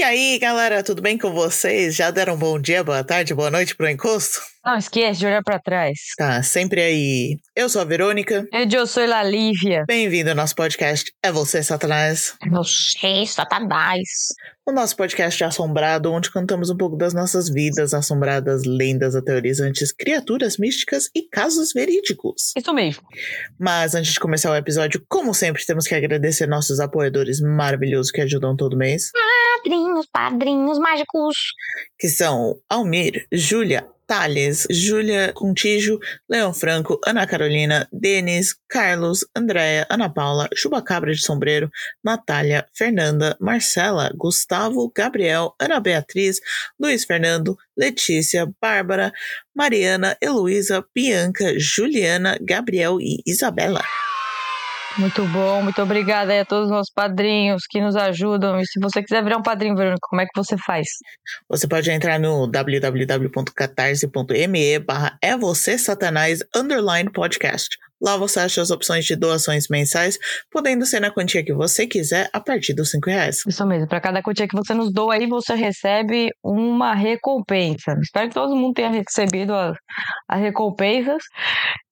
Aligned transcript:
E 0.00 0.02
aí, 0.02 0.38
galera, 0.38 0.82
tudo 0.82 1.02
bem 1.02 1.18
com 1.18 1.30
vocês? 1.30 1.94
Já 1.94 2.10
deram 2.10 2.32
um 2.32 2.38
bom 2.38 2.58
dia, 2.58 2.82
boa 2.82 3.04
tarde, 3.04 3.34
boa 3.34 3.50
noite 3.50 3.76
pro 3.76 3.86
encosto? 3.86 4.40
Não 4.64 4.78
esquece 4.78 5.20
de 5.20 5.26
olhar 5.26 5.42
pra 5.42 5.58
trás. 5.58 5.98
Tá, 6.16 6.42
sempre 6.42 6.80
aí. 6.80 7.36
Eu 7.54 7.68
sou 7.68 7.82
a 7.82 7.84
Verônica. 7.84 8.48
Eu 8.50 8.86
sou 8.86 9.02
a 9.02 9.22
Lívia. 9.22 9.84
Bem-vindo 9.86 10.30
ao 10.30 10.36
nosso 10.36 10.54
podcast 10.54 11.12
É 11.22 11.30
Você, 11.30 11.62
Satanás. 11.62 12.34
É 12.42 12.48
você, 12.48 13.26
Satanás. 13.26 14.08
O 14.70 14.72
nosso 14.72 14.94
podcast 14.94 15.42
é 15.42 15.46
assombrado, 15.48 16.12
onde 16.12 16.30
contamos 16.30 16.70
um 16.70 16.76
pouco 16.76 16.96
das 16.96 17.12
nossas 17.12 17.48
vidas 17.48 17.92
assombradas, 17.92 18.62
lendas 18.64 19.16
aterrorizantes, 19.16 19.90
criaturas 19.90 20.58
místicas 20.58 21.10
e 21.12 21.22
casos 21.28 21.72
verídicos. 21.72 22.52
Isso 22.56 22.72
mesmo. 22.72 23.02
Mas 23.58 23.96
antes 23.96 24.12
de 24.12 24.20
começar 24.20 24.52
o 24.52 24.54
episódio, 24.54 25.04
como 25.08 25.34
sempre, 25.34 25.66
temos 25.66 25.88
que 25.88 25.94
agradecer 25.96 26.46
nossos 26.46 26.78
apoiadores 26.78 27.40
maravilhosos 27.40 28.12
que 28.12 28.20
ajudam 28.20 28.56
todo 28.56 28.76
mês. 28.76 29.10
Padrinhos, 29.56 30.06
padrinhos 30.06 30.78
mágicos. 30.78 31.34
Que 31.98 32.08
são 32.08 32.56
Almir, 32.68 33.26
Júlia, 33.32 33.88
Thales, 34.10 34.66
Júlia 34.68 35.32
Contígio, 35.32 36.00
Leão 36.28 36.52
Franco, 36.52 36.98
Ana 37.06 37.28
Carolina, 37.28 37.86
Denis, 37.92 38.56
Carlos, 38.68 39.24
Andréia, 39.36 39.86
Ana 39.88 40.08
Paula, 40.12 40.48
Chubacabra 40.52 41.12
de 41.12 41.20
Sombreiro, 41.20 41.70
Natália, 42.02 42.66
Fernanda, 42.74 43.36
Marcela, 43.40 44.12
Gustavo, 44.16 44.90
Gabriel, 44.92 45.54
Ana 45.60 45.78
Beatriz, 45.78 46.40
Luiz 46.76 47.04
Fernando, 47.04 47.56
Letícia, 47.76 48.52
Bárbara, 48.60 49.12
Mariana, 49.54 50.16
Heloísa, 50.20 50.84
Bianca, 50.92 51.56
Juliana, 51.56 52.36
Gabriel 52.42 53.00
e 53.00 53.22
Isabela. 53.24 53.84
Muito 54.98 55.24
bom, 55.26 55.62
muito 55.62 55.80
obrigada 55.80 56.40
a 56.40 56.44
todos 56.44 56.64
os 56.66 56.70
nossos 56.70 56.92
padrinhos 56.92 57.62
que 57.68 57.80
nos 57.80 57.94
ajudam. 57.94 58.58
E 58.58 58.66
se 58.66 58.80
você 58.80 59.00
quiser 59.02 59.22
virar 59.22 59.36
um 59.38 59.42
padrinho, 59.42 59.76
Verônica, 59.76 60.00
como 60.02 60.20
é 60.20 60.26
que 60.26 60.32
você 60.34 60.58
faz? 60.58 60.88
Você 61.48 61.68
pode 61.68 61.90
entrar 61.90 62.18
no 62.18 62.46
www.catarse.me 62.46 64.78
barra 64.80 65.16
é 65.22 65.36
você 65.36 65.78
satanás 65.78 66.40
underline 66.54 67.10
podcast. 67.10 67.68
Lá 68.02 68.16
você 68.16 68.40
acha 68.40 68.62
as 68.62 68.70
opções 68.70 69.04
de 69.04 69.14
doações 69.14 69.68
mensais, 69.68 70.18
podendo 70.50 70.86
ser 70.86 71.00
na 71.00 71.10
quantia 71.10 71.44
que 71.44 71.52
você 71.52 71.86
quiser, 71.86 72.30
a 72.32 72.40
partir 72.40 72.74
dos 72.74 72.90
5 72.90 73.10
reais. 73.10 73.42
Isso 73.46 73.66
mesmo, 73.66 73.88
para 73.88 74.00
cada 74.00 74.22
quantia 74.22 74.48
que 74.48 74.56
você 74.56 74.72
nos 74.72 74.92
doa 74.92 75.14
aí, 75.14 75.26
você 75.26 75.54
recebe 75.54 76.30
uma 76.42 76.94
recompensa. 76.94 77.96
Espero 78.02 78.28
que 78.28 78.34
todo 78.34 78.56
mundo 78.56 78.74
tenha 78.74 78.90
recebido 78.90 79.54
as, 79.54 79.76
as 80.28 80.40
recompensas. 80.40 81.22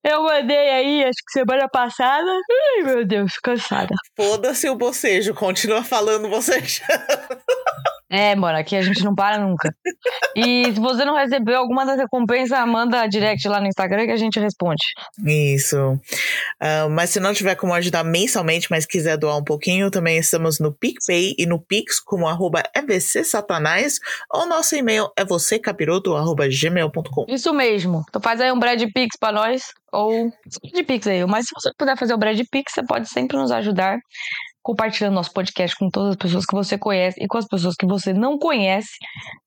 Eu 0.03 0.23
mandei 0.23 0.71
aí, 0.71 1.05
acho 1.05 1.19
que 1.27 1.33
semana 1.33 1.69
passada. 1.69 2.31
Ai, 2.31 2.85
meu 2.85 3.07
Deus, 3.07 3.33
cansada. 3.43 3.95
Foda-se 4.17 4.69
o 4.71 4.77
bocejo, 4.77 5.35
continua 5.35 5.83
falando 5.83 6.29
bocejo. 6.29 6.83
É, 8.11 8.35
mano, 8.35 8.59
aqui 8.59 8.75
a 8.75 8.81
gente 8.81 9.05
não 9.05 9.15
para 9.15 9.39
nunca. 9.39 9.71
E 10.35 10.65
se 10.73 10.81
você 10.81 11.05
não 11.05 11.15
recebeu 11.15 11.59
alguma 11.59 11.85
das 11.85 11.99
recompensas, 11.99 12.67
manda 12.67 13.07
direct 13.07 13.47
lá 13.47 13.61
no 13.61 13.67
Instagram 13.67 14.07
que 14.07 14.13
a 14.13 14.17
gente 14.17 14.41
responde. 14.41 14.83
Isso. 15.27 16.01
Uh, 16.61 16.89
mas 16.91 17.11
se 17.11 17.21
não 17.21 17.35
tiver 17.35 17.55
como 17.55 17.75
ajudar 17.75 18.03
mensalmente, 18.05 18.69
mas 18.71 18.87
quiser 18.87 19.19
doar 19.19 19.37
um 19.37 19.45
pouquinho, 19.45 19.91
também 19.91 20.17
estamos 20.19 20.59
no 20.59 20.73
PicPay 20.73 21.35
e 21.39 21.45
no 21.45 21.61
Pix 21.61 22.01
como 22.01 22.27
arroba 22.27 22.63
evcsatanás 22.75 23.99
ou 24.31 24.47
nosso 24.47 24.75
e-mail 24.75 25.11
é 25.17 25.25
vocêcapiroto.gmail.com. 25.25 27.27
Isso 27.29 27.53
mesmo. 27.53 28.05
Então 28.09 28.23
faz 28.23 28.41
aí 28.41 28.51
um 28.51 28.59
Brad 28.59 28.83
Pix 28.95 29.19
pra 29.19 29.33
nós 29.33 29.65
ou 29.93 30.33
de 30.73 30.83
Pix 30.83 31.07
aí. 31.07 31.25
Mas 31.27 31.47
se 31.47 31.53
você 31.55 31.71
puder 31.77 31.97
fazer 31.97 32.15
o 32.15 32.19
Brad 32.19 32.41
Pix, 32.51 32.73
você 32.73 32.85
pode 32.85 33.09
sempre 33.09 33.37
nos 33.37 33.51
ajudar 33.51 33.99
compartilhando 34.69 35.15
nosso 35.15 35.33
podcast 35.33 35.75
com 35.79 35.89
todas 35.89 36.11
as 36.11 36.17
pessoas 36.17 36.45
que 36.45 36.55
você 36.55 36.77
conhece 36.77 37.19
e 37.19 37.27
com 37.27 37.39
as 37.39 37.47
pessoas 37.47 37.75
que 37.75 37.87
você 37.87 38.13
não 38.13 38.37
conhece. 38.39 38.91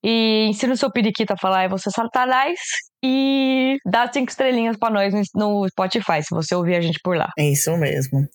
E 0.04 0.48
ensina 0.50 0.74
o 0.74 0.78
seu 0.78 0.92
periquito 0.92 1.32
a 1.32 1.38
falar, 1.38 1.62
é 1.62 1.70
você 1.70 1.92
satanás. 1.92 2.60
E 3.06 3.78
dá 3.86 4.12
cinco 4.12 4.32
estrelinhas 4.32 4.78
para 4.78 4.92
nós 4.92 5.14
no 5.36 5.68
Spotify, 5.70 6.24
se 6.24 6.34
você 6.34 6.56
ouvir 6.56 6.76
a 6.76 6.82
gente 6.82 7.00
por 7.04 7.16
lá. 7.16 7.30
É 7.38 7.48
isso 7.52 7.72
mesmo. 7.78 8.28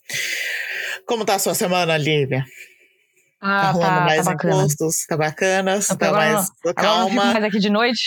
Como 1.08 1.24
tá 1.24 1.34
a 1.34 1.38
sua 1.41 1.54
semana, 1.54 1.97
Lívia? 1.98 2.44
Ah, 3.42 3.62
tá 3.62 3.70
rolando 3.72 3.94
tá, 3.98 4.00
mais 4.04 4.24
tá 4.24 4.32
encostos, 4.34 4.97
tá 5.08 5.16
bacana, 5.16 5.80
tá 5.80 6.06
Agora 6.06 6.12
mais 6.12 6.48
não- 6.64 6.70
Agora 6.70 6.86
eu 6.86 6.98
não 7.00 7.08
fico 7.08 7.16
calma. 7.20 7.32
mais 7.32 7.44
aqui 7.44 7.58
de 7.58 7.70
noite. 7.70 8.03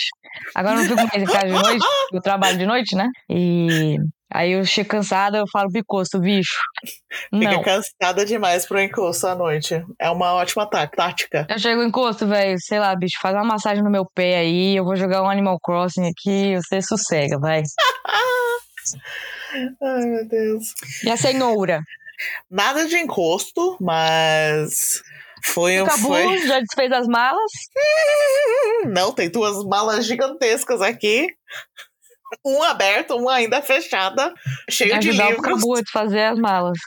Agora 0.54 0.76
não 0.76 0.84
fico 0.84 0.96
mais 0.96 1.22
em 1.22 1.26
casa 1.26 1.46
de 1.46 1.52
noite. 1.52 1.86
Eu 2.14 2.20
trabalho 2.22 2.56
de 2.58 2.64
noite, 2.66 2.96
né? 2.96 3.06
E 3.28 3.96
aí 4.30 4.52
eu 4.52 4.64
chego 4.64 4.88
cansada, 4.88 5.38
eu 5.38 5.44
falo 5.50 5.70
bicosto, 5.70 6.20
bicho. 6.20 6.60
Fica 7.30 7.52
Não. 7.52 7.62
cansada 7.62 8.24
demais 8.24 8.66
pro 8.66 8.80
encosto 8.80 9.26
à 9.26 9.34
noite. 9.34 9.84
É 9.98 10.10
uma 10.10 10.34
ótima 10.34 10.68
tá- 10.68 10.86
tática. 10.86 11.46
Eu 11.48 11.58
chego 11.58 11.82
encosto, 11.82 12.26
velho, 12.26 12.56
sei 12.60 12.78
lá, 12.78 12.94
bicho, 12.94 13.18
faz 13.20 13.34
uma 13.34 13.44
massagem 13.44 13.82
no 13.82 13.90
meu 13.90 14.04
pé 14.04 14.38
aí, 14.38 14.76
eu 14.76 14.84
vou 14.84 14.96
jogar 14.96 15.22
um 15.22 15.28
Animal 15.28 15.58
Crossing 15.60 16.08
aqui, 16.08 16.56
você 16.56 16.80
sossega, 16.80 17.38
vai. 17.38 17.62
Ai, 19.82 20.04
meu 20.06 20.26
Deus. 20.26 20.72
E 21.04 21.10
a 21.10 21.16
senhora? 21.16 21.82
Nada 22.50 22.86
de 22.86 22.96
encosto, 22.96 23.76
mas 23.80 25.02
foi 25.44 25.80
um. 25.80 25.86
Cabu 25.86 26.08
Foi... 26.08 26.38
já 26.46 26.60
desfez 26.60 26.92
as 26.92 27.06
malas. 27.06 27.50
Não, 28.86 29.12
tem 29.12 29.30
duas 29.30 29.64
malas 29.64 30.06
gigantescas 30.06 30.80
aqui. 30.80 31.28
Um 32.44 32.62
aberto, 32.62 33.16
uma 33.16 33.34
ainda 33.34 33.60
fechada, 33.62 34.32
cheio 34.70 34.98
de 35.00 35.08
ajudar 35.10 35.26
o 35.26 35.30
livros. 35.30 35.46
Cabu 35.60 35.76
a 35.76 35.80
desfazer 35.80 36.22
as 36.24 36.38
malas. 36.38 36.78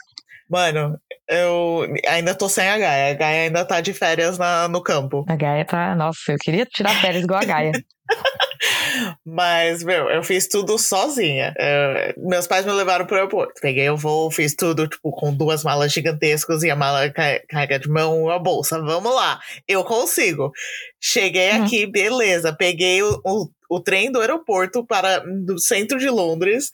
Mano, 0.50 0.98
eu 1.28 1.86
ainda 2.06 2.34
tô 2.34 2.48
sem 2.48 2.68
a 2.68 2.78
Gaia. 2.78 3.12
A 3.12 3.14
Gaia 3.14 3.42
ainda 3.44 3.64
tá 3.64 3.80
de 3.80 3.92
férias 3.94 4.36
na- 4.38 4.68
no 4.68 4.82
campo. 4.82 5.24
A 5.28 5.34
Gaia 5.36 5.64
tá. 5.64 5.94
Nossa, 5.94 6.32
eu 6.32 6.36
queria 6.38 6.66
tirar 6.66 6.94
férias 7.00 7.24
igual 7.24 7.40
a 7.40 7.44
Gaia. 7.44 7.72
Mas, 9.24 9.82
meu, 9.82 10.08
eu 10.10 10.22
fiz 10.22 10.48
tudo 10.48 10.78
sozinha. 10.78 11.52
É, 11.58 12.14
meus 12.18 12.46
pais 12.46 12.64
me 12.64 12.72
levaram 12.72 13.06
pro 13.06 13.16
aeroporto. 13.16 13.54
Peguei 13.60 13.88
o 13.90 13.96
voo, 13.96 14.30
fiz 14.30 14.54
tudo, 14.54 14.86
tipo, 14.86 15.10
com 15.12 15.34
duas 15.34 15.62
malas 15.64 15.92
gigantescas 15.92 16.62
e 16.62 16.70
a 16.70 16.76
mala 16.76 17.10
ca- 17.10 17.40
carrega 17.48 17.78
de 17.78 17.88
mão 17.88 18.28
a 18.30 18.38
bolsa. 18.38 18.80
Vamos 18.80 19.14
lá, 19.14 19.40
eu 19.68 19.84
consigo. 19.84 20.50
Cheguei 21.00 21.50
Uhum. 21.52 21.64
aqui, 21.64 21.86
beleza. 21.86 22.54
Peguei 22.56 23.02
o, 23.02 23.20
o, 23.24 23.48
o 23.68 23.80
trem 23.80 24.10
do 24.10 24.20
aeroporto 24.20 24.84
para 24.84 25.18
do 25.18 25.58
centro 25.58 25.98
de 25.98 26.08
Londres. 26.08 26.70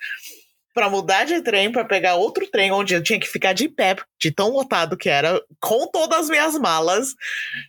Pra 0.81 0.89
mudar 0.89 1.27
de 1.27 1.43
trem, 1.43 1.71
pra 1.71 1.85
pegar 1.85 2.15
outro 2.15 2.47
trem, 2.51 2.73
onde 2.73 2.95
eu 2.95 3.03
tinha 3.03 3.21
que 3.21 3.27
ficar 3.29 3.53
de 3.53 3.69
pé, 3.69 3.97
de 4.19 4.31
tão 4.33 4.49
lotado 4.49 4.97
que 4.97 5.11
era, 5.11 5.39
com 5.61 5.87
todas 5.89 6.21
as 6.21 6.29
minhas 6.31 6.55
malas, 6.59 7.09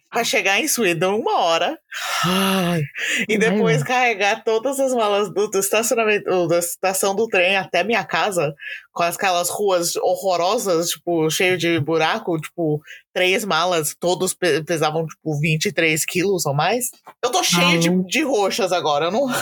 pra 0.10 0.24
chegar 0.24 0.62
em 0.62 0.68
Sweden 0.70 1.10
uma 1.10 1.40
hora. 1.42 1.78
Ai. 2.24 2.82
E 3.28 3.38
depois 3.38 3.84
carregar 3.84 4.46
todas 4.46 4.80
as 4.80 4.94
malas 4.94 5.28
do, 5.34 5.50
do 5.50 5.60
estacionamento, 5.60 6.48
da 6.48 6.60
estação 6.60 7.14
do 7.14 7.28
trem 7.28 7.58
até 7.58 7.84
minha 7.84 8.06
casa, 8.06 8.56
com 8.94 9.04
aquelas 9.04 9.50
ruas 9.50 9.98
horrorosas, 9.98 10.92
tipo, 10.92 11.30
cheio 11.30 11.58
de 11.58 11.82
buraco, 11.82 12.40
tipo, 12.40 12.82
três 13.14 13.44
malas, 13.44 13.94
todos 14.00 14.34
pe- 14.34 14.64
pesavam, 14.64 15.06
tipo, 15.06 15.38
23 15.38 16.06
quilos 16.06 16.46
ou 16.46 16.54
mais. 16.54 16.92
Eu 17.22 17.30
tô 17.30 17.44
cheio 17.44 17.78
de, 17.78 17.90
de 18.06 18.24
roxas 18.24 18.72
agora, 18.72 19.08
eu 19.08 19.12
não. 19.12 19.28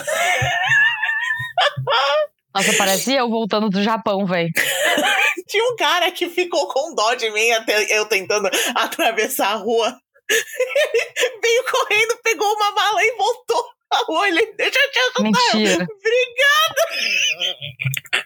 Nossa, 2.60 2.74
parecia 2.74 3.20
eu 3.20 3.30
voltando 3.30 3.70
do 3.70 3.82
Japão, 3.82 4.26
velho. 4.26 4.50
Tinha 5.48 5.64
um 5.64 5.78
cara 5.78 6.12
que 6.12 6.30
ficou 6.30 6.68
com 6.68 6.94
dó 6.94 7.14
de 7.14 7.32
mim 7.32 7.52
até 7.52 7.98
eu 7.98 8.06
tentando 8.06 8.50
atravessar 8.76 9.54
a 9.54 9.56
rua. 9.56 9.96
Ele 10.30 11.40
veio 11.42 11.64
correndo, 11.72 12.20
pegou 12.22 12.54
uma 12.54 12.72
mala 12.72 13.02
e 13.02 13.16
voltou 13.16 13.64
a 13.92 14.06
rua. 14.06 14.28
Ele 14.28 14.54
deixa 14.58 14.80
eu 14.80 14.92
te 14.92 15.00
ajudar. 15.00 15.24
Mentira. 15.24 15.88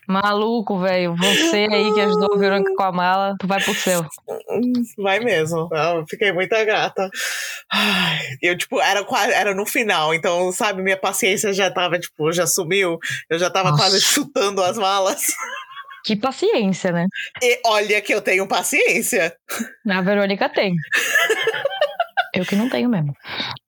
Maluco, 0.08 0.80
velho. 0.80 1.16
Você 1.16 1.68
aí 1.72 1.94
que 1.94 2.02
ajudou 2.02 2.36
o 2.36 2.38
Verônica 2.38 2.74
com 2.76 2.84
a 2.84 2.92
mala, 2.92 3.36
tu 3.40 3.48
vai 3.48 3.62
pro 3.62 3.74
céu. 3.74 4.06
Vai 4.98 5.20
mesmo. 5.20 5.70
Eu 5.72 6.06
fiquei 6.08 6.32
muito 6.32 6.50
grata. 6.66 7.10
Eu, 8.42 8.58
tipo, 8.58 8.80
era, 8.82 9.04
quase, 9.04 9.32
era 9.32 9.56
no 9.56 9.66
final, 9.66 10.14
então, 10.14 10.52
sabe, 10.52 10.84
minha 10.84 10.98
paciência 10.98 11.52
já 11.54 11.72
tava, 11.72 12.00
tipo, 12.00 12.32
já 12.32 12.46
sumiu. 12.46 13.00
Eu 13.30 13.40
já 13.40 13.50
tava 13.50 13.72
Nossa. 13.72 13.84
quase 13.84 14.02
chutando 14.02 14.62
as 14.62 14.78
malas. 14.78 15.34
Que 16.06 16.18
paciência, 16.18 16.92
né? 16.92 17.08
E 17.42 17.62
olha 17.66 18.02
que 18.02 18.14
eu 18.14 18.22
tenho 18.22 18.46
paciência. 18.48 19.34
A 19.90 20.02
Verônica 20.02 20.50
tem. 20.50 20.76
Eu 22.44 22.48
que 22.48 22.56
não 22.56 22.70
tenho 22.70 22.90
mesmo. 22.90 23.14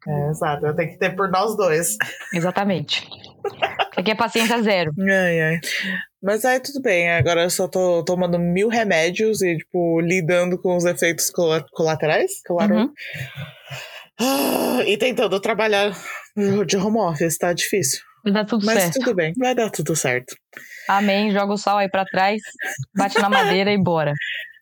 É, 0.07 0.29
exato, 0.29 0.65
eu 0.65 0.75
tenho 0.75 0.91
que 0.91 0.97
ter 0.99 1.15
por 1.15 1.29
nós 1.31 1.55
dois. 1.55 1.95
Exatamente. 2.33 3.07
Aqui 3.95 4.11
é 4.11 4.15
paciência 4.15 4.61
zero. 4.61 4.91
Ai, 4.99 5.39
ai. 5.41 5.59
Mas 6.21 6.43
aí 6.43 6.59
tudo 6.59 6.81
bem, 6.81 7.09
agora 7.11 7.43
eu 7.43 7.49
só 7.49 7.67
tô 7.67 8.03
tomando 8.03 8.37
mil 8.39 8.67
remédios 8.67 9.41
e, 9.41 9.57
tipo, 9.57 10.01
lidando 10.01 10.59
com 10.59 10.75
os 10.75 10.83
efeitos 10.85 11.29
cola- 11.29 11.65
colaterais. 11.71 12.41
Claro. 12.45 12.75
Uhum. 12.75 12.93
Ah, 14.19 14.79
e 14.85 14.97
tentando 14.97 15.39
trabalhar 15.39 15.91
de 16.65 16.77
home 16.77 16.97
office, 16.99 17.37
tá 17.37 17.53
difícil. 17.53 17.99
Vai 18.23 18.33
dar 18.33 18.45
tudo 18.45 18.65
Mas 18.65 18.81
certo. 18.81 18.99
tudo 18.99 19.13
bem, 19.15 19.33
vai 19.37 19.53
dar 19.53 19.69
tudo 19.69 19.95
certo. 19.95 20.35
Amém. 20.89 21.31
Joga 21.31 21.53
o 21.53 21.57
sal 21.57 21.77
aí 21.77 21.89
pra 21.89 22.05
trás, 22.05 22.41
bate 22.95 23.19
na 23.19 23.29
madeira 23.29 23.71
e 23.71 23.77
bora. 23.77 24.13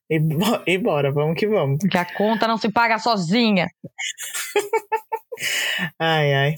E, 0.10 0.20
e 0.68 0.78
bora, 0.78 1.12
vamos 1.12 1.38
que 1.38 1.48
vamos. 1.48 1.78
Porque 1.80 1.98
a 1.98 2.06
conta 2.06 2.48
não 2.48 2.58
se 2.58 2.70
paga 2.72 3.00
sozinha. 3.00 3.68
Ai, 6.00 6.34
ai. 6.34 6.56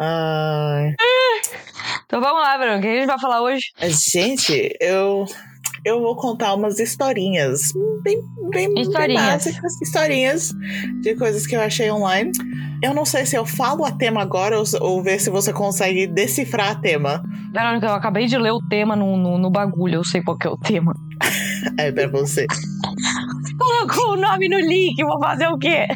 Ai. 0.00 0.94
Então 2.06 2.20
vamos 2.20 2.42
lá, 2.42 2.58
Bruno. 2.58 2.78
O 2.78 2.80
que 2.80 2.88
a 2.88 2.94
gente 2.96 3.06
vai 3.06 3.18
falar 3.18 3.42
hoje? 3.42 3.62
Gente, 4.12 4.76
eu. 4.80 5.24
Eu 5.84 6.00
vou 6.00 6.16
contar 6.16 6.54
umas 6.54 6.78
historinhas 6.78 7.60
bem, 8.02 8.18
bem, 8.50 8.72
bem 8.72 8.82
Historinhas. 8.84 9.22
básicas, 9.26 9.82
historinhas 9.82 10.50
de 11.02 11.14
coisas 11.14 11.46
que 11.46 11.54
eu 11.54 11.60
achei 11.60 11.90
online. 11.90 12.32
Eu 12.82 12.94
não 12.94 13.04
sei 13.04 13.26
se 13.26 13.36
eu 13.36 13.44
falo 13.44 13.84
a 13.84 13.92
tema 13.92 14.22
agora 14.22 14.58
ou, 14.58 14.64
ou 14.80 15.02
ver 15.02 15.20
se 15.20 15.28
você 15.28 15.52
consegue 15.52 16.06
decifrar 16.06 16.70
a 16.70 16.74
tema. 16.74 17.22
Verônica, 17.52 17.86
eu 17.86 17.92
acabei 17.92 18.24
de 18.26 18.38
ler 18.38 18.52
o 18.52 18.66
tema 18.66 18.96
no, 18.96 19.14
no, 19.18 19.36
no 19.36 19.50
bagulho. 19.50 19.96
Eu 19.96 20.04
sei 20.04 20.22
qual 20.22 20.38
que 20.38 20.46
é 20.46 20.50
o 20.50 20.56
tema. 20.56 20.94
É 21.78 21.90
pra 21.90 22.06
você. 22.08 22.46
Colocou 23.86 24.14
o 24.14 24.16
nome 24.16 24.48
no 24.48 24.58
link. 24.58 25.02
Vou 25.04 25.18
fazer 25.18 25.46
o 25.48 25.58
quê? 25.58 25.86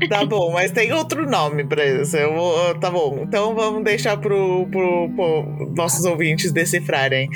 tá 0.08 0.24
bom, 0.24 0.52
mas 0.52 0.70
tem 0.70 0.92
outro 0.92 1.28
nome 1.28 1.64
pra 1.64 1.84
isso. 1.84 2.16
Eu 2.16 2.34
vou, 2.34 2.74
tá 2.76 2.90
bom, 2.90 3.20
então 3.22 3.54
vamos 3.54 3.82
deixar 3.84 4.16
pro, 4.18 4.66
pro, 4.70 5.10
pro 5.10 5.72
nossos 5.76 6.04
ouvintes 6.04 6.52
decifrarem. 6.52 7.28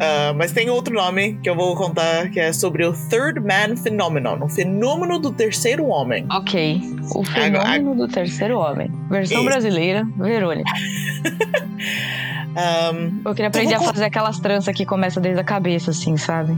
Ah, 0.00 0.32
mas 0.36 0.52
tem 0.52 0.68
outro 0.70 0.94
nome 0.94 1.38
que 1.42 1.48
eu 1.48 1.54
vou 1.54 1.74
contar 1.76 2.28
que 2.30 2.40
é 2.40 2.52
sobre 2.52 2.84
o 2.84 2.92
Third 2.92 3.40
Man 3.40 3.76
Phenomenon, 3.76 4.38
o 4.42 4.48
fenômeno 4.48 5.18
do 5.18 5.32
terceiro 5.32 5.86
homem. 5.86 6.26
Ok. 6.30 6.80
O 7.14 7.24
fenômeno 7.24 7.94
do 7.94 8.08
terceiro 8.08 8.58
homem. 8.58 8.90
Versão 9.08 9.38
Isso. 9.38 9.46
brasileira, 9.46 10.04
Verônica. 10.16 10.70
Um, 12.52 13.22
Eu 13.24 13.34
queria 13.34 13.48
aprender 13.48 13.76
vou 13.78 13.88
a 13.88 13.92
fazer 13.92 14.04
aquelas 14.04 14.38
tranças 14.38 14.74
que 14.74 14.84
começa 14.84 15.20
desde 15.20 15.40
a 15.40 15.44
cabeça, 15.44 15.90
assim, 15.90 16.16
sabe? 16.16 16.56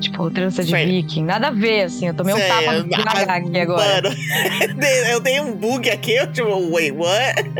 Tipo, 0.00 0.30
trança 0.30 0.64
de 0.64 0.70
Sei. 0.70 0.86
viking. 0.86 1.22
Nada 1.24 1.48
a 1.48 1.50
ver, 1.50 1.82
assim. 1.84 2.08
Eu 2.08 2.14
tomei 2.14 2.34
um 2.34 2.38
sei, 2.38 2.48
tapa 2.48 2.72
no 2.72 3.32
aqui 3.32 3.60
agora. 3.60 4.02
Mano, 4.02 4.16
eu 5.10 5.20
dei 5.20 5.40
um 5.40 5.52
bug 5.52 5.88
aqui, 5.88 6.14
eu 6.16 6.32
tipo, 6.32 6.48
wait, 6.72 6.92
what? 6.92 7.50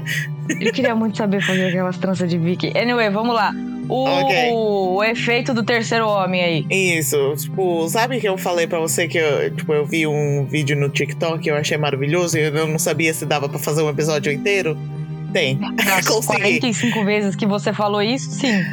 Eu 0.61 0.73
queria 0.73 0.95
muito 0.95 1.17
saber 1.17 1.41
fazer 1.43 1.69
aquelas 1.69 1.97
tranças 1.99 2.29
de 2.29 2.39
viking. 2.39 2.73
Anyway, 2.77 3.09
vamos 3.11 3.35
lá. 3.35 3.53
O, 3.89 4.05
Ok. 4.05 4.51
o 4.53 5.05
efeito 5.05 5.55
do 5.55 5.63
terceiro 5.63 6.09
homem 6.09 6.43
aí. 6.43 6.67
Isso, 6.99 7.35
tipo, 7.37 7.89
sabe 7.89 8.19
que 8.21 8.29
eu 8.29 8.37
falei 8.37 8.67
pra 8.67 8.81
você 8.81 9.07
que 9.07 9.19
eu, 9.19 9.55
tipo, 9.55 9.73
eu 9.73 9.87
vi 9.87 10.07
um 10.09 10.45
vídeo 10.45 10.77
no 10.77 10.89
TikTok 10.89 11.47
e 11.47 11.51
eu 11.51 11.57
achei 11.57 11.77
maravilhoso 11.77 12.37
e 12.37 12.43
eu 12.43 12.67
não 12.67 12.81
sabia 12.81 13.15
se 13.15 13.25
dava 13.25 13.49
pra 13.49 13.61
fazer 13.61 13.83
um 13.83 13.89
episódio 13.89 14.33
inteiro? 14.33 14.77
Tem. 15.37 15.59
Das 15.85 16.07
Consegui. 16.09 16.61
45 16.61 17.05
vezes 17.05 17.37
que 17.37 17.47
você 17.47 17.71
falou 17.71 18.01
isso, 18.01 18.31
sim. 18.31 18.65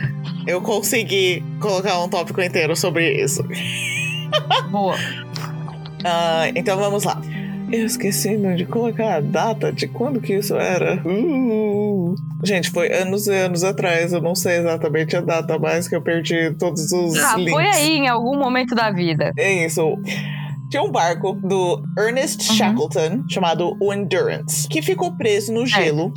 Eu 0.48 0.62
consegui 0.62 1.44
colocar 1.60 2.02
um 2.02 2.08
tópico 2.08 2.42
inteiro 2.42 2.74
sobre 2.74 3.22
isso. 3.22 3.44
Boa. 4.72 4.96
Ah, 6.06 6.50
então 6.54 6.76
vamos 6.78 7.06
lá. 7.06 7.22
Eu 7.72 7.86
esqueci 7.86 8.36
de 8.58 8.66
colocar 8.66 9.16
a 9.16 9.20
data 9.22 9.72
de 9.72 9.88
quando 9.88 10.20
que 10.20 10.34
isso 10.34 10.54
era. 10.58 11.02
Uh. 11.06 12.14
Gente, 12.44 12.70
foi 12.72 12.92
anos 12.92 13.26
e 13.28 13.34
anos 13.34 13.64
atrás. 13.64 14.12
Eu 14.12 14.22
não 14.22 14.36
sei 14.36 14.58
exatamente 14.58 15.16
a 15.16 15.22
data, 15.22 15.58
mas 15.58 15.88
que 15.88 15.96
eu 15.96 16.02
perdi 16.02 16.54
todos 16.60 16.92
os 16.92 17.18
Ah, 17.18 17.38
links. 17.38 17.54
foi 17.54 17.66
aí 17.66 17.92
em 18.00 18.10
algum 18.10 18.38
momento 18.38 18.76
da 18.76 18.92
vida. 18.92 19.32
É 19.38 19.66
isso. 19.66 19.98
Tinha 20.70 20.84
um 20.84 20.92
barco 20.92 21.34
do 21.42 21.82
Ernest 21.98 22.50
Uhum. 22.50 22.56
Shackleton 22.58 23.24
chamado 23.30 23.78
o 23.80 23.94
Endurance, 23.94 24.68
que 24.68 24.82
ficou 24.82 25.16
preso 25.16 25.54
no 25.54 25.66
gelo 25.66 26.12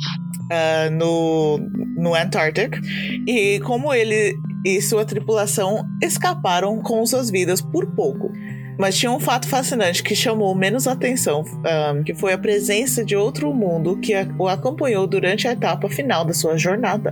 ah, 0.51 0.89
no, 0.91 1.57
no 1.97 2.15
Antarctic. 2.15 2.75
E 3.27 3.59
como 3.61 3.93
ele 3.93 4.35
e 4.65 4.81
sua 4.81 5.05
tripulação 5.05 5.87
escaparam 6.01 6.81
com 6.81 7.05
suas 7.05 7.29
vidas 7.29 7.61
por 7.61 7.87
pouco. 7.95 8.31
Mas 8.77 8.97
tinha 8.97 9.11
um 9.11 9.19
fato 9.19 9.47
fascinante 9.47 10.03
que 10.03 10.15
chamou 10.15 10.53
menos 10.53 10.87
atenção, 10.87 11.43
ah, 11.65 11.95
que 12.05 12.13
foi 12.13 12.33
a 12.33 12.37
presença 12.37 13.03
de 13.03 13.15
outro 13.15 13.53
mundo 13.53 13.97
que 13.97 14.13
a- 14.13 14.27
o 14.37 14.47
acompanhou 14.47 15.07
durante 15.07 15.47
a 15.47 15.51
etapa 15.53 15.89
final 15.89 16.23
da 16.23 16.33
sua 16.33 16.57
jornada. 16.57 17.11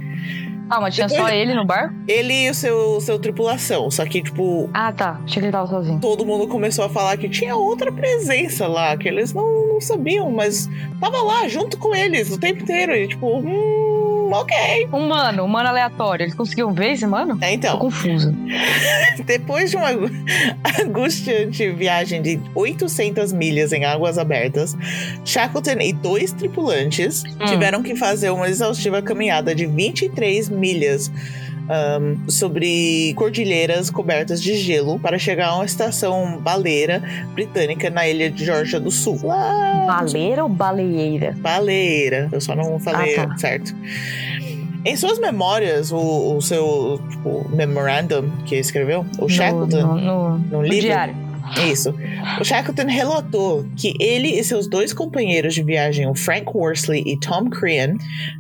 Ah, 0.68 0.82
mas 0.82 0.96
tinha 0.96 1.08
só 1.08 1.16
Depois- 1.16 1.34
ele 1.34 1.54
no 1.54 1.64
barco? 1.64 1.94
Ele 2.08 2.34
e 2.46 2.50
o 2.50 2.54
seu, 2.54 3.00
seu 3.00 3.20
tripulação, 3.20 3.90
só 3.92 4.04
que, 4.04 4.22
tipo, 4.24 4.68
Ah, 4.74 4.92
tá. 4.92 5.20
Achei 5.24 5.40
que 5.40 5.46
ele 5.46 5.52
tava 5.52 5.68
sozinho. 5.68 6.00
todo 6.00 6.26
mundo 6.26 6.48
começou 6.48 6.86
a 6.86 6.90
falar 6.90 7.18
que 7.18 7.30
tinha 7.30 7.56
outra 7.56 7.92
presença 7.92 8.66
lá, 8.68 8.98
que 8.98 9.08
eles 9.08 9.32
não, 9.32 9.68
não 9.68 9.80
sabiam, 9.82 10.32
mas 10.32 10.68
tava 11.00 11.22
lá 11.22 11.48
junto 11.48 11.78
com 11.78 11.94
eles 11.94 12.32
o 12.32 12.40
tempo 12.40 12.64
inteiro. 12.64 12.96
E 12.96 13.08
tipo, 13.08 13.28
hum, 13.38 13.95
ok. 14.42 14.90
Um 14.94 15.08
mano, 15.08 15.44
um 15.44 15.48
mano 15.48 15.70
aleatório. 15.70 16.24
Eles 16.24 16.36
conseguiam 16.36 16.74
ver 16.74 16.94
esse 16.94 17.06
mano? 17.08 17.38
É, 17.42 17.48
Tô 17.50 17.54
então, 17.54 17.78
confusa. 17.80 18.34
depois 19.26 19.72
de 19.72 19.78
uma 19.78 19.90
angustiante 20.82 21.70
viagem 21.72 22.22
de 22.22 22.40
800 22.54 23.32
milhas 23.34 23.72
em 23.74 23.86
águas 23.86 24.18
abertas, 24.18 24.76
Shackleton 25.24 25.80
e 25.82 25.94
dois 25.94 26.32
tripulantes 26.32 27.24
Hum. 27.40 27.46
tiveram 27.46 27.82
que 27.84 27.96
fazer 27.96 28.30
uma 28.30 28.48
exaustiva 28.50 29.02
caminhada 29.02 29.54
de 29.56 29.66
23 29.66 30.50
milhas. 30.50 31.12
Ahm, 31.70 32.16
sobre 32.30 33.14
cordilheiras 33.16 33.90
cobertas 33.90 34.42
de 34.42 34.56
gelo 34.56 35.00
para 35.00 35.18
chegar 35.18 35.48
a 35.50 35.56
uma 35.56 35.66
estação 35.66 36.38
baleira 36.40 37.02
britânica 37.34 37.90
na 37.90 38.08
ilha 38.08 38.30
de 38.30 38.46
Georgia 38.46 38.80
do 38.80 38.92
Sul. 38.92 39.20
Lá 39.24 39.86
Baleira 39.88 40.44
ou 40.44 40.50
baleeira? 40.50 41.36
Baleira. 41.38 42.28
Eu 42.32 42.42
só 42.42 42.56
não 42.56 42.80
falei 42.80 43.16
Ah, 43.18 43.28
tá. 43.28 43.38
certo. 43.38 43.76
Em 44.84 44.96
suas 44.96 45.18
memórias, 45.18 45.92
o, 45.92 46.36
o 46.38 46.42
seu 46.42 47.02
tipo, 47.10 47.50
memorandum 47.50 48.30
que 48.46 48.56
escreveu, 48.56 49.04
o 49.18 49.28
Shackleton, 49.28 49.82
No, 49.82 49.96
no, 49.96 50.38
no 50.38 50.48
no 50.58 50.62
livro, 50.62 50.82
diário. 50.88 51.16
Isso. 51.72 51.94
O 52.40 52.44
Shackleton 52.44 52.88
relatou 52.88 53.66
que 53.78 53.94
ele 54.00 54.30
e 54.30 54.44
seus 54.44 54.68
dois 54.68 54.94
companheiros 54.94 55.54
de 55.54 55.64
viagem, 55.64 56.08
o 56.08 56.16
Frank 56.16 56.46
Worsley 56.54 57.04
e 57.06 57.20
Tom 57.20 57.50
Crean, 57.50 57.94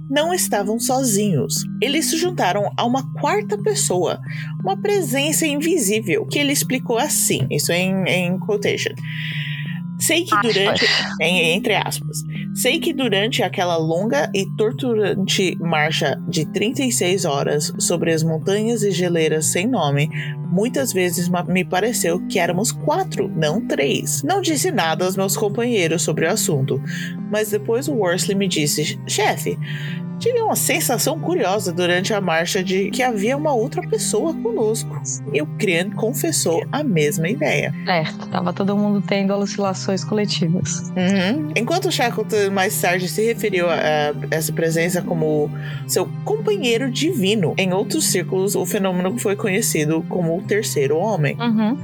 não 0.10 0.34
estavam 0.34 0.80
sozinhos. 0.80 1.66
Eles 1.82 2.06
se 2.06 2.18
juntaram 2.18 2.72
a 2.78 2.86
uma 2.86 3.12
quarta 3.14 3.58
pessoa, 3.58 4.20
uma 4.62 4.78
presença 4.78 5.46
invisível, 5.46 6.26
que 6.26 6.40
ele 6.40 6.52
explicou 6.52 6.98
assim, 6.98 7.48
isso 7.50 7.72
em, 7.72 8.04
em 8.08 8.40
quotation. 8.40 8.94
Sei 10.00 10.24
que 10.24 10.36
durante 10.42 10.86
entre 11.22 11.76
aspas. 11.76 12.24
Sei 12.54 12.80
que 12.80 12.94
durante 12.94 13.44
aquela 13.44 13.78
longa 13.78 14.30
e 14.34 14.46
torturante 14.56 15.58
marcha 15.60 16.22
de 16.28 16.46
36 16.46 17.26
horas 17.26 17.74
sobre 17.80 18.14
as 18.14 18.24
montanhas 18.24 18.84
e 18.84 18.92
geleiras 18.92 19.48
sem 19.48 19.68
nome, 19.68 20.10
muitas 20.52 20.94
vezes 20.94 21.30
me 21.48 21.66
pareceu 21.66 22.26
que 22.28 22.40
éramos 22.40 22.72
quatro, 22.72 23.32
não 23.36 23.60
três. 23.60 24.24
Não 24.24 24.42
disse 24.42 24.72
nada 24.72 25.06
aos 25.06 25.18
meus 25.18 25.36
companheiros 25.36 26.02
sobre 26.02 26.26
o 26.26 26.32
assunto, 26.32 26.82
mas 27.30 27.52
depois 27.52 27.88
o 27.88 27.94
Worsley 27.94 28.38
me 28.38 28.48
disse: 28.48 29.00
chefe. 29.08 29.58
Tive 30.18 30.42
uma 30.42 30.56
sensação 30.56 31.20
curiosa 31.20 31.74
durante 31.74 32.14
a 32.14 32.22
marcha 32.22 32.64
de 32.64 32.90
que 32.90 33.04
havia 33.04 33.36
uma 33.36 33.54
outra 33.54 33.82
pessoa 33.88 34.34
conosco. 34.34 34.90
E 35.34 35.42
o 35.42 35.46
Crian 35.58 35.90
confessou 35.92 36.66
a 36.72 36.84
mesma 36.84 37.28
ideia. 37.28 37.74
Certo, 37.86 38.28
tava 38.30 38.54
todo 38.54 38.78
mundo 38.78 39.04
tendo 39.06 39.34
alucinações 39.34 39.85
coletivas. 40.04 40.90
Uhum. 40.90 41.52
Enquanto 41.56 41.92
Shackleton 41.92 42.52
mais 42.52 42.80
tarde 42.80 43.08
se 43.08 43.24
referiu 43.26 43.70
a, 43.70 43.76
a 43.76 44.14
essa 44.32 44.52
presença 44.52 45.02
como 45.02 45.50
seu 45.88 46.10
companheiro 46.24 46.90
divino, 46.90 47.54
em 47.58 47.74
outros 47.74 48.06
círculos 48.06 48.56
o 48.56 48.66
fenômeno 48.66 49.18
foi 49.20 49.36
conhecido 49.36 50.04
como 50.10 50.38
o 50.38 50.42
terceiro 50.42 50.98
homem. 50.98 51.38
Uhum. 51.40 51.78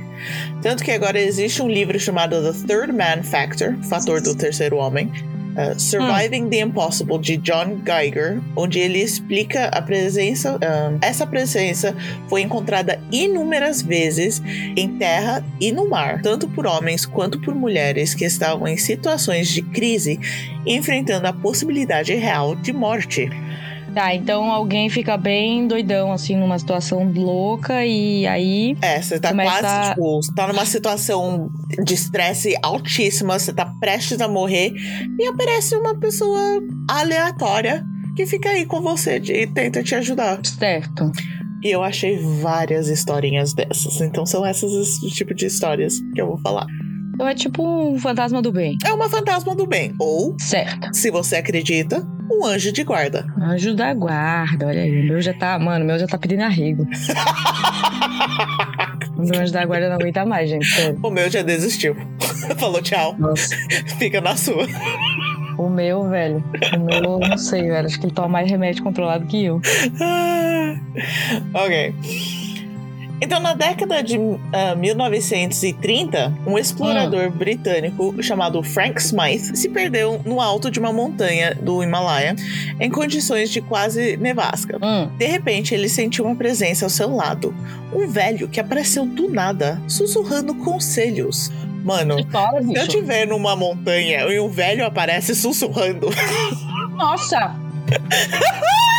Tanto 0.61 0.83
que 0.83 0.91
agora 0.91 1.19
existe 1.19 1.61
um 1.61 1.67
livro 1.67 1.99
chamado 1.99 2.41
The 2.41 2.67
Third 2.67 2.93
Man 2.93 3.23
Factor, 3.23 3.75
Fator 3.83 4.21
do 4.21 4.35
Terceiro 4.35 4.77
Homem. 4.77 5.11
Uh, 5.57 5.79
Surviving 5.79 6.49
the 6.49 6.59
Impossible 6.59 7.19
de 7.19 7.37
John 7.37 7.81
Geiger, 7.85 8.41
onde 8.55 8.79
ele 8.79 8.99
explica 9.01 9.65
a 9.67 9.81
presença. 9.81 10.55
um, 10.55 10.97
essa 11.01 11.25
presença 11.25 11.95
foi 12.27 12.41
encontrada 12.41 12.99
inúmeras 13.11 13.81
vezes 13.81 14.41
em 14.75 14.97
terra 14.97 15.43
e 15.59 15.71
no 15.71 15.89
mar, 15.89 16.21
tanto 16.21 16.47
por 16.47 16.65
homens 16.65 17.05
quanto 17.05 17.39
por 17.39 17.55
mulheres 17.55 18.13
que 18.13 18.25
estavam 18.25 18.67
em 18.67 18.77
situações 18.77 19.47
de 19.47 19.61
crise, 19.61 20.19
enfrentando 20.65 21.27
a 21.27 21.33
possibilidade 21.33 22.13
real 22.13 22.55
de 22.55 22.73
morte. 22.73 23.29
Tá, 23.93 24.15
então 24.15 24.49
alguém 24.49 24.89
fica 24.89 25.17
bem 25.17 25.67
doidão, 25.67 26.13
assim, 26.13 26.35
numa 26.35 26.57
situação 26.57 27.11
louca 27.11 27.85
e 27.85 28.25
aí. 28.25 28.75
É, 28.81 29.01
você 29.01 29.19
tá 29.19 29.29
Começa 29.29 29.59
quase, 29.59 29.89
tipo, 29.89 30.15
você 30.21 30.33
tá 30.33 30.47
numa 30.47 30.65
situação 30.65 31.49
de 31.83 31.93
estresse 31.93 32.55
altíssima, 32.63 33.37
você 33.37 33.53
tá 33.53 33.65
prestes 33.79 34.21
a 34.21 34.27
morrer 34.29 34.73
e 35.19 35.25
aparece 35.27 35.75
uma 35.75 35.93
pessoa 35.99 36.39
aleatória 36.89 37.83
que 38.15 38.25
fica 38.25 38.49
aí 38.49 38.65
com 38.65 38.81
você 38.81 39.17
e 39.17 39.47
tenta 39.47 39.83
te 39.83 39.93
ajudar. 39.95 40.39
Certo. 40.45 41.11
E 41.63 41.69
eu 41.69 41.83
achei 41.83 42.17
várias 42.41 42.87
historinhas 42.87 43.53
dessas. 43.53 43.99
Então 44.01 44.25
são 44.25 44.45
essas 44.45 44.71
esse 44.71 45.09
tipo 45.11 45.33
de 45.33 45.45
histórias 45.45 45.99
que 46.13 46.21
eu 46.21 46.27
vou 46.27 46.37
falar. 46.39 46.65
Então 47.13 47.27
é 47.27 47.35
tipo 47.35 47.63
um 47.63 47.99
fantasma 47.99 48.41
do 48.41 48.51
bem. 48.51 48.77
É 48.85 48.91
uma 48.93 49.09
fantasma 49.09 49.55
do 49.55 49.67
bem. 49.67 49.93
Ou, 49.99 50.35
Certo. 50.39 50.89
se 50.93 51.11
você 51.11 51.35
acredita, 51.35 52.07
um 52.31 52.45
anjo 52.45 52.71
de 52.71 52.83
guarda. 52.83 53.25
Anjo 53.41 53.73
da 53.75 53.93
guarda, 53.93 54.67
olha 54.67 54.81
aí. 54.81 55.01
O 55.01 55.05
meu 55.07 55.21
já 55.21 55.33
tá. 55.33 55.57
Mano, 55.59 55.83
o 55.83 55.87
meu 55.87 55.99
já 55.99 56.07
tá 56.07 56.17
pedindo 56.17 56.43
arrego. 56.43 56.87
O 59.17 59.21
meu 59.23 59.39
anjo 59.41 59.53
da 59.53 59.65
guarda 59.65 59.87
não 59.89 59.95
aguenta 59.95 60.25
mais, 60.25 60.49
gente. 60.49 60.65
sério. 60.65 60.99
O 61.03 61.09
meu 61.09 61.29
já 61.29 61.41
desistiu. 61.41 61.95
Falou 62.57 62.81
tchau. 62.81 63.15
Nossa. 63.19 63.55
Fica 63.99 64.19
na 64.21 64.35
sua. 64.35 64.65
O 65.57 65.69
meu, 65.69 66.09
velho. 66.09 66.43
O 66.75 66.79
meu, 66.79 67.19
não 67.19 67.37
sei, 67.37 67.63
velho. 67.63 67.85
Acho 67.85 67.99
que 67.99 68.05
ele 68.07 68.13
toma 68.13 68.29
mais 68.29 68.49
remédio 68.49 68.83
controlado 68.83 69.25
que 69.27 69.45
eu. 69.45 69.61
Ok. 71.53 71.95
Então, 73.21 73.39
na 73.39 73.53
década 73.53 74.01
de 74.01 74.17
ah, 74.51 74.73
1930, 74.73 76.33
um 76.47 76.57
explorador 76.57 77.29
britânico 77.29 78.21
chamado 78.23 78.63
Frank 78.63 78.99
Smythe 78.99 79.55
se 79.55 79.69
perdeu 79.69 80.19
no 80.25 80.41
alto 80.41 80.71
de 80.71 80.79
uma 80.79 80.91
montanha 80.91 81.53
do 81.53 81.83
Himalaia 81.83 82.35
em 82.79 82.89
condições 82.89 83.51
de 83.51 83.61
quase 83.61 84.17
nevasca. 84.17 84.79
Hum. 84.81 85.07
De 85.17 85.27
repente, 85.27 85.75
ele 85.75 85.87
sentiu 85.87 86.25
uma 86.25 86.35
presença 86.35 86.83
ao 86.83 86.89
seu 86.89 87.15
lado. 87.15 87.53
Um 87.93 88.07
velho 88.07 88.47
que 88.47 88.59
apareceu 88.59 89.05
do 89.05 89.29
nada, 89.29 89.79
sussurrando 89.87 90.55
conselhos. 90.55 91.51
Mano, 91.83 92.15
se 92.17 92.75
eu 92.75 92.83
estiver 92.83 93.27
numa 93.27 93.55
montanha 93.55 94.21
e 94.25 94.39
um 94.39 94.49
velho 94.49 94.85
aparece 94.85 95.35
sussurrando, 95.35 96.09
Nossa! 96.95 97.55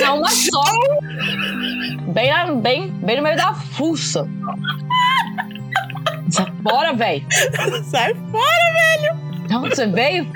É 0.00 0.10
uma 0.10 0.28
só. 0.28 0.62
Bem, 2.12 2.30
na- 2.30 2.54
bem, 2.54 2.90
bem 2.90 3.16
no 3.16 3.22
meio 3.22 3.36
da 3.36 3.54
fuça. 3.54 4.28
Bora, 6.62 6.92
velho. 6.92 7.24
sai 7.84 8.14
fora! 8.14 9.16
De 9.46 9.54
onde 9.54 9.74
você 9.74 9.86
veio? 9.86 10.30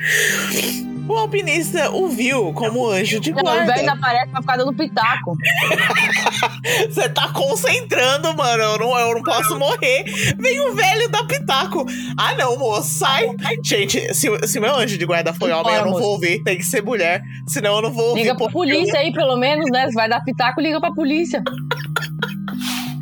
O 1.08 1.14
alpinista 1.14 1.90
o 1.90 2.08
viu 2.08 2.52
como 2.52 2.88
anjo 2.88 3.18
de 3.18 3.32
Não, 3.32 3.42
o 3.42 3.44
velho 3.44 3.66
guarda. 3.66 3.92
aparece 3.92 4.30
pra 4.30 4.40
ficar 4.40 4.56
dando 4.56 4.72
pitaco. 4.72 5.36
Você 6.88 7.08
tá 7.08 7.28
concentrando, 7.32 8.34
mano. 8.36 8.62
Eu 8.62 8.78
não, 8.78 8.98
eu 8.98 9.14
não 9.14 9.22
posso 9.22 9.58
morrer. 9.58 10.04
Vem 10.38 10.60
o 10.60 10.74
velho 10.74 11.08
da 11.08 11.24
pitaco. 11.24 11.84
Ah, 12.16 12.34
não, 12.34 12.56
moço, 12.56 12.98
sai. 12.98 13.26
Gente, 13.64 14.14
se, 14.14 14.28
se 14.46 14.60
meu 14.60 14.74
anjo 14.76 14.96
de 14.96 15.04
guarda 15.04 15.32
foi 15.34 15.50
homem, 15.50 15.74
eu 15.74 15.80
fora, 15.80 15.90
não 15.90 15.98
vou 15.98 16.10
ouvir. 16.12 16.42
Tem 16.44 16.56
que 16.56 16.64
ser 16.64 16.82
mulher. 16.82 17.20
Senão 17.48 17.76
eu 17.76 17.82
não 17.82 17.92
vou 17.92 18.10
ouvir. 18.10 18.22
Liga 18.22 18.36
pra 18.36 18.48
polícia 18.48 18.98
aí, 18.98 19.12
pelo 19.12 19.36
menos, 19.36 19.66
né? 19.70 19.88
Se 19.88 19.94
vai 19.94 20.08
dar 20.08 20.22
pitaco, 20.22 20.60
liga 20.60 20.80
pra 20.80 20.92
polícia. 20.92 21.42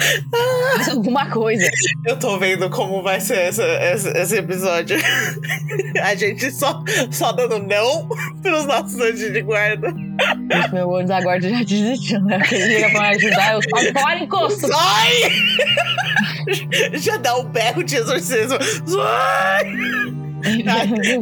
Faz 0.76 0.88
alguma 0.88 1.28
coisa. 1.30 1.66
Eu 2.06 2.16
tô 2.18 2.38
vendo 2.38 2.68
como 2.70 3.02
vai 3.02 3.20
ser 3.20 3.38
essa- 3.38 3.62
esse, 3.82 4.08
esse 4.10 4.36
episódio. 4.36 4.96
A 6.02 6.14
gente 6.14 6.50
só, 6.50 6.82
só 7.10 7.32
dando 7.32 7.58
não 7.60 8.08
pros 8.42 8.64
nossos 8.66 8.98
anjos 9.00 9.32
de 9.32 9.42
guarda. 9.42 9.88
Esse 10.52 10.74
meu 10.74 10.94
anjo 10.96 11.08
da 11.08 11.20
guarda 11.20 11.48
já 11.48 11.62
desistiu, 11.62 12.20
né? 12.22 12.38
Porque 12.38 12.54
ele 12.54 12.74
liga 12.74 12.90
pra 12.90 13.00
me 13.00 13.08
ajudar, 13.16 13.54
eu 13.54 13.60
sai 13.70 13.92
fora, 13.92 14.18
encosto. 14.18 14.66
Sai! 14.68 15.12
Já 16.98 17.16
dá 17.16 17.36
um 17.36 17.44
berro 17.44 17.82
de 17.84 17.96
exorcismo. 17.96 18.58
Sai! 18.86 20.19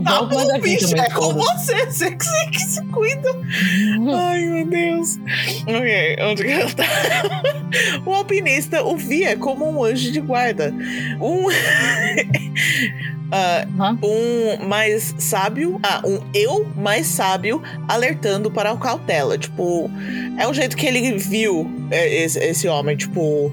Tá 0.04 0.22
bom, 0.22 0.60
bicho, 0.60 0.94
é 0.96 1.10
com 1.10 1.34
você. 1.34 1.86
Você 1.86 2.10
que, 2.12 2.24
você 2.24 2.46
que 2.50 2.60
se 2.60 2.84
cuida. 2.86 3.28
Ai, 4.16 4.44
meu 4.46 4.66
Deus. 4.66 5.18
Ok, 5.66 6.16
onde 6.22 6.44
que 6.44 6.50
eu 6.50 6.74
tava? 6.74 7.48
O 8.06 8.14
alpinista 8.14 8.82
o 8.82 8.96
via 8.96 9.36
como 9.36 9.68
um 9.68 9.84
anjo 9.84 10.10
de 10.10 10.20
guarda. 10.20 10.72
Um. 11.20 11.48
Hã? 13.30 13.98
um 14.02 14.66
mais 14.66 15.14
sábio. 15.18 15.78
Ah, 15.82 16.00
um 16.04 16.18
eu 16.32 16.66
mais 16.74 17.06
sábio 17.06 17.62
alertando 17.86 18.50
para 18.50 18.70
a 18.70 18.76
cautela. 18.76 19.36
Tipo, 19.36 19.90
é 20.38 20.48
o 20.48 20.54
jeito 20.54 20.76
que 20.76 20.86
ele 20.86 21.18
viu 21.18 21.70
é, 21.90 22.22
esse, 22.24 22.38
esse 22.38 22.68
homem. 22.68 22.96
Tipo, 22.96 23.52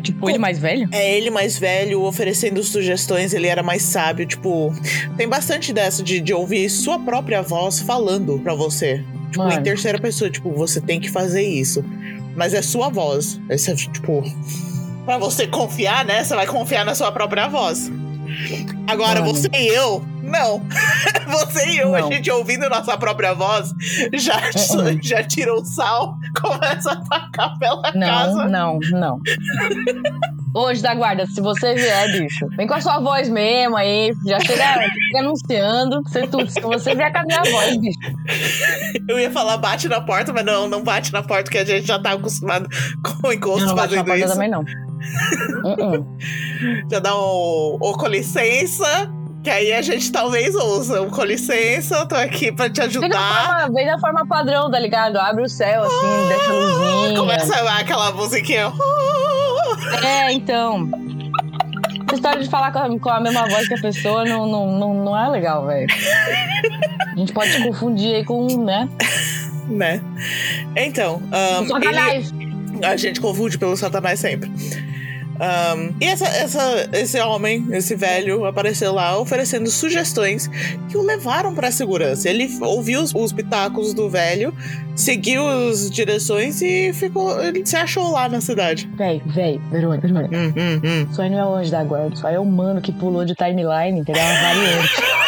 Tipo, 0.00 0.28
ele 0.28 0.38
mais 0.38 0.58
velho? 0.58 0.88
é 0.92 1.16
ele 1.16 1.30
mais 1.30 1.58
velho 1.58 2.02
oferecendo 2.02 2.62
sugestões, 2.62 3.32
ele 3.32 3.46
era 3.46 3.62
mais 3.62 3.82
sábio. 3.82 4.26
Tipo, 4.26 4.72
tem 5.16 5.28
bastante 5.28 5.72
dessa 5.72 6.02
de, 6.02 6.20
de 6.20 6.32
ouvir 6.32 6.68
sua 6.68 6.98
própria 6.98 7.42
voz 7.42 7.80
falando 7.80 8.38
pra 8.40 8.54
você. 8.54 9.02
Tipo, 9.30 9.44
em 9.44 9.48
Mano. 9.48 9.62
terceira 9.62 9.98
pessoa, 9.98 10.30
tipo, 10.30 10.52
você 10.52 10.80
tem 10.80 11.00
que 11.00 11.08
fazer 11.08 11.42
isso. 11.42 11.84
Mas 12.36 12.54
é 12.54 12.62
sua 12.62 12.88
voz. 12.88 13.40
Esse 13.48 13.70
é, 13.70 13.74
tipo, 13.74 14.22
pra 15.04 15.18
você 15.18 15.46
confiar, 15.46 16.04
né? 16.04 16.22
Você 16.22 16.34
vai 16.34 16.46
confiar 16.46 16.84
na 16.84 16.94
sua 16.94 17.10
própria 17.10 17.48
voz. 17.48 17.90
Agora, 18.86 19.20
Mano. 19.20 19.32
você 19.34 19.48
e 19.52 19.68
eu, 19.68 20.04
não. 20.30 20.62
você 21.28 21.66
e 21.68 21.78
eu, 21.78 21.94
a 21.94 22.00
Não. 22.00 22.12
gente 22.12 22.30
ouvindo 22.30 22.68
nossa 22.68 22.96
própria 22.96 23.34
voz, 23.34 23.70
já, 24.14 24.36
Uh-uh. 24.36 24.98
já 25.02 25.22
tira 25.22 25.52
o 25.54 25.64
sal, 25.64 26.14
começa 26.40 26.90
a 26.90 26.94
atacar 26.94 27.58
pela 27.58 27.92
casa. 27.92 28.46
Não, 28.48 28.78
não, 28.78 28.98
não. 28.98 29.20
Hoje 30.54 30.82
da 30.82 30.94
guarda, 30.94 31.26
se 31.26 31.40
você 31.40 31.74
vier, 31.74 32.10
bicho, 32.12 32.48
vem 32.56 32.66
com 32.66 32.74
a 32.74 32.80
sua 32.80 32.98
voz 32.98 33.28
mesmo 33.28 33.76
aí, 33.76 34.12
já 34.26 34.40
chega, 34.40 34.64
chega 34.82 35.18
anunciando, 35.20 36.02
você 36.02 36.26
tudo. 36.26 36.50
Se 36.50 36.60
você 36.60 36.94
vier 36.94 37.12
com 37.12 37.18
a 37.18 37.22
minha 37.24 37.42
voz, 37.42 37.76
bicho. 37.76 37.98
Eu 39.08 39.18
ia 39.18 39.30
falar 39.30 39.56
bate 39.58 39.88
na 39.88 40.00
porta, 40.00 40.32
mas 40.32 40.44
não, 40.44 40.68
não 40.68 40.82
bate 40.82 41.12
na 41.12 41.22
porta, 41.22 41.50
que 41.50 41.58
a 41.58 41.64
gente 41.64 41.86
já 41.86 41.98
tá 42.00 42.12
acostumado 42.12 42.68
com 43.04 43.28
o 43.28 43.32
encosto 43.32 43.66
não 43.66 43.74
na 43.76 43.82
fazendo 43.82 44.04
porta 44.04 44.24
isso. 44.24 44.32
também, 44.32 44.50
não. 44.50 44.64
Uh-uh. 45.64 46.06
Já 46.90 46.98
dá 46.98 47.14
um, 47.16 47.78
ô, 47.80 47.94
com 47.96 48.06
licença, 48.08 49.10
que 49.42 49.50
aí 49.50 49.72
a 49.72 49.82
gente 49.82 50.10
talvez 50.12 50.54
ouça. 50.54 51.04
Com 51.06 51.24
licença, 51.24 52.04
tô 52.06 52.14
aqui 52.14 52.52
pra 52.52 52.68
te 52.68 52.80
Vem 52.80 53.08
da, 53.08 53.18
ajudar. 53.18 53.46
forma, 53.46 53.74
vem 53.74 53.86
da 53.86 53.98
forma 53.98 54.26
padrão, 54.26 54.70
tá 54.70 54.78
ligado? 54.78 55.16
Abre 55.18 55.42
o 55.44 55.48
céu, 55.48 55.82
assim, 55.82 56.28
deixa 56.28 56.50
a 56.50 56.54
luzinha. 56.54 57.18
Começa 57.18 57.54
aquela 57.78 58.12
musiquinha. 58.12 58.72
É, 60.04 60.32
então. 60.32 60.88
Essa 62.06 62.14
história 62.16 62.42
de 62.42 62.50
falar 62.50 62.72
com 62.72 62.78
a, 62.80 62.98
com 62.98 63.08
a 63.08 63.20
mesma 63.20 63.48
voz 63.48 63.68
que 63.68 63.74
a 63.74 63.80
pessoa 63.80 64.24
não, 64.24 64.44
não, 64.46 64.78
não, 64.78 64.94
não 65.04 65.16
é 65.18 65.28
legal, 65.28 65.64
velho. 65.66 65.86
A 67.14 67.16
gente 67.18 67.32
pode 67.32 67.52
se 67.52 67.62
confundir 67.62 68.14
aí 68.16 68.24
com, 68.24 68.46
né? 68.64 68.88
Né? 69.68 70.00
Então, 70.76 71.22
um, 71.62 71.76
ele- 71.78 72.84
a 72.84 72.96
gente 72.96 73.20
confunde 73.20 73.56
pelo 73.56 73.76
Satanás 73.76 74.18
sempre. 74.18 74.50
Um, 75.40 75.94
e 75.98 76.04
essa, 76.04 76.26
essa- 76.26 76.88
esse 76.92 77.18
homem, 77.18 77.66
esse 77.72 77.94
velho, 77.94 78.44
apareceu 78.44 78.92
lá 78.92 79.18
oferecendo 79.18 79.70
sugestões 79.70 80.48
que 80.90 80.98
o 80.98 81.02
levaram 81.02 81.54
pra 81.54 81.70
segurança. 81.70 82.28
Ele 82.28 82.46
ouviu 82.60 83.00
os, 83.00 83.14
os 83.14 83.32
pitacos 83.32 83.94
do 83.94 84.10
velho, 84.10 84.54
seguiu 84.94 85.48
as 85.48 85.90
direções 85.90 86.60
e 86.60 86.92
ficou. 86.92 87.42
Ele 87.42 87.64
se 87.64 87.74
achou 87.74 88.10
lá 88.10 88.28
na 88.28 88.42
cidade. 88.42 88.86
Véi, 88.98 89.22
véi, 89.26 89.58
Verônica, 89.70 90.06
Verônica. 90.06 90.36
Hum, 90.36 90.52
hum, 90.54 90.80
hum. 90.84 91.24
É 91.40 91.44
o 91.44 91.54
anjo 91.54 91.70
da 91.70 91.82
guarda, 91.84 92.28
aí 92.28 92.34
é 92.34 92.38
o 92.38 92.44
mano 92.44 92.82
que 92.82 92.92
pulou 92.92 93.24
de 93.24 93.34
timeline, 93.34 93.98
entendeu? 94.00 94.20
É 94.22 94.26
uma 94.26 94.42
variante. 94.42 94.90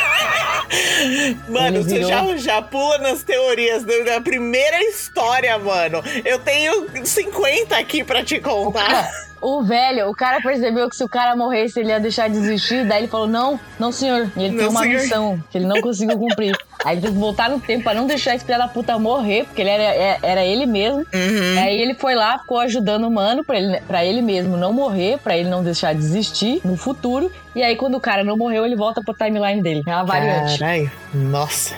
Mano, 1.49 1.77
Ele 1.79 1.85
você 1.85 1.95
virou- 1.95 2.09
já, 2.11 2.37
já 2.37 2.63
pula 2.63 2.99
nas 2.99 3.23
teorias 3.23 3.83
da 4.05 4.21
primeira 4.21 4.81
história, 4.85 5.59
mano. 5.59 6.03
Eu 6.25 6.39
tenho 6.39 6.87
50 7.05 7.77
aqui 7.77 8.05
pra 8.05 8.23
te 8.25 8.39
contar. 8.41 9.11
O 9.43 9.63
velho, 9.65 10.09
o 10.09 10.15
cara 10.15 10.41
percebeu 10.41 10.89
que 10.89 10.95
se 10.97 11.03
o 11.03 11.09
cara 11.09 11.35
morresse, 11.35 11.81
ele 11.81 11.89
ia 11.89 11.99
deixar 11.99 12.29
de 12.29 12.37
existir. 12.37 12.87
Daí 12.87 13.01
ele 13.03 13.09
falou: 13.09 13.27
Não, 13.27 13.59
não, 13.79 13.91
senhor. 13.91 14.31
E 14.37 14.45
ele 14.45 14.51
Não, 14.51 14.59
tem 14.59 14.69
uma 14.69 14.81
senhor. 14.83 15.01
missão 15.03 15.45
que 15.51 15.59
ele 15.59 15.67
não 15.67 15.81
conseguiu 15.81 16.17
cumprir. 16.17 16.57
Aí 16.85 16.95
ele 16.95 17.01
teve 17.03 17.13
que 17.15 17.19
voltar 17.19 17.51
no 17.51 17.61
tempo 17.61 17.85
pra 17.85 17.95
não 17.95 18.07
deixar 18.07 18.35
esse 18.35 18.45
filho 18.45 18.59
da 18.59 18.69
puta 18.69 18.99
morrer, 18.99 19.45
porque 19.45 19.61
ele 19.61 19.71
era, 19.71 19.83
é- 19.83 20.19
era 20.23 20.45
ele 20.45 20.65
mesmo. 20.67 20.99
Uhum. 21.01 21.59
Aí 21.59 21.81
ele 21.81 21.95
foi 21.95 22.15
lá, 22.15 22.39
ficou 22.39 22.59
ajudando 22.61 23.05
o 23.05 23.11
mano 23.11 23.45
pra 23.45 23.57
ele, 23.59 23.81
pra 23.83 24.05
ele 24.05 24.23
mesmo 24.23 24.57
não 24.57 24.73
morrer, 24.73 25.19
pra 25.19 25.37
ele 25.37 25.49
não 25.49 25.63
deixar 25.63 25.93
de 25.93 26.01
existir 26.01 26.61
no 26.65 26.77
futuro. 26.77 27.31
E 27.55 27.63
aí, 27.63 27.77
quando 27.77 27.97
o 27.97 28.01
cara 28.01 28.25
não 28.25 28.37
morreu, 28.37 28.65
ele 28.65 28.77
volta 28.77 29.03
pro 29.05 29.13
timeline 29.15 29.61
dele. 29.63 29.83
É 29.87 29.95
uma 29.95 30.05
variante. 30.05 30.59
Caralho, 30.59 30.91
nossa. 31.13 31.75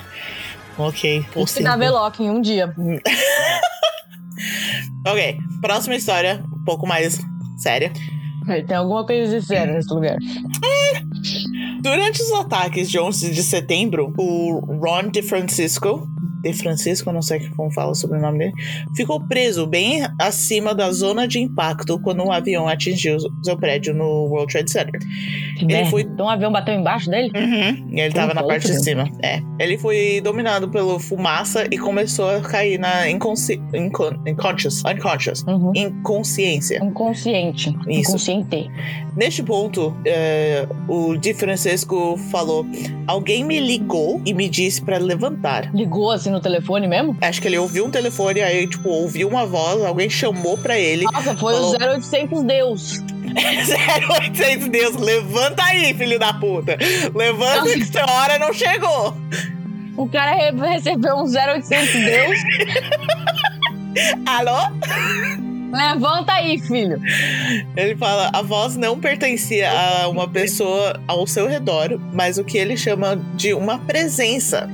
Ok, 0.77 1.25
possível. 1.33 1.71
dar 1.71 1.79
Veloc 1.79 2.19
em 2.21 2.31
um 2.31 2.41
dia. 2.41 2.73
Ok, 5.07 5.37
próxima 5.61 5.95
história, 5.95 6.43
um 6.61 6.65
pouco 6.65 6.87
mais 6.87 7.19
séria. 7.65 7.91
Tem 8.67 8.77
alguma 8.77 9.07
coisa 9.07 9.41
de 9.41 9.45
sério 9.45 9.73
nesse 9.73 9.93
lugar. 9.93 10.19
Durante 11.81 12.21
os 12.21 12.33
ataques 12.33 12.91
de 12.91 12.99
11 12.99 13.31
de 13.31 13.43
setembro, 13.43 14.13
o 14.19 14.61
Ron 14.83 15.09
DeFrancisco, 15.09 16.07
De 16.45 16.53
Francisco, 16.53 17.11
não 17.11 17.23
sei 17.23 17.41
como 17.57 17.71
fala 17.73 17.95
sobre 17.95 18.19
o 18.19 18.21
nome 18.21 18.39
dele, 18.39 18.53
ficou 18.95 19.21
preso 19.27 19.67
bem 19.67 20.03
acima 20.21 20.75
da 20.75 20.93
zona 20.93 21.27
de 21.27 21.41
impacto 21.41 21.99
quando 22.01 22.23
um 22.23 22.31
avião 22.31 22.69
atingiu 22.69 23.17
seu 23.43 23.57
prédio 23.57 23.95
no 23.95 24.27
World 24.27 24.53
Trade 24.53 24.71
Center. 24.71 25.01
Que 25.59 25.65
Ele 25.65 25.73
merda. 25.75 25.91
foi- 25.91 26.03
Então 26.03 26.27
um 26.27 26.29
avião 26.29 26.53
bateu 26.53 26.75
embaixo 26.75 27.09
dele? 27.11 27.31
Uhum. 27.35 27.89
E 27.97 28.01
ele 28.01 28.15
tava 28.15 28.35
na 28.35 28.43
parte 28.45 28.67
de 28.71 28.83
cima. 28.85 29.09
É. 29.23 29.41
Ele 29.59 29.79
foi 29.79 30.21
dominado 30.23 30.69
pela 30.69 31.01
fumaça 31.01 31.67
e 31.71 31.79
começou 31.79 32.29
a 32.29 32.41
cair 32.41 32.79
na 32.79 33.11
inconsci... 33.11 33.61
incon... 33.73 34.13
unconscious. 34.29 34.83
Unconscious. 34.85 35.43
Uhum. 35.49 35.73
Inconsciência. 35.75 36.79
Inconsciente. 36.85 37.71
Isso. 37.89 38.11
Inconsciente. 38.11 38.71
Neste 39.17 39.43
ponto, 39.43 39.97
é, 40.05 40.67
o 40.89 41.17
Di 41.17 41.33
Francesco 41.33 42.17
falou: 42.31 42.67
Alguém 43.07 43.45
me 43.45 43.61
ligou 43.61 44.21
e 44.27 44.35
me 44.35 44.49
disse 44.49 44.83
pra 44.83 44.99
levantar. 44.99 45.73
Ligou 45.75 46.11
assim 46.11 46.34
no 46.35 46.41
telefone 46.41 46.87
mesmo? 46.87 47.17
Acho 47.21 47.41
que 47.41 47.49
ele 47.49 47.57
ouviu 47.59 47.87
um 47.87 47.91
telefone, 47.91 48.43
aí, 48.43 48.67
tipo, 48.67 48.89
ouviu 48.89 49.29
uma 49.29 49.47
voz, 49.47 49.83
alguém 49.85 50.11
chamou 50.11 50.59
pra 50.59 50.79
ele. 50.79 51.05
Nossa, 51.05 51.35
foi 51.37 51.55
Falou. 51.55 51.75
o 51.75 51.95
0800 51.95 52.43
Deus. 52.43 53.01
0800 53.35 54.69
Deus, 54.69 54.97
levanta 54.97 55.63
aí, 55.65 55.95
filho 55.95 56.19
da 56.19 56.33
puta. 56.35 56.77
Levanta 57.15 57.73
que 57.73 57.85
sua 57.87 58.05
hora 58.11 58.39
não 58.39 58.53
chegou. 58.53 59.17
O 59.97 60.09
cara 60.09 60.35
re- 60.35 60.51
recebeu 60.75 61.15
um 61.17 61.25
0800 61.25 61.93
Deus. 61.93 62.39
Alô? 64.27 64.59
Levanta 65.73 66.33
aí, 66.35 66.59
filho. 66.61 67.01
Ele 67.77 67.97
fala: 67.97 68.31
a 68.33 68.43
voz 68.43 68.77
não 68.77 68.99
pertencia 68.99 69.71
a 69.71 70.09
uma 70.09 70.29
pessoa 70.29 71.01
ao 71.09 71.27
seu 71.27 71.49
redor, 71.49 71.99
mas 72.13 72.39
o 72.39 72.45
que 72.45 72.57
ele 72.59 72.77
chama 72.77 73.17
de 73.35 73.53
uma 73.55 73.79
presença. 73.79 74.69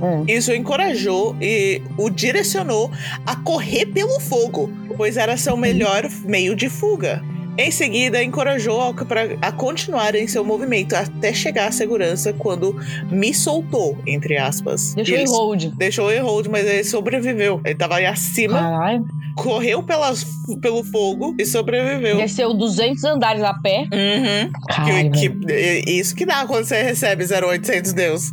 Hum. 0.00 0.24
Isso 0.28 0.52
encorajou 0.52 1.36
e 1.40 1.82
o 1.96 2.10
direcionou 2.10 2.90
a 3.24 3.36
correr 3.36 3.86
pelo 3.86 4.20
fogo, 4.20 4.70
pois 4.96 5.16
era 5.16 5.36
seu 5.36 5.56
melhor 5.56 6.08
meio 6.24 6.54
de 6.54 6.68
fuga. 6.68 7.22
Em 7.58 7.70
seguida, 7.70 8.22
encorajou 8.22 8.80
a, 8.82 8.92
pra- 8.92 9.36
a 9.40 9.50
continuar 9.52 10.14
em 10.14 10.26
seu 10.28 10.44
movimento 10.44 10.94
até 10.94 11.32
chegar 11.32 11.68
à 11.68 11.72
segurança 11.72 12.32
quando 12.32 12.76
me 13.10 13.32
soltou, 13.32 13.98
entre 14.06 14.36
aspas. 14.36 14.94
Deixou 14.94 15.16
em 15.18 15.26
hold. 15.26 15.64
Deixou 15.76 16.12
em 16.12 16.20
hold, 16.20 16.46
mas 16.48 16.66
ele 16.66 16.84
sobreviveu. 16.84 17.60
Ele 17.64 17.74
tava 17.74 17.96
aí 17.96 18.06
acima, 18.06 18.58
Caralho. 18.58 19.04
correu 19.36 19.82
pelas, 19.82 20.26
pelo 20.60 20.84
fogo 20.84 21.34
e 21.38 21.46
sobreviveu. 21.46 22.18
Desceu 22.18 22.52
200 22.54 23.02
andares 23.04 23.42
a 23.42 23.54
pé. 23.54 23.84
Uhum. 23.92 24.52
Caralho. 24.68 25.10
Que, 25.12 25.28
que- 25.30 25.52
é 25.52 25.90
isso 25.90 26.14
que 26.14 26.26
dá 26.26 26.44
quando 26.46 26.64
você 26.66 26.82
recebe 26.82 27.24
0800 27.24 27.92
Deus. 27.94 28.30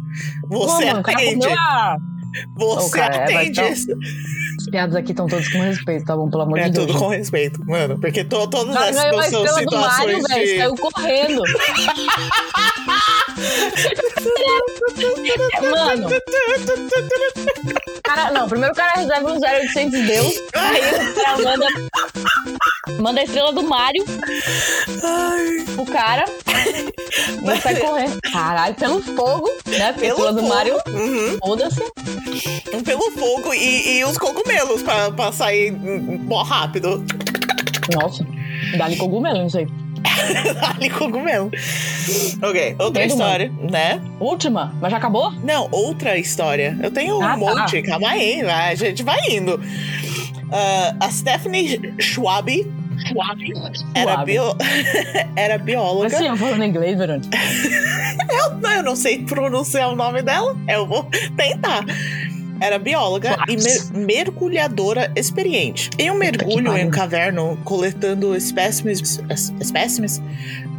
Você 0.50 0.88
atende. 0.90 1.48
Você 2.58 2.86
Ô, 2.88 2.90
cara, 2.90 3.16
é, 3.16 3.24
atende 3.24 3.62
mas 3.62 3.78
isso. 3.80 3.88
As 4.74 4.76
piadas 4.76 4.96
aqui 4.96 5.12
estão 5.12 5.28
todas 5.28 5.48
com 5.50 5.60
respeito, 5.60 6.04
tá 6.04 6.16
bom? 6.18 6.28
Pelo 6.32 6.42
amor 6.42 6.58
É 6.58 6.64
de 6.64 6.72
Deus. 6.72 6.88
tudo 6.88 6.98
com 6.98 7.08
respeito, 7.10 7.64
mano. 7.64 8.00
Porque 8.02 8.24
to, 8.24 8.48
todas 8.48 8.72
O 8.76 8.80
cara 8.80 8.90
essas 8.90 9.02
são 9.30 9.46
estrela 9.46 9.62
do 9.66 9.78
Mario, 9.78 10.16
situações 10.18 10.28
velho. 10.28 10.46
de. 10.48 10.58
Saiu 10.58 10.76
correndo. 10.78 11.44
Mano, 15.72 16.10
cara, 18.04 18.32
não, 18.32 18.48
primeiro 18.48 18.74
o 18.74 18.76
cara 18.76 18.92
recebe 19.00 19.26
um 19.26 19.40
0800 19.40 20.02
Deus. 20.08 20.34
Aí 20.54 20.82
o 21.12 21.14
cara 21.16 21.38
manda, 21.38 21.68
manda 23.00 23.22
a 23.22 23.24
estrela 23.24 23.54
do 23.54 23.64
Mario 23.64 24.04
Ai, 25.04 25.66
pro 25.76 25.86
cara. 25.86 26.26
E 26.46 27.62
sai 27.62 27.76
correndo. 27.76 28.20
Caralho, 28.32 28.76
pelo 28.76 29.02
fogo, 29.02 29.50
né? 29.68 29.94
Pelo 29.94 30.10
estrela 30.12 30.34
do 30.34 30.40
fogo. 30.42 30.54
Mario, 30.54 30.76
Uhum. 30.88 31.38
foda-se. 31.40 31.82
Pelo 32.84 33.12
fogo 33.12 33.54
e, 33.54 34.00
e 34.00 34.06
os 34.06 34.18
cogumelos 34.18 34.63
pra, 34.84 35.12
pra 35.12 35.32
sair 35.32 35.72
mó 35.72 36.44
rápido. 36.44 37.04
Nossa, 37.94 38.26
dá-lhe 38.78 38.96
cogumelo, 38.96 39.40
não 39.40 39.50
sei. 39.50 39.68
Ali 40.76 40.90
cogumelo. 40.90 41.50
Ok, 42.42 42.76
outra 42.80 43.04
Entendo, 43.06 43.12
história, 43.20 43.52
né? 43.72 44.02
Última, 44.20 44.74
mas 44.82 44.92
já 44.92 44.98
acabou? 44.98 45.32
Não, 45.44 45.68
outra 45.72 46.18
história. 46.18 46.78
Eu 46.82 46.92
tenho 46.92 47.18
um 47.18 47.24
Ah, 47.24 47.30
tá. 47.30 47.38
monte, 47.38 47.82
calma 47.84 48.10
aí, 48.10 48.44
vai, 48.44 48.72
a 48.72 48.76
gente 48.76 49.02
vai 49.04 49.18
indo. 49.30 49.60
Ah, 50.52 50.96
a 51.00 51.10
Stephanie 51.10 51.94
Schwab 52.00 52.72
era, 53.96 54.12
Suave. 54.14 54.26
bio... 54.26 54.44
era 55.36 55.58
bióloga. 55.58 56.08
Assim, 56.08 56.28
eu 56.28 56.38
falando 56.38 56.64
inglês, 56.64 56.98
Verônica. 56.98 57.30
Não, 58.62 58.72
eu 58.72 58.84
não 58.84 58.96
sei 58.96 59.24
pronunciar 59.24 59.92
o 59.92 59.96
nome 59.96 60.22
dela. 60.22 60.56
Eu 60.68 60.86
vou 60.88 61.04
tentar. 61.36 61.84
Era 62.62 62.80
bióloga 62.80 63.36
e 63.50 63.56
mer- 63.58 64.06
mergulhadora 64.06 65.12
experiente. 65.16 65.90
Em 66.00 66.10
um 66.12 66.16
mergulho 66.18 66.76
em 66.78 66.88
um 66.88 66.92
caverno, 66.92 67.58
coletando 67.64 68.36
espécimes, 68.36 69.22
es- 69.30 69.54
espécimes 69.60 70.22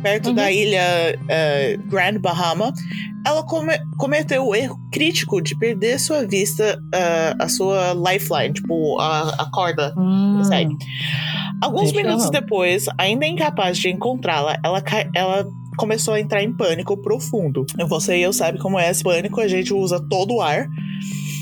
perto 0.03 0.29
Uhum. 0.31 0.35
da 0.35 0.51
ilha 0.53 1.19
eh, 1.29 1.79
Grand 1.87 2.19
Bahama, 2.21 2.73
ela 3.27 3.43
come- 3.43 3.79
cometeu 3.99 4.47
o 4.47 4.55
erro 4.55 4.79
crítico 4.93 5.41
de 5.41 5.57
perder 5.59 5.99
sua 5.99 6.27
vista, 6.27 6.79
ah, 6.95 7.35
a 7.41 7.49
sua 7.49 7.95
lifeline, 7.95 8.53
tipo, 8.55 8.99
a, 9.01 9.31
a 9.31 9.51
corda 9.51 9.95
Hum. 9.97 10.43
Alguns 11.63 11.91
Gente, 11.91 12.03
minutos 12.05 12.29
depois, 12.31 12.85
ainda 12.99 13.27
incapaz 13.27 13.79
de 13.79 13.89
encontrá-la, 13.89 14.59
ela, 14.63 14.83
ela 15.15 15.47
começou 15.79 16.13
a 16.15 16.21
entrar 16.21 16.43
em 16.43 16.53
pânico 16.53 16.97
profundo. 17.01 17.65
Você 17.89 18.19
e 18.19 18.23
eu 18.23 18.33
sabe 18.33 18.59
como 18.59 18.79
é 18.79 18.91
esse 18.91 19.03
pânico, 19.03 19.41
a 19.41 19.49
gente 19.49 19.73
usa 19.73 19.99
todo 20.11 20.35
o 20.35 20.43
ar. 20.43 20.67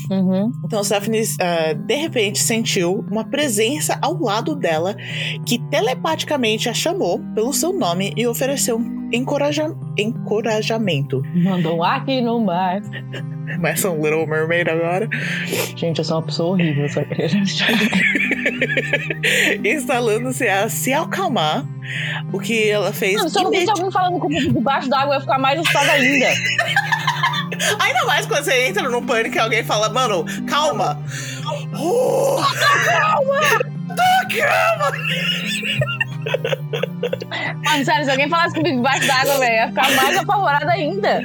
Uhum. 0.09 0.51
Então 0.65 0.83
Stephanie, 0.83 1.23
ah, 1.39 1.73
de 1.73 1.95
repente, 1.95 2.39
sentiu 2.39 3.05
uma 3.11 3.23
presença 3.23 3.97
ao 4.01 4.19
lado 4.21 4.55
dela 4.55 4.95
que 5.45 5.59
telepaticamente 5.69 6.69
a 6.69 6.73
chamou 6.73 7.19
pelo 7.35 7.53
seu 7.53 7.73
nome 7.73 8.13
e 8.15 8.25
ofereceu 8.27 8.77
um 8.77 9.09
encoraja- 9.11 9.75
encorajamento. 9.97 11.21
Mandou 11.35 11.77
um 11.77 11.83
aqui 11.83 12.21
no 12.21 12.39
mar. 12.43 12.81
Começa 13.55 13.89
um 13.89 14.01
Little 14.01 14.25
Mermaid 14.25 14.69
agora. 14.69 15.07
Gente, 15.75 15.99
eu 15.99 16.03
sou 16.05 16.17
uma 16.17 16.23
pessoa 16.23 16.51
horrível, 16.53 16.87
só 16.89 17.03
queria 17.03 17.27
Instalando-se 19.63 20.47
a 20.47 20.69
se 20.69 20.93
acalmar. 20.93 21.65
O 22.31 22.39
que 22.39 22.69
ela 22.69 22.93
fez. 22.93 23.15
Mano, 23.15 23.29
se 23.29 23.37
eu 23.37 23.43
não 23.43 23.53
imedi- 23.53 23.69
alguém 23.71 23.91
falando 23.91 24.17
comigo 24.19 24.53
debaixo 24.53 24.89
d'água, 24.89 25.15
eu 25.15 25.17
ia 25.17 25.21
ficar 25.21 25.37
mais 25.37 25.59
assustada 25.59 25.91
ainda. 25.91 26.27
Ainda 27.79 28.05
mais 28.05 28.25
quando 28.25 28.43
você 28.43 28.67
entra 28.67 28.89
num 28.89 29.05
pânico 29.05 29.35
e 29.35 29.39
alguém 29.39 29.63
fala, 29.63 29.89
mano, 29.89 30.25
calma. 30.47 30.99
Oh, 31.77 32.41
calma! 32.85 33.39
calma! 34.29 34.91
Mano, 37.65 37.85
sério, 37.85 38.05
se 38.05 38.11
alguém 38.11 38.29
falasse 38.29 38.55
comigo 38.55 38.77
debaixo 38.77 39.07
d'água, 39.07 39.37
velho, 39.39 39.51
eu 39.51 39.55
ia 39.57 39.67
ficar 39.67 39.91
mais 39.95 40.17
apavorada 40.17 40.71
ainda. 40.71 41.21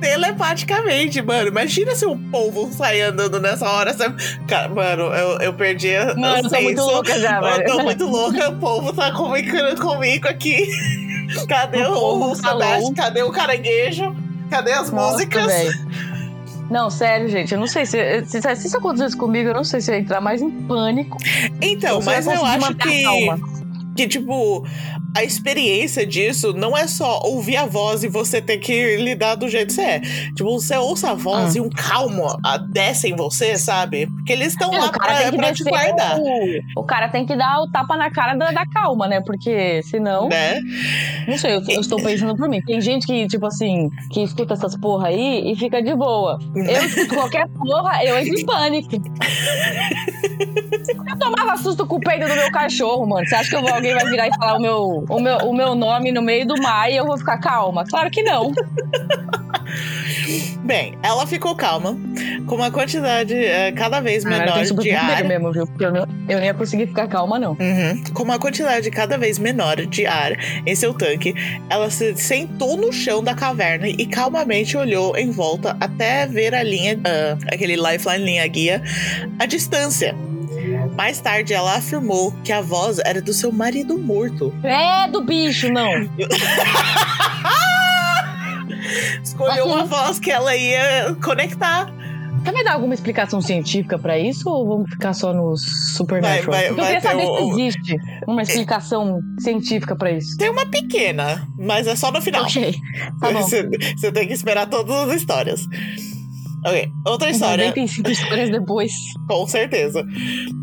Telepaticamente, 0.00 1.20
mano. 1.22 1.48
Imagina 1.48 1.94
se 1.94 2.06
um 2.06 2.18
povo 2.30 2.72
sair 2.72 3.02
andando 3.02 3.40
nessa 3.40 3.68
hora. 3.68 3.92
Sabe? 3.92 4.22
Cara, 4.46 4.68
mano, 4.68 5.04
eu, 5.14 5.38
eu 5.40 5.54
perdi 5.54 5.94
a. 5.96 6.14
Mano, 6.14 6.36
eu 6.38 6.44
o 6.46 6.50
tô 6.50 6.60
muito 6.60 6.82
louca 6.82 7.18
já, 7.20 7.36
Eu 7.38 7.42
velho. 7.42 7.66
tô 7.66 7.82
muito 7.82 8.06
louca, 8.06 8.48
o 8.50 8.56
povo 8.58 8.92
tá 8.92 9.10
comunicando 9.12 9.80
comigo 9.80 10.28
aqui. 10.28 10.66
Cadê 11.48 11.84
O 11.84 11.92
o, 11.94 12.32
o. 12.32 12.94
Cadê 12.94 13.22
o 13.22 13.30
caranguejo? 13.32 14.14
Cadê 14.50 14.72
as 14.72 14.90
Nossa, 14.90 15.12
músicas? 15.12 15.46
velho. 15.46 16.14
Não, 16.70 16.88
sério, 16.88 17.28
gente, 17.28 17.52
eu 17.52 17.60
não 17.60 17.66
sei 17.66 17.84
se, 17.84 18.24
se, 18.24 18.40
se 18.40 18.66
isso 18.66 18.76
acontecesse 18.78 19.14
comigo, 19.16 19.50
eu 19.50 19.54
não 19.54 19.64
sei 19.64 19.82
se 19.82 19.90
eu 19.90 19.96
ia 19.96 20.00
entrar 20.00 20.20
mais 20.20 20.40
em 20.40 20.50
pânico. 20.50 21.18
Então, 21.60 22.00
mas 22.02 22.26
eu 22.26 22.42
acho 22.44 22.74
que. 22.76 23.02
calma. 23.02 23.38
que, 23.94 24.08
tipo, 24.08 24.66
a 25.16 25.22
experiência 25.22 26.06
disso 26.06 26.52
não 26.52 26.76
é 26.76 26.86
só 26.86 27.20
ouvir 27.24 27.56
a 27.56 27.66
voz 27.66 28.02
e 28.02 28.08
você 28.08 28.40
ter 28.42 28.58
que 28.58 28.96
lidar 28.96 29.34
do 29.36 29.48
jeito 29.48 29.68
que 29.68 29.74
você 29.74 29.82
é. 29.82 30.00
Tipo, 30.34 30.58
você 30.60 30.76
ouça 30.76 31.10
a 31.10 31.14
voz 31.14 31.54
Ah. 31.54 31.58
e 31.58 31.60
um 31.60 31.70
calmo 31.70 32.26
ah, 32.44 32.58
desce 32.58 33.08
em 33.08 33.16
você, 33.16 33.56
sabe? 33.56 34.06
Porque 34.06 34.32
eles 34.32 34.48
estão 34.48 34.70
lá 34.70 34.90
pra, 34.90 35.32
pra 35.32 35.52
te 35.52 35.62
guardar. 35.64 36.18
o, 36.18 36.80
o 36.80 36.84
cara 36.84 37.08
tem 37.08 37.24
que 37.26 37.36
dar 37.36 37.60
o 37.62 37.70
tapa 37.70 37.96
na 37.96 38.10
cara 38.10 38.34
da, 38.34 38.50
da 38.50 38.66
calma, 38.66 39.06
né? 39.06 39.20
Porque 39.24 39.82
senão. 39.84 40.28
Né? 40.28 40.60
Não 41.28 41.38
sei, 41.38 41.54
eu, 41.54 41.62
eu 41.68 41.80
estou 41.80 42.00
pensando 42.02 42.36
por 42.36 42.48
mim. 42.48 42.60
Tem 42.62 42.80
gente 42.80 43.06
que, 43.06 43.26
tipo 43.28 43.46
assim, 43.46 43.88
que 44.10 44.22
escuta 44.22 44.54
essas 44.54 44.76
porra 44.76 45.08
aí 45.08 45.52
e 45.52 45.56
fica 45.56 45.82
de 45.82 45.94
boa. 45.94 46.38
Eu 46.54 46.84
escuto 46.86 47.14
qualquer 47.14 47.46
porra, 47.48 48.04
eu 48.04 48.18
entro 48.18 48.38
em 48.38 48.44
pânico. 48.44 48.88
Eu 51.08 51.18
tomava 51.18 51.56
susto 51.56 51.86
com 51.86 51.96
o 51.96 52.00
peito 52.00 52.26
do 52.26 52.34
meu 52.34 52.50
cachorro, 52.50 53.06
mano. 53.06 53.26
Você 53.26 53.34
acha 53.34 53.50
que 53.50 53.62
vou- 53.62 53.72
alguém 53.74 53.94
vai 53.94 54.04
virar 54.06 54.26
e 54.28 54.30
falar 54.36 54.56
o 54.56 54.60
meu, 54.60 55.03
o, 55.08 55.20
meu, 55.20 55.36
o 55.38 55.54
meu 55.54 55.74
nome 55.74 56.12
no 56.12 56.22
meio 56.22 56.46
do 56.46 56.60
mar 56.60 56.90
e 56.90 56.96
eu 56.96 57.06
vou 57.06 57.18
ficar 57.18 57.38
calma? 57.38 57.84
Claro 57.84 58.10
que 58.10 58.22
não. 58.22 58.52
Bem, 60.64 60.96
ela 61.02 61.26
ficou 61.26 61.54
calma, 61.54 61.94
com 62.46 62.54
uma 62.54 62.70
quantidade 62.70 63.34
eh, 63.34 63.70
cada 63.72 64.00
vez 64.00 64.24
eu 64.24 64.30
menor 64.30 64.64
super 64.64 64.82
de 64.82 64.92
ar. 64.92 65.22
mesmo, 65.24 65.52
viu? 65.52 65.66
Porque 65.66 65.84
eu 65.84 65.92
não, 65.92 66.06
eu 66.26 66.38
não 66.38 66.44
ia 66.44 66.54
conseguir 66.54 66.86
ficar 66.86 67.06
calma, 67.06 67.38
não. 67.38 67.50
Uhum. 67.50 68.04
Com 68.14 68.22
uma 68.22 68.38
quantidade 68.38 68.90
cada 68.90 69.18
vez 69.18 69.38
menor 69.38 69.76
de 69.76 70.06
ar 70.06 70.32
em 70.64 70.74
seu 70.74 70.94
tanque, 70.94 71.34
ela 71.68 71.90
se 71.90 72.16
sentou 72.16 72.78
no 72.78 72.92
chão 72.92 73.22
da 73.22 73.34
caverna 73.34 73.88
e 73.88 74.06
calmamente 74.06 74.74
olhou 74.76 75.14
em 75.16 75.30
volta 75.30 75.76
até 75.80 76.26
ver 76.26 76.54
a 76.54 76.62
linha, 76.62 76.98
ah, 77.04 77.36
aquele 77.52 77.76
lifeline 77.76 78.24
linha 78.24 78.46
guia, 78.46 78.82
à 79.38 79.44
distância. 79.44 80.14
Mais 80.96 81.20
tarde, 81.20 81.52
ela 81.54 81.76
afirmou 81.76 82.32
que 82.44 82.52
a 82.52 82.60
voz 82.60 82.98
era 83.04 83.20
do 83.22 83.32
seu 83.32 83.50
marido 83.52 83.98
morto. 83.98 84.52
É 84.62 85.08
do 85.08 85.22
bicho, 85.22 85.68
não. 85.72 85.90
Escolheu 89.22 89.66
uma 89.66 89.84
voz 89.84 90.18
que 90.18 90.30
ela 90.30 90.54
ia 90.56 91.16
conectar. 91.22 91.92
Você 92.44 92.52
vai 92.52 92.62
dar 92.62 92.74
alguma 92.74 92.92
explicação 92.92 93.40
científica 93.40 93.98
pra 93.98 94.18
isso 94.18 94.48
ou 94.50 94.68
vamos 94.68 94.90
ficar 94.90 95.14
só 95.14 95.32
no 95.32 95.56
Supernatural? 95.56 96.50
Vai- 96.50 96.68
vai- 96.68 96.68
eu 96.70 96.74
queria 96.74 97.00
saber 97.00 97.22
ter 97.22 97.26
se 97.36 97.42
um- 97.42 97.52
existe 97.58 97.96
uma 98.28 98.42
explicação 98.42 99.20
científica 99.40 99.96
pra 99.96 100.10
isso. 100.12 100.36
Tem 100.36 100.50
uma 100.50 100.66
pequena, 100.66 101.48
mas 101.58 101.86
é 101.86 101.96
só 101.96 102.12
no 102.12 102.20
final. 102.20 102.42
Ok, 102.44 102.74
tá 103.18 103.32
bom. 103.32 103.40
Você, 103.40 103.66
você 103.96 104.12
tem 104.12 104.26
que 104.26 104.34
esperar 104.34 104.66
todas 104.68 105.08
as 105.08 105.16
histórias. 105.16 105.66
Ok, 106.66 106.88
outra 107.06 107.30
história. 107.30 107.66
95 107.68 108.10
histórias 108.10 108.50
depois. 108.50 108.92
Com 109.28 109.46
certeza. 109.46 110.04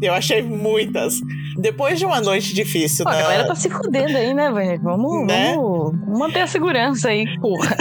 Eu 0.01 0.13
achei 0.13 0.41
muitas. 0.41 1.21
Depois 1.59 1.99
de 1.99 2.05
uma 2.05 2.19
noite 2.19 2.55
difícil, 2.55 3.05
na... 3.05 3.11
A 3.11 3.21
galera 3.21 3.47
tá 3.47 3.55
se 3.55 3.69
fudendo 3.69 4.17
aí, 4.17 4.33
né, 4.33 4.51
velho? 4.51 4.81
Vamos, 4.81 5.27
Né? 5.27 5.53
vamos 5.55 6.19
manter 6.19 6.39
a 6.41 6.47
segurança 6.47 7.09
aí, 7.09 7.25
porra. 7.39 7.75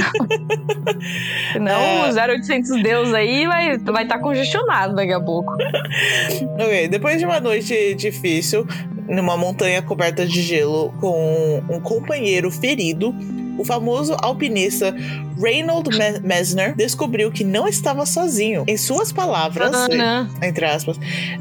Senão 1.52 1.80
É. 1.80 2.10
o 2.10 2.30
0800 2.36 2.82
Deus 2.82 3.12
aí 3.14 3.46
vai 3.46 3.76
estar 3.76 3.92
vai 3.92 4.06
tá 4.06 4.18
congestionado 4.18 4.94
daqui 4.94 5.12
a 5.12 5.20
pouco. 5.20 5.52
Ok, 6.60 6.88
depois 6.88 7.18
de 7.18 7.24
uma 7.24 7.40
noite 7.40 7.94
difícil, 7.94 8.66
numa 9.08 9.36
montanha 9.36 9.80
coberta 9.82 10.26
de 10.26 10.42
gelo, 10.42 10.92
com 11.00 11.62
um 11.70 11.80
companheiro 11.80 12.50
ferido, 12.50 13.14
o 13.60 13.64
famoso 13.64 14.16
alpinista 14.22 14.94
Reynold 15.40 15.90
Me- 15.96 16.20
Messner 16.20 16.74
descobriu 16.74 17.30
que 17.30 17.44
não 17.44 17.68
estava 17.68 18.04
sozinho. 18.06 18.64
Em 18.66 18.76
suas 18.76 19.12
palavras, 19.12 19.72
Ana. 19.74 20.30
entre 20.42 20.64
aspas, 20.64 20.98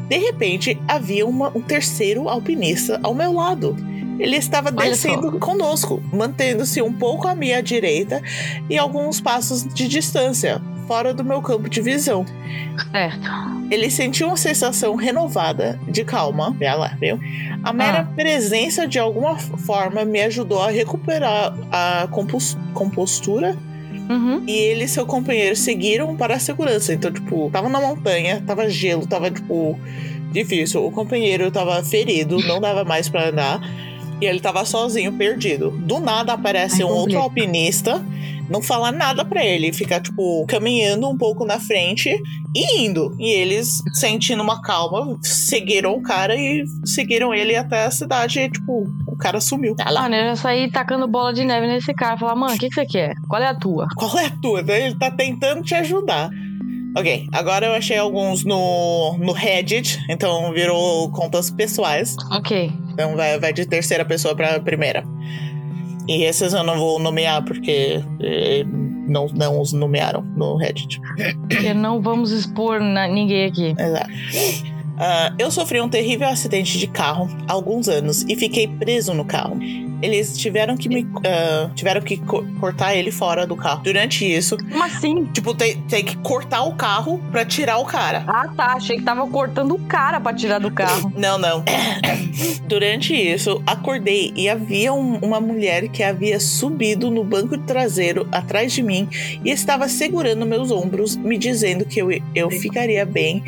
de 0.08 0.18
repente 0.18 0.78
havia 0.88 1.26
uma- 1.26 1.52
um 1.56 1.62
terceiro 1.62 2.28
alpinista 2.30 3.00
ao 3.04 3.14
meu 3.14 3.34
lado. 3.34 3.76
Ele 4.20 4.36
estava 4.36 4.70
Olha 4.76 4.90
descendo 4.90 5.40
conosco, 5.40 6.04
mantendo-se 6.12 6.82
um 6.82 6.92
pouco 6.92 7.28
à 7.28 7.34
minha 7.34 7.64
direita 7.64 8.22
e 8.70 8.78
alguns 8.78 9.22
passos 9.22 9.64
de 9.74 9.88
distância, 9.88 10.62
fora 10.88 11.14
do 11.14 11.24
meu 11.24 11.42
campo 11.42 11.70
de 11.70 11.82
visão. 11.82 12.26
Certo. 12.92 13.30
Ele 13.72 13.90
sentiu 13.90 14.28
uma 14.28 14.38
sensação 14.38 14.96
renovada 14.96 15.80
de 15.88 16.04
calma. 16.04 16.56
Olha 16.60 16.76
lá, 16.76 16.98
viu? 17.00 17.20
A 17.64 17.72
mera 17.72 18.00
Ah. 18.02 18.14
presença 18.16 18.88
de 18.88 18.98
alguma 19.00 19.38
forma 19.38 20.04
me 20.04 20.20
ajudou 20.22 20.62
a 20.62 20.70
recuperar 20.72 21.56
a 21.72 22.08
compos- 22.12 22.58
compostura 22.74 23.56
Uhum. 24.10 24.44
e 24.48 24.52
ele 24.52 24.86
e 24.86 24.88
seu 24.88 25.06
companheiro 25.06 25.56
seguiram 25.56 26.16
para 26.18 26.36
a 26.36 26.40
segurança. 26.40 26.94
Então, 26.94 27.12
tipo, 27.12 27.50
tava 27.52 27.70
na 27.70 27.80
montanha, 27.80 28.42
tava 28.46 28.68
gelo, 28.70 29.06
tava, 29.06 29.30
tipo, 29.30 29.80
difícil. 30.32 30.84
O 30.84 30.92
companheiro 30.92 31.52
tava 31.52 31.84
ferido, 31.84 32.40
não 32.40 32.60
dava 32.60 32.84
mais 32.84 33.08
para 33.08 33.30
andar. 33.30 33.62
E 34.22 34.26
ele 34.26 34.40
tava 34.40 34.66
sozinho, 34.66 35.14
perdido. 35.14 35.72
Do 35.72 36.00
nada 36.00 36.34
aparece 36.34 36.84
Ai, 36.84 36.90
um 36.90 36.92
outro 36.92 37.18
alpinista, 37.18 38.04
não 38.50 38.62
fala 38.62 38.92
nada 38.92 39.24
pra 39.24 39.46
ele, 39.46 39.72
fica, 39.72 40.02
tipo, 40.02 40.46
caminhando 40.48 41.08
um 41.08 41.18
pouco 41.18 41.46
na 41.46 41.60
frente 41.60 42.10
e 42.56 42.82
indo. 42.82 43.16
E 43.20 43.30
eles, 43.30 43.82
sentindo 43.94 44.42
uma 44.42 44.62
calma, 44.62 45.18
seguiram 45.22 45.94
o 45.94 46.02
cara 46.02 46.36
e 46.36 46.66
seguiram 46.84 47.34
ele 47.34 47.56
até 47.56 47.86
a 47.86 47.92
cidade. 47.92 48.40
E, 48.40 48.50
tipo, 48.50 48.88
o 49.08 49.16
cara 49.16 49.40
sumiu. 49.40 49.76
Tá 49.76 49.90
lá. 49.90 50.02
Mano, 50.04 50.16
eu 50.16 50.26
já 50.30 50.36
saí 50.36 50.72
tacando 50.72 51.08
bola 51.08 51.32
de 51.32 51.46
neve 51.46 51.68
nesse 51.68 51.94
cara. 51.94 52.18
Falar, 52.18 52.36
mano, 52.36 52.56
o 52.56 52.58
que, 52.58 52.70
que 52.70 52.76
você 52.76 52.86
quer? 52.86 53.14
Qual 53.28 53.42
é 53.42 53.48
a 53.48 53.54
tua? 53.54 53.88
Qual 53.96 54.18
é 54.18 54.26
a 54.26 54.32
tua? 54.32 54.64
Ele 54.68 54.96
tá 54.96 55.12
tentando 55.12 55.62
te 55.62 55.76
ajudar. 55.76 56.30
Ok, 56.98 57.28
agora 57.32 57.68
eu 57.68 57.74
achei 57.74 57.98
alguns 57.98 58.44
no, 58.44 59.16
no 59.20 59.32
Reddit, 59.32 60.00
então 60.10 60.52
virou 60.52 61.10
contas 61.12 61.52
pessoais. 61.52 62.16
Ok. 62.32 62.72
Então 62.94 63.16
vai, 63.16 63.40
vai 63.40 63.54
de 63.54 63.66
terceira 63.66 64.04
pessoa 64.04 64.36
pra 64.36 64.60
primeira. 64.60 65.04
E 66.08 66.24
esses 66.24 66.54
eu 66.54 66.64
não 66.64 66.78
vou 66.80 66.98
nomear 67.00 67.44
porque 67.46 68.04
eh, 68.22 68.64
não, 69.08 69.28
não 69.28 69.62
os 69.62 69.72
nomearam 69.72 70.24
no 70.36 70.58
Reddit. 70.58 71.00
Porque 71.48 71.74
não 71.74 72.02
vamos 72.02 72.32
expor 72.32 72.80
na- 72.82 73.08
ninguém 73.08 73.46
aqui. 73.46 73.76
Exato. 73.78 74.10
Ah, 74.98 75.34
eu 75.40 75.50
sofri 75.52 75.80
um 75.80 75.88
terrível 75.88 76.28
acidente 76.28 76.78
de 76.80 76.88
carro 76.88 77.30
há 77.48 77.54
alguns 77.54 77.88
anos 77.88 78.24
e 78.28 78.36
fiquei 78.36 78.68
preso 78.68 79.14
no 79.14 79.24
carro. 79.24 79.58
Eles 80.02 80.38
tiveram 80.38 80.76
que 80.78 80.88
me 80.90 81.08
ah, 81.26 81.70
tiveram 81.76 82.02
que 82.02 82.18
co- 82.18 82.46
cortar 82.60 82.96
ele 82.96 83.12
fora 83.12 83.46
do 83.46 83.56
carro. 83.56 83.82
Durante 83.84 84.26
isso, 84.26 84.58
Como 84.58 84.84
assim? 84.84 85.26
tipo, 85.26 85.54
tem, 85.54 85.78
tem 85.84 86.04
que 86.04 86.16
cortar 86.18 86.64
o 86.64 86.76
carro 86.76 87.22
pra 87.32 87.46
tirar 87.46 87.78
o 87.80 87.86
cara. 87.86 88.24
Ah, 88.28 88.48
tá. 88.56 88.74
Achei 88.74 88.98
que 88.98 89.04
tava 89.04 89.28
cortando 89.28 89.74
o 89.76 89.80
cara 89.80 90.20
pra 90.20 90.34
tirar 90.34 90.60
do 90.60 90.72
carro. 90.72 91.12
Não, 91.18 91.38
não. 91.38 91.64
Durante 92.68 93.14
isso, 93.14 93.62
acordei 93.66 94.32
e 94.36 94.48
havia 94.48 94.94
um- 94.94 95.18
uma 95.20 95.40
mulher 95.42 95.88
que 95.90 96.04
havia 96.04 96.40
subido 96.40 97.10
no 97.10 97.24
banco 97.24 97.58
traseiro 97.58 98.28
atrás 98.32 98.72
de 98.72 98.82
mim 98.84 99.08
e 99.44 99.50
estava 99.50 99.88
segurando 99.90 100.46
meus 100.46 100.72
ombros, 100.72 101.16
me 101.16 101.38
dizendo 101.38 101.86
que 101.86 102.00
eu, 102.00 102.10
eu 102.36 102.50
ficaria 102.50 103.06
bem 103.06 103.44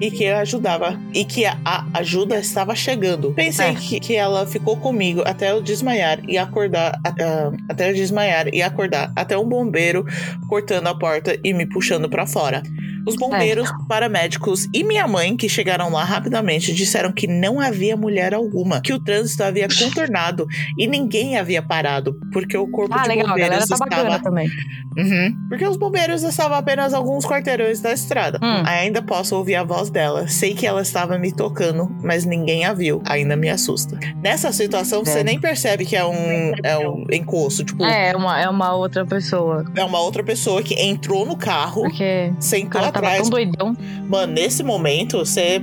e 0.00 0.10
que 0.10 0.24
eu 0.24 0.36
ajudava 0.38 1.00
e 1.12 1.24
que 1.24 1.44
a, 1.46 1.56
a 1.64 1.84
ajuda 1.94 2.38
estava 2.38 2.74
chegando. 2.74 3.32
Pensei 3.32 3.68
É. 3.68 3.74
que, 3.74 4.00
que 4.00 4.14
ela 4.16 4.46
ficou 4.46 4.76
comigo 4.76 5.22
até 5.24 5.50
eu 5.52 5.62
desmaiar 5.62 5.93
e 6.28 6.38
acordar, 6.38 7.00
ah, 7.04 7.52
até 7.68 7.92
desmaiar 7.92 8.48
e 8.52 8.62
acordar, 8.62 9.12
até 9.14 9.36
um 9.36 9.48
bombeiro 9.48 10.04
cortando 10.48 10.86
a 10.86 10.94
porta 10.94 11.38
e 11.42 11.52
me 11.52 11.66
puxando 11.66 12.08
para 12.08 12.26
fora. 12.26 12.62
Os 13.06 13.16
bombeiros, 13.16 13.70
paramédicos 13.88 14.68
e 14.72 14.82
minha 14.84 15.06
mãe, 15.06 15.36
que 15.36 15.48
chegaram 15.48 15.90
lá 15.90 16.04
rapidamente, 16.04 16.72
disseram 16.72 17.12
que 17.12 17.26
não 17.26 17.60
havia 17.60 17.96
mulher 17.96 18.34
alguma, 18.34 18.80
que 18.80 18.92
o 18.92 18.98
trânsito 19.02 19.42
havia 19.42 19.66
contornado 19.68 20.46
e 20.78 20.86
ninguém 20.86 21.36
havia 21.38 21.62
parado, 21.62 22.18
porque 22.32 22.56
o 22.56 22.66
corpo 22.68 22.94
Ah, 22.96 23.02
de 23.02 23.08
legal. 23.08 23.28
Bombeiros 23.28 23.66
tá 23.66 23.74
estava. 23.74 24.18
também. 24.20 24.48
Uhum. 24.96 25.36
Porque 25.48 25.66
os 25.66 25.76
bombeiros 25.76 26.22
estavam 26.22 26.56
apenas 26.56 26.94
alguns 26.94 27.24
quarteirões 27.26 27.80
da 27.80 27.92
estrada. 27.92 28.38
Hum. 28.42 28.62
Ainda 28.64 29.02
posso 29.02 29.36
ouvir 29.36 29.56
a 29.56 29.64
voz 29.64 29.90
dela. 29.90 30.28
Sei 30.28 30.54
que 30.54 30.66
ela 30.66 30.82
estava 30.82 31.18
me 31.18 31.32
tocando, 31.32 31.88
mas 32.02 32.24
ninguém 32.24 32.64
a 32.64 32.72
viu. 32.72 33.02
Ainda 33.06 33.34
me 33.36 33.48
assusta. 33.50 33.98
Nessa 34.22 34.52
situação, 34.52 35.04
você 35.04 35.18
É. 35.20 35.24
nem 35.24 35.40
percebe 35.40 35.84
que 35.84 35.96
é 35.96 36.04
um, 36.04 36.52
é 36.62 36.78
um 36.78 37.04
encosto. 37.12 37.64
Tipo, 37.64 37.84
é. 37.84 38.10
É, 38.10 38.16
uma, 38.16 38.40
é 38.40 38.48
uma 38.48 38.74
outra 38.74 39.04
pessoa. 39.04 39.64
uma 39.76 40.00
outra 40.00 40.22
pessoa 40.22 40.62
que 40.62 40.74
entrou 40.80 41.24
no 41.26 41.36
carro, 41.36 41.82
Porque 41.82 42.32
sentou 42.38 42.80
cara 42.80 42.92
tava 43.00 43.16
tão 43.16 43.30
doidão. 43.30 43.76
Mano, 44.08 44.32
nesse 44.32 44.62
momento, 44.62 45.18
você, 45.18 45.60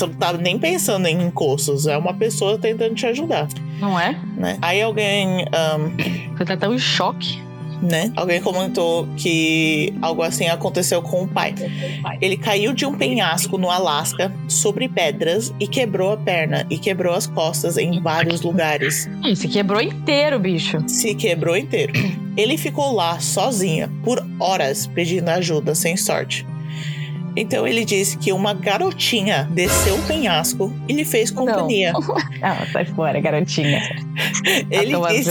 não 0.00 0.08
tá 0.10 0.32
nem 0.32 0.58
pensando 0.58 1.06
em 1.06 1.22
encostos. 1.22 1.86
É 1.86 1.96
uma 1.96 2.14
pessoa 2.14 2.58
tentando 2.58 2.94
te 2.94 3.06
ajudar, 3.06 3.48
Não 3.80 3.98
é? 3.98 4.18
né? 4.36 4.58
Aí 4.62 4.80
alguém, 4.82 5.44
ahn, 5.52 5.90
Você 6.36 6.44
tá 6.44 6.56
tão 6.56 6.74
em 6.74 6.78
choque. 6.78 7.43
Né? 7.84 8.10
Alguém 8.16 8.40
comentou 8.40 9.06
que 9.16 9.92
algo 10.00 10.22
assim 10.22 10.46
aconteceu 10.46 11.02
com 11.02 11.22
o 11.24 11.28
pai. 11.28 11.54
Ele 12.20 12.36
caiu 12.36 12.72
de 12.72 12.86
um 12.86 12.94
penhasco 12.94 13.58
no 13.58 13.70
Alasca, 13.70 14.32
sobre 14.48 14.88
pedras, 14.88 15.52
e 15.60 15.68
quebrou 15.68 16.12
a 16.12 16.16
perna 16.16 16.66
e 16.70 16.78
quebrou 16.78 17.14
as 17.14 17.26
costas 17.26 17.76
em 17.76 18.00
vários 18.00 18.40
lugares. 18.40 19.08
Ih, 19.22 19.36
se 19.36 19.48
quebrou 19.48 19.80
inteiro, 19.80 20.38
bicho. 20.38 20.82
Se 20.88 21.14
quebrou 21.14 21.56
inteiro. 21.56 21.92
Ele 22.36 22.56
ficou 22.56 22.92
lá 22.92 23.20
sozinha 23.20 23.90
por 24.02 24.24
horas 24.40 24.86
pedindo 24.86 25.28
ajuda 25.28 25.74
sem 25.74 25.96
sorte. 25.96 26.46
Então 27.36 27.66
ele 27.66 27.84
disse 27.84 28.16
que 28.16 28.32
uma 28.32 28.54
garotinha 28.54 29.48
desceu 29.52 29.96
o 29.96 30.02
penhasco 30.06 30.72
e 30.88 30.92
lhe 30.92 31.04
fez 31.04 31.30
companhia. 31.30 31.92
Ah, 32.42 32.66
sai 32.72 32.84
fora, 32.84 33.18
garotinha. 33.20 33.80
Ele 34.70 34.92
tomar 34.92 35.12
disse, 35.14 35.30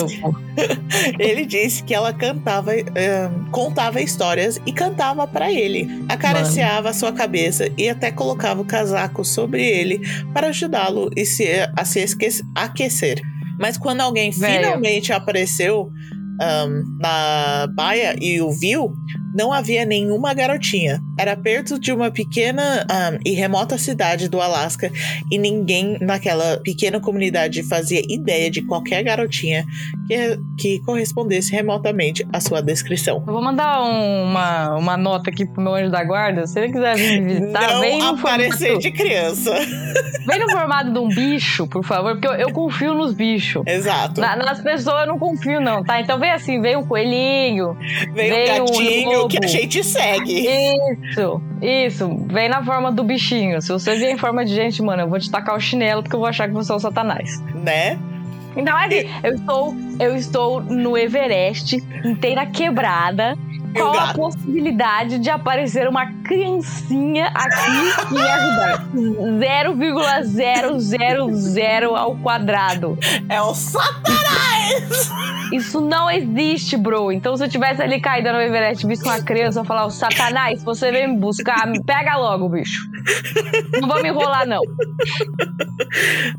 ele 1.19 1.45
disse 1.45 1.83
que 1.83 1.93
ela 1.93 2.11
cantava, 2.11 2.73
eh, 2.75 3.29
contava 3.51 4.01
histórias 4.01 4.59
e 4.65 4.71
cantava 4.73 5.27
pra 5.27 5.51
ele. 5.51 5.87
Acariciava 6.09 6.89
a 6.89 6.93
sua 6.93 7.11
cabeça 7.11 7.69
e 7.77 7.87
até 7.87 8.11
colocava 8.11 8.61
o 8.61 8.65
casaco 8.65 9.23
sobre 9.23 9.63
ele 9.63 10.01
para 10.33 10.47
ajudá-lo 10.47 11.11
e 11.15 11.23
se, 11.23 11.45
a 11.75 11.85
se 11.85 11.99
esque- 11.99 12.41
aquecer. 12.55 13.21
Mas 13.59 13.77
quando 13.77 14.01
alguém 14.01 14.31
Velho. 14.31 14.63
finalmente 14.63 15.13
apareceu 15.13 15.91
ahn, 16.41 16.83
na 16.99 17.67
baia 17.75 18.15
e 18.19 18.41
o 18.41 18.51
viu, 18.51 18.91
não 19.33 19.51
havia 19.53 19.85
nenhuma 19.85 20.33
garotinha. 20.33 20.99
Era 21.17 21.35
perto 21.35 21.79
de 21.79 21.91
uma 21.91 22.11
pequena 22.11 22.85
ahn, 22.89 23.17
e 23.25 23.31
remota 23.33 23.77
cidade 23.77 24.27
do 24.29 24.41
Alasca 24.41 24.91
e 25.31 25.37
ninguém 25.37 25.97
naquela 26.01 26.57
pequena 26.63 26.99
comunidade 26.99 27.63
fazia 27.63 28.01
ideia 28.07 28.49
de 28.49 28.61
qualquer 28.61 29.03
garotinha 29.03 29.65
que, 30.07 30.39
que 30.57 30.79
correspondesse 30.79 31.51
remotamente 31.51 32.25
à 32.31 32.39
sua 32.39 32.61
descrição. 32.61 33.23
Eu 33.25 33.33
vou 33.33 33.41
mandar 33.41 33.81
um- 33.83 34.23
uma, 34.23 34.75
uma 34.75 34.97
nota 34.97 35.29
aqui 35.29 35.45
pro 35.45 35.61
meu 35.61 35.73
anjo 35.75 35.91
da 35.91 36.03
guarda. 36.03 36.45
Se 36.47 36.59
ele 36.59 36.71
quiser 36.73 36.95
vir 36.95 37.21
me 37.21 37.33
visitar, 37.35 37.79
vem 37.79 37.99
não 37.99 38.13
no, 38.13 38.19
aparecer 38.19 38.57
formato, 38.67 38.79
de 38.79 38.91
criança. 38.91 39.51
vem 40.27 40.39
no 40.39 40.49
formato 40.51 40.91
de 40.91 40.99
um 40.99 41.07
bicho, 41.07 41.67
por 41.67 41.83
favor, 41.83 42.13
porque 42.13 42.27
eu, 42.27 42.33
eu 42.33 42.51
confio 42.51 42.93
nos 42.93 43.13
bichos. 43.13 43.63
Exato. 43.65 44.19
Na- 44.21 44.35
nas 44.35 44.61
pessoas 44.61 45.01
eu 45.01 45.07
não 45.07 45.19
confio, 45.19 45.59
não, 45.61 45.83
tá? 45.83 45.99
Então 46.01 46.19
vem 46.19 46.31
assim, 46.31 46.59
vem 46.61 46.75
um 46.75 46.85
coelhinho. 46.85 47.77
Vem 48.13 48.31
um 48.61 48.65
veio 48.65 49.22
um 49.22 49.22
gatinho 49.27 49.41
lobo. 49.41 49.41
que 49.41 49.45
a 49.45 49.47
gente 49.47 49.83
segue. 49.83 50.47
Isso, 50.47 51.41
isso. 51.62 52.25
Vem 52.27 52.49
na 52.49 52.63
forma 52.63 52.91
do 52.91 53.03
bichinho. 53.03 53.62
Se 53.62 53.71
você 53.71 53.95
vier 53.95 54.12
em 54.12 54.17
forma 54.17 54.45
de 54.45 54.53
gente, 54.53 54.81
mano, 54.81 55.03
eu 55.03 55.07
vou 55.07 55.19
te 55.19 55.29
tacar 55.29 55.55
o 55.55 55.59
chinelo 55.59 56.03
porque 56.03 56.15
eu 56.15 56.19
vou 56.19 56.29
achar 56.29 56.47
que 56.47 56.53
você 56.53 56.71
é 56.71 56.75
o 56.75 56.79
satanás. 56.79 57.41
Né? 57.55 57.97
Então, 58.55 58.77
é 58.77 58.86
assim, 58.86 59.09
eu 59.23 59.33
estou, 59.33 59.75
eu 59.99 60.15
estou 60.15 60.62
no 60.62 60.97
Everest, 60.97 61.77
inteira 62.05 62.45
quebrada. 62.45 63.38
Qual 63.75 63.97
a 63.97 64.13
possibilidade 64.13 65.17
de 65.17 65.31
aparecer 65.31 65.88
uma 65.88 66.05
criancinha 66.33 67.27
aqui 67.27 68.07
que 68.07 68.15
ia 68.15 68.33
ajudar. 68.35 68.87
0,000 70.23 71.95
ao 71.95 72.15
quadrado. 72.17 72.97
É 73.29 73.39
o 73.41 73.53
Satanás! 73.53 75.11
Isso 75.51 75.79
não 75.81 76.09
existe, 76.09 76.75
bro. 76.75 77.11
Então, 77.11 77.37
se 77.37 77.43
eu 77.43 77.49
tivesse 77.49 77.81
ali 77.81 77.99
caído 78.01 78.31
no 78.31 78.41
Everest, 78.41 78.87
visto 78.87 79.03
uma 79.05 79.21
criança, 79.21 79.59
eu 79.59 79.65
falar, 79.65 79.85
o 79.85 79.91
Satanás, 79.91 80.63
você 80.63 80.91
vem 80.91 81.09
me 81.09 81.17
buscar, 81.19 81.67
me 81.67 81.83
pega 81.83 82.15
logo, 82.17 82.49
bicho. 82.49 82.81
Não 83.79 83.87
vou 83.87 84.01
me 84.01 84.09
enrolar, 84.09 84.47
não. 84.47 84.61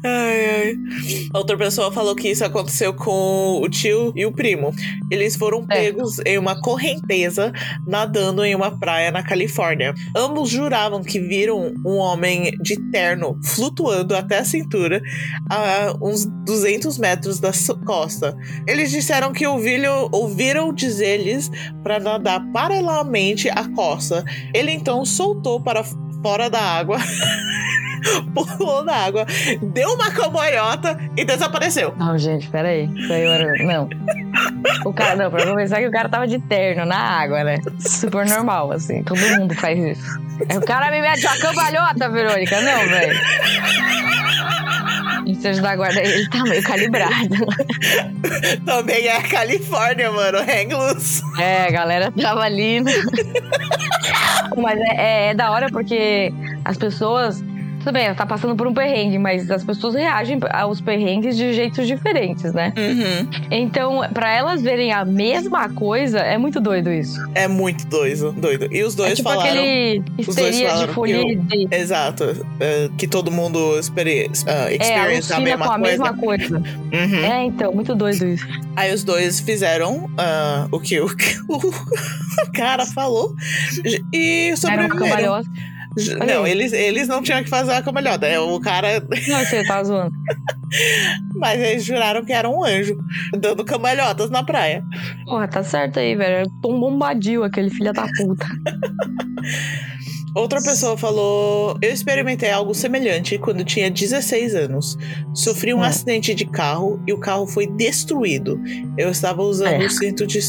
Ai, 0.04 0.46
ai. 0.46 0.74
Outra 1.32 1.56
pessoa 1.56 1.92
falou 1.92 2.14
que 2.16 2.28
isso 2.28 2.44
aconteceu 2.44 2.92
com 2.94 3.60
o 3.62 3.68
tio 3.68 4.12
e 4.16 4.26
o 4.26 4.32
primo. 4.32 4.72
Eles 5.10 5.36
foram 5.36 5.64
É. 5.70 5.76
pegos 5.76 6.18
em 6.24 6.38
uma 6.38 6.60
correnteza 6.60 7.52
nadando 7.86 8.44
em 8.44 8.54
uma 8.54 8.76
praia 8.76 9.10
na 9.12 9.22
Califórnia. 9.22 9.83
Ambos 10.16 10.48
juravam 10.48 11.02
que 11.02 11.18
viram 11.18 11.74
um 11.84 11.96
homem 11.96 12.52
de 12.62 12.76
terno 12.90 13.38
flutuando 13.42 14.14
até 14.14 14.38
a 14.38 14.44
cintura 14.44 15.02
a 15.50 15.96
uns 16.00 16.24
200 16.44 16.98
metros 16.98 17.40
da 17.40 17.50
costa. 17.84 18.36
Eles 18.66 18.90
disseram 18.90 19.32
que 19.32 19.46
ouviram, 19.46 20.08
ouviram 20.12 20.72
dizer-lhes 20.72 21.50
para 21.82 21.98
nadar 21.98 22.40
paralelamente 22.52 23.48
à 23.48 23.68
costa. 23.74 24.24
Ele 24.54 24.72
então 24.72 25.04
soltou 25.04 25.60
para 25.60 25.84
fora 26.24 26.48
da 26.48 26.58
água. 26.58 26.96
Pulou 28.34 28.82
na 28.82 28.94
água, 28.94 29.26
deu 29.62 29.90
uma 29.92 30.10
cambalhota 30.10 30.98
e 31.16 31.24
desapareceu. 31.24 31.94
Não, 31.96 32.18
gente, 32.18 32.48
peraí. 32.48 32.88
Isso 32.94 33.12
aí 33.12 33.22
era. 33.22 33.64
Não. 33.64 33.88
O 34.84 34.92
cara, 34.92 35.16
não, 35.16 35.30
pra 35.30 35.46
começar 35.46 35.80
que 35.80 35.86
o 35.86 35.90
cara 35.90 36.08
tava 36.08 36.26
de 36.26 36.38
terno 36.38 36.84
na 36.84 36.96
água, 36.96 37.44
né? 37.44 37.56
Super 37.78 38.26
normal, 38.26 38.72
assim. 38.72 39.02
Todo 39.02 39.20
mundo 39.20 39.54
faz 39.54 39.78
isso. 39.78 40.20
O 40.54 40.60
cara 40.62 40.90
me 40.90 41.00
mete 41.00 41.26
uma 41.26 41.36
cambalhota, 41.38 42.08
Verônica. 42.10 42.60
Não, 42.60 42.88
velho. 42.88 43.20
E 45.26 45.34
seja 45.36 45.62
da 45.62 45.74
guarda, 45.74 46.00
ele 46.02 46.28
tá 46.28 46.42
meio 46.42 46.62
calibrado. 46.62 47.46
Também 48.66 49.06
é 49.06 49.16
a 49.16 49.22
Califórnia, 49.22 50.10
mano. 50.10 50.38
Hang 50.38 50.74
loose. 50.74 51.22
É, 51.40 51.68
a 51.68 51.70
galera 51.70 52.12
tava 52.12 52.42
ali. 52.42 52.82
Mas 54.56 54.78
é, 54.78 54.96
é- 54.96 55.30
é 55.30 55.34
da 55.34 55.50
hora 55.50 55.68
porque 55.70 56.32
as 56.64 56.76
pessoas. 56.76 57.42
Tudo 57.84 57.92
bem, 57.92 58.06
ela 58.06 58.14
tá 58.14 58.24
passando 58.24 58.56
por 58.56 58.66
um 58.66 58.72
perrengue, 58.72 59.18
mas 59.18 59.50
as 59.50 59.62
pessoas 59.62 59.94
reagem 59.94 60.40
aos 60.54 60.80
perrengues 60.80 61.36
de 61.36 61.52
jeitos 61.52 61.86
diferentes, 61.86 62.50
né? 62.54 62.72
Uhum. 62.74 63.28
Então, 63.50 64.00
pra 64.14 64.32
elas 64.32 64.62
verem 64.62 64.90
a 64.90 65.04
mesma 65.04 65.68
coisa, 65.68 66.20
é 66.20 66.38
muito 66.38 66.62
doido 66.62 66.90
isso. 66.90 67.20
É 67.34 67.46
muito 67.46 67.86
doido, 67.86 68.32
doido. 68.32 68.74
E 68.74 68.82
os 68.82 68.94
dois 68.94 69.12
é 69.12 69.14
tipo 69.16 69.28
falaram. 69.28 69.50
aquele 69.50 70.02
histeria 70.16 70.68
falaram 70.70 70.86
de 70.86 70.94
folia 70.94 71.36
de. 71.36 71.68
Exato. 71.70 72.24
é, 72.58 72.88
que 72.96 73.06
todo 73.06 73.30
mundo 73.30 73.78
experi 73.78 74.28
uh, 74.28 74.48
É, 74.48 74.76
experience 74.76 75.30
a 75.30 75.36
alucina 75.36 75.40
mesma 75.40 75.66
com 75.66 75.72
a 75.72 75.78
coisa. 75.78 75.90
mesma 75.90 76.14
coisa. 76.16 76.58
Uhum. 76.58 77.24
É, 77.24 77.44
então, 77.44 77.70
muito 77.74 77.94
doido 77.94 78.26
isso. 78.26 78.46
Aí 78.76 78.94
os 78.94 79.04
dois 79.04 79.40
fizeram 79.40 80.08
ah, 80.16 80.68
o 80.70 80.80
que 80.80 80.98
o, 81.02 81.06
o 81.52 82.52
cara 82.54 82.86
falou 82.86 83.34
e 84.10 84.54
Era 84.66 84.86
uma 84.86 84.88
sobreviveram. 84.88 85.44
Olha 86.20 86.34
Não, 86.34 86.44
aí. 86.44 86.50
eles, 86.50 86.72
eles 86.72 87.08
não 87.08 87.22
tinham 87.22 87.42
que 87.42 87.48
fazer 87.48 87.72
a 87.72 87.82
cambalhota. 87.82 88.26
É 88.26 88.38
o 88.38 88.58
cara. 88.60 89.00
Não, 89.28 89.38
você 89.44 89.64
tá 89.64 89.82
zoando. 89.84 90.12
Mas 91.36 91.60
eles 91.60 91.84
juraram 91.84 92.24
que 92.24 92.32
era 92.32 92.48
um 92.48 92.64
anjo 92.64 92.96
dando 93.38 93.64
cambalhotas 93.64 94.30
na 94.30 94.42
praia. 94.42 94.82
Porra, 95.24 95.46
tá 95.46 95.62
certo 95.62 95.98
aí, 96.00 96.16
velho. 96.16 96.50
Tom 96.62 96.80
Bombadil, 96.80 97.44
aquele 97.44 97.70
filho 97.70 97.92
da 97.92 98.06
puta. 98.16 98.46
Outra 100.34 100.60
pessoa 100.60 100.96
falou: 100.98 101.76
Eu 101.80 101.92
experimentei 101.92 102.50
algo 102.50 102.74
semelhante 102.74 103.38
quando 103.38 103.64
tinha 103.64 103.88
16 103.90 104.54
anos. 104.56 104.98
Sofri 105.32 105.72
um 105.72 105.78
Hum. 105.78 105.82
acidente 105.84 106.34
de 106.34 106.44
carro 106.44 107.00
e 107.06 107.12
o 107.12 107.18
carro 107.18 107.46
foi 107.46 107.66
destruído. 107.68 108.60
Eu 108.98 109.10
estava 109.10 109.42
usando 109.42 109.80
É. 109.82 109.86
o 109.86 109.90
cinto 109.90 110.26
de 110.26 110.40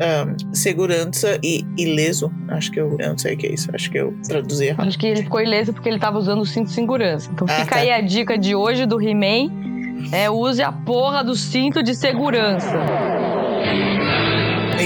ah, 0.00 0.34
segurança 0.54 1.38
e 1.44 1.62
ileso. 1.76 2.32
Acho 2.48 2.70
que 2.72 2.80
eu, 2.80 2.96
eu 2.98 3.08
não 3.10 3.18
sei 3.18 3.34
o 3.34 3.36
que 3.36 3.46
é 3.46 3.52
isso. 3.52 3.68
Acho 3.74 3.90
que 3.90 3.98
eu 3.98 4.14
traduzi 4.26 4.66
errado. 4.68 4.86
Acho 4.88 4.98
que 4.98 5.06
ele 5.06 5.22
ficou 5.22 5.40
ileso 5.42 5.72
porque 5.74 5.88
ele 5.88 5.98
tava 5.98 6.16
usando 6.18 6.40
o 6.40 6.46
cinto 6.46 6.68
de 6.68 6.72
segurança. 6.72 7.30
Então 7.32 7.46
Ah, 7.50 7.60
fica 7.60 7.74
tá. 7.76 7.80
aí 7.82 7.90
a 7.90 8.00
dica 8.00 8.38
de 8.38 8.54
hoje 8.54 8.86
do 8.86 8.98
He-Man. 9.00 9.50
É, 10.12 10.30
use 10.30 10.62
a 10.62 10.70
porra 10.72 11.22
do 11.22 11.34
cinto 11.34 11.82
de 11.82 11.94
segurança. 11.94 12.72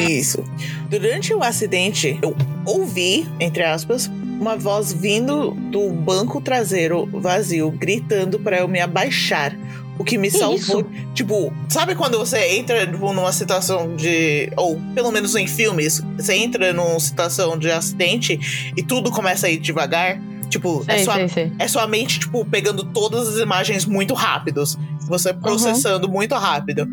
Isso. 0.08 0.42
Durante 0.88 1.32
o 1.34 1.42
acidente, 1.42 2.18
eu 2.22 2.34
ouvi, 2.64 3.28
entre 3.38 3.62
aspas, 3.62 4.10
uma 4.40 4.56
voz 4.56 4.92
vindo 4.92 5.50
do 5.70 5.90
banco 5.90 6.40
traseiro 6.40 7.06
vazio, 7.12 7.70
gritando 7.70 8.38
para 8.40 8.58
eu 8.58 8.66
me 8.68 8.80
abaixar. 8.80 9.56
O 9.98 10.02
que 10.04 10.16
me 10.16 10.30
Que 10.30 10.38
salvou. 10.38 10.56
isso? 10.56 10.86
Tipo, 11.14 11.52
sabe 11.68 11.94
quando 11.94 12.18
você 12.18 12.38
entra 12.56 12.86
tipo, 12.86 13.12
numa 13.12 13.32
situação 13.32 13.94
de. 13.96 14.50
Ou 14.56 14.80
pelo 14.94 15.12
menos 15.12 15.36
em 15.36 15.46
filmes, 15.46 16.02
você 16.16 16.34
entra 16.36 16.72
numa 16.72 16.98
situação 16.98 17.58
de 17.58 17.70
acidente 17.70 18.72
e 18.74 18.82
tudo 18.82 19.10
começa 19.10 19.46
a 19.46 19.50
ir 19.50 19.58
devagar? 19.58 20.18
Tipo, 20.48 20.82
é 20.88 20.96
Sei, 20.96 21.04
sua 21.04 21.14
sei, 21.14 21.28
sei. 21.28 21.52
é 21.58 21.68
sua 21.68 21.86
mente, 21.86 22.18
tipo, 22.18 22.44
pegando 22.46 22.82
todas 22.82 23.28
as 23.28 23.36
imagens 23.36 23.84
muito 23.84 24.14
rápidos. 24.14 24.76
Você 25.06 25.32
processando 25.34 26.08
muito 26.08 26.34
rápido. 26.34 26.88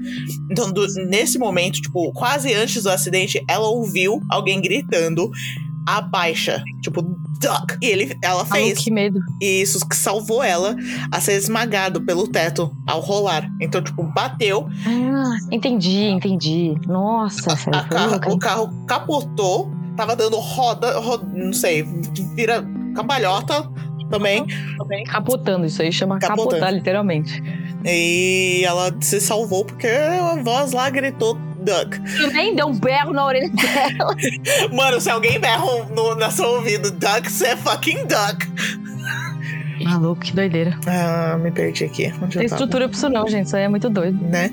Então, 0.52 0.72
do- 0.72 0.86
nesse 1.08 1.40
momento, 1.40 1.82
tipo, 1.82 2.12
quase 2.12 2.54
antes 2.54 2.84
do 2.84 2.90
acidente, 2.90 3.44
ela 3.48 3.68
ouviu 3.68 4.22
alguém 4.30 4.60
gritando 4.62 5.32
abaixa. 5.88 6.62
Tipo, 6.82 7.02
duck. 7.02 7.78
E 7.82 7.86
ele, 7.88 8.18
ela 8.24 8.44
fez. 8.46 8.80
que 8.80 8.92
medo. 8.92 9.20
E 9.42 9.62
isso 9.62 9.88
que 9.88 9.96
salvou 9.96 10.44
ela 10.44 10.76
a 11.12 11.22
ser 11.22 11.34
esmagado 11.34 12.02
pelo 12.02 12.28
teto 12.28 12.72
ao 12.86 13.00
rolar. 13.00 13.50
Então, 13.62 13.82
tipo, 13.82 14.04
bateu, 14.04 14.68
Ah, 14.86 15.38
entendi, 15.52 16.04
entendi. 16.06 16.76
Nossa, 16.88 17.54
a 17.54 17.58
foi 17.58 17.72
carro- 17.90 18.34
o 18.34 18.38
carro 18.40 18.86
capotou, 18.86 19.72
tava 19.96 20.16
dando 20.16 20.38
roda, 20.38 21.00
ro- 21.00 21.26
não 21.34 21.54
sei, 21.54 21.84
vira 22.36 22.64
cambalhota 22.96 23.70
também. 24.10 24.46
Capotando, 25.08 25.66
isso 25.66 25.82
aí 25.82 25.92
chama 25.92 26.18
Capotando. 26.20 26.50
capotar, 26.52 26.74
literalmente. 26.74 27.42
E 27.86 28.64
ela 28.66 28.94
se 29.02 29.22
salvou 29.22 29.64
porque 29.64 29.88
a 29.88 30.36
voz 30.42 30.72
lá 30.72 30.90
gritou 30.90 31.38
duck. 31.68 32.00
Também 32.18 32.56
deu 32.56 32.68
um 32.68 32.80
berro 32.80 33.12
na 33.12 33.26
orelha 33.26 33.50
dela. 33.50 34.16
Mano, 34.72 35.02
se 35.02 35.10
alguém 35.10 35.38
berra 35.38 35.66
no, 35.90 36.16
no 36.16 36.32
seu 36.32 36.46
ouvido 36.46 36.92
duck, 36.92 37.30
você 37.30 37.48
é 37.48 37.58
fucking 37.58 38.06
duck. 38.06 38.87
Maluco, 39.84 40.22
que 40.22 40.34
doideira. 40.34 40.78
Ah, 40.86 41.38
me 41.38 41.52
perdi 41.52 41.86
aqui. 41.86 42.14
Onde 42.22 42.38
Tem 42.38 42.46
estrutura 42.46 42.88
pra 42.88 42.98
isso 42.98 43.10
não, 43.10 43.28
gente. 43.28 43.48
Isso 43.48 43.56
aí 43.56 43.64
é 43.64 43.68
muito 43.70 43.90
doido. 43.90 44.18
né? 44.24 44.50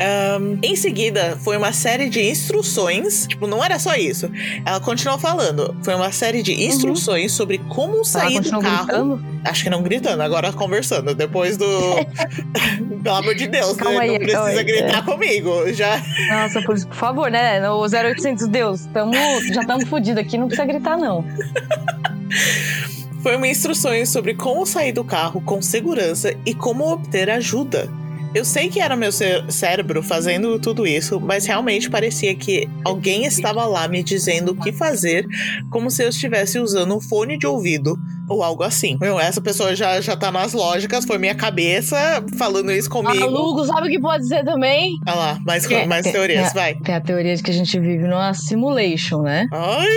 Ahn, 0.00 0.58
em 0.62 0.76
seguida, 0.76 1.36
foi 1.40 1.56
uma 1.56 1.72
série 1.72 2.08
de 2.08 2.20
instruções. 2.22 3.26
Tipo, 3.26 3.46
não 3.46 3.64
era 3.64 3.78
só 3.78 3.94
isso. 3.94 4.30
Ela 4.64 4.80
continuou 4.80 5.18
falando. 5.18 5.76
Foi 5.82 5.94
uma 5.94 6.12
série 6.12 6.42
de 6.42 6.64
instruções 6.64 7.32
sobre 7.32 7.58
como 7.68 8.04
sair 8.04 8.40
do 8.40 8.50
carro. 8.60 8.86
gritando. 8.86 9.24
Acho 9.44 9.64
que 9.64 9.70
não 9.70 9.82
gritando, 9.82 10.22
agora 10.22 10.52
conversando. 10.52 11.14
Depois 11.14 11.56
do. 11.56 11.66
Pelo 13.02 13.16
amor 13.16 13.34
de 13.34 13.48
Deus, 13.48 13.76
né? 13.76 13.98
aí, 13.98 14.10
não 14.12 14.18
precisa 14.18 14.44
aí. 14.44 14.64
gritar 14.64 15.04
comigo. 15.04 15.72
Já. 15.72 16.00
Nossa, 16.30 16.62
por, 16.62 16.78
por 16.86 16.94
favor, 16.94 17.30
né? 17.30 17.60
No 17.60 17.80
0800 17.80 18.46
Deus, 18.46 18.86
tamo, 18.92 19.12
já 19.52 19.62
estamos 19.62 19.88
fodidos 19.88 20.22
aqui, 20.22 20.38
não 20.38 20.46
precisa 20.46 20.66
gritar, 20.66 20.96
não. 20.96 21.24
Foi 23.22 23.36
instruções 23.48 24.08
sobre 24.08 24.34
como 24.34 24.66
sair 24.66 24.92
do 24.92 25.04
carro 25.04 25.40
com 25.42 25.62
segurança 25.62 26.34
e 26.44 26.54
como 26.54 26.84
obter 26.90 27.30
ajuda. 27.30 27.88
Eu 28.34 28.44
sei 28.46 28.68
que 28.70 28.80
era 28.80 28.96
meu 28.96 29.12
cé- 29.12 29.44
cérebro 29.50 30.02
fazendo 30.02 30.58
tudo 30.58 30.86
isso, 30.86 31.20
mas 31.20 31.44
realmente 31.44 31.90
parecia 31.90 32.34
que 32.34 32.66
alguém 32.82 33.26
estava 33.26 33.64
lá 33.66 33.86
me 33.86 34.02
dizendo 34.02 34.52
o 34.52 34.56
que 34.56 34.72
fazer, 34.72 35.26
como 35.70 35.90
se 35.90 36.02
eu 36.02 36.08
estivesse 36.08 36.58
usando 36.58 36.96
um 36.96 37.00
fone 37.00 37.36
de 37.38 37.46
ouvido 37.46 37.96
ou 38.28 38.42
algo 38.42 38.62
assim. 38.62 38.96
Meu, 39.00 39.18
essa 39.18 39.40
pessoa 39.40 39.74
já, 39.74 40.00
já 40.00 40.16
tá 40.16 40.30
nas 40.30 40.52
lógicas, 40.52 41.04
foi 41.04 41.18
minha 41.18 41.34
cabeça 41.34 41.96
falando 42.38 42.70
isso 42.72 42.88
comigo. 42.88 43.18
Maluco, 43.20 43.64
sabe 43.66 43.88
o 43.88 43.90
que 43.90 44.00
pode 44.00 44.26
ser 44.26 44.44
também? 44.44 44.92
Olha 45.06 45.16
lá, 45.16 45.38
mais, 45.44 45.70
É, 45.70 45.86
mais 45.86 46.06
é, 46.06 46.12
teorias, 46.12 46.50
é. 46.50 46.54
vai. 46.54 46.74
Tem 46.76 46.94
a 46.94 47.00
teoria 47.00 47.34
de 47.36 47.42
que 47.42 47.50
a 47.50 47.54
gente 47.54 47.78
vive 47.78 48.06
numa 48.06 48.32
simulation, 48.34 49.22
né? 49.22 49.46
Ai, 49.52 49.88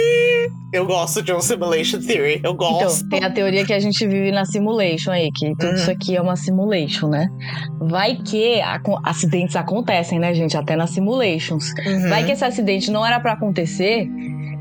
eu 0.73 0.85
gosto 0.85 1.21
de 1.21 1.31
um 1.33 1.39
simulation 1.39 1.99
theory. 1.99 2.41
Eu 2.43 2.53
gosto. 2.53 3.05
Então, 3.05 3.09
tem 3.19 3.23
a 3.27 3.31
teoria 3.31 3.65
que 3.65 3.73
a 3.73 3.79
gente 3.79 4.05
vive 4.05 4.31
na 4.31 4.45
simulation 4.45 5.11
aí, 5.11 5.29
que 5.33 5.51
tudo 5.57 5.69
Uhum. 5.69 5.75
isso 5.75 5.91
aqui 5.91 6.15
é 6.17 6.21
uma 6.21 6.35
simulation, 6.35 7.07
né? 7.07 7.27
Vai 7.79 8.15
que 8.15 8.59
acon- 8.61 8.99
acidentes 9.03 9.55
acontecem, 9.55 10.19
né, 10.19 10.33
gente? 10.33 10.57
Até 10.57 10.75
nas 10.75 10.89
simulations. 10.91 11.71
Uhum. 11.85 12.09
Vai 12.09 12.25
que 12.25 12.31
esse 12.31 12.43
acidente 12.43 12.91
não 12.91 13.05
era 13.05 13.19
pra 13.19 13.33
acontecer 13.33 14.07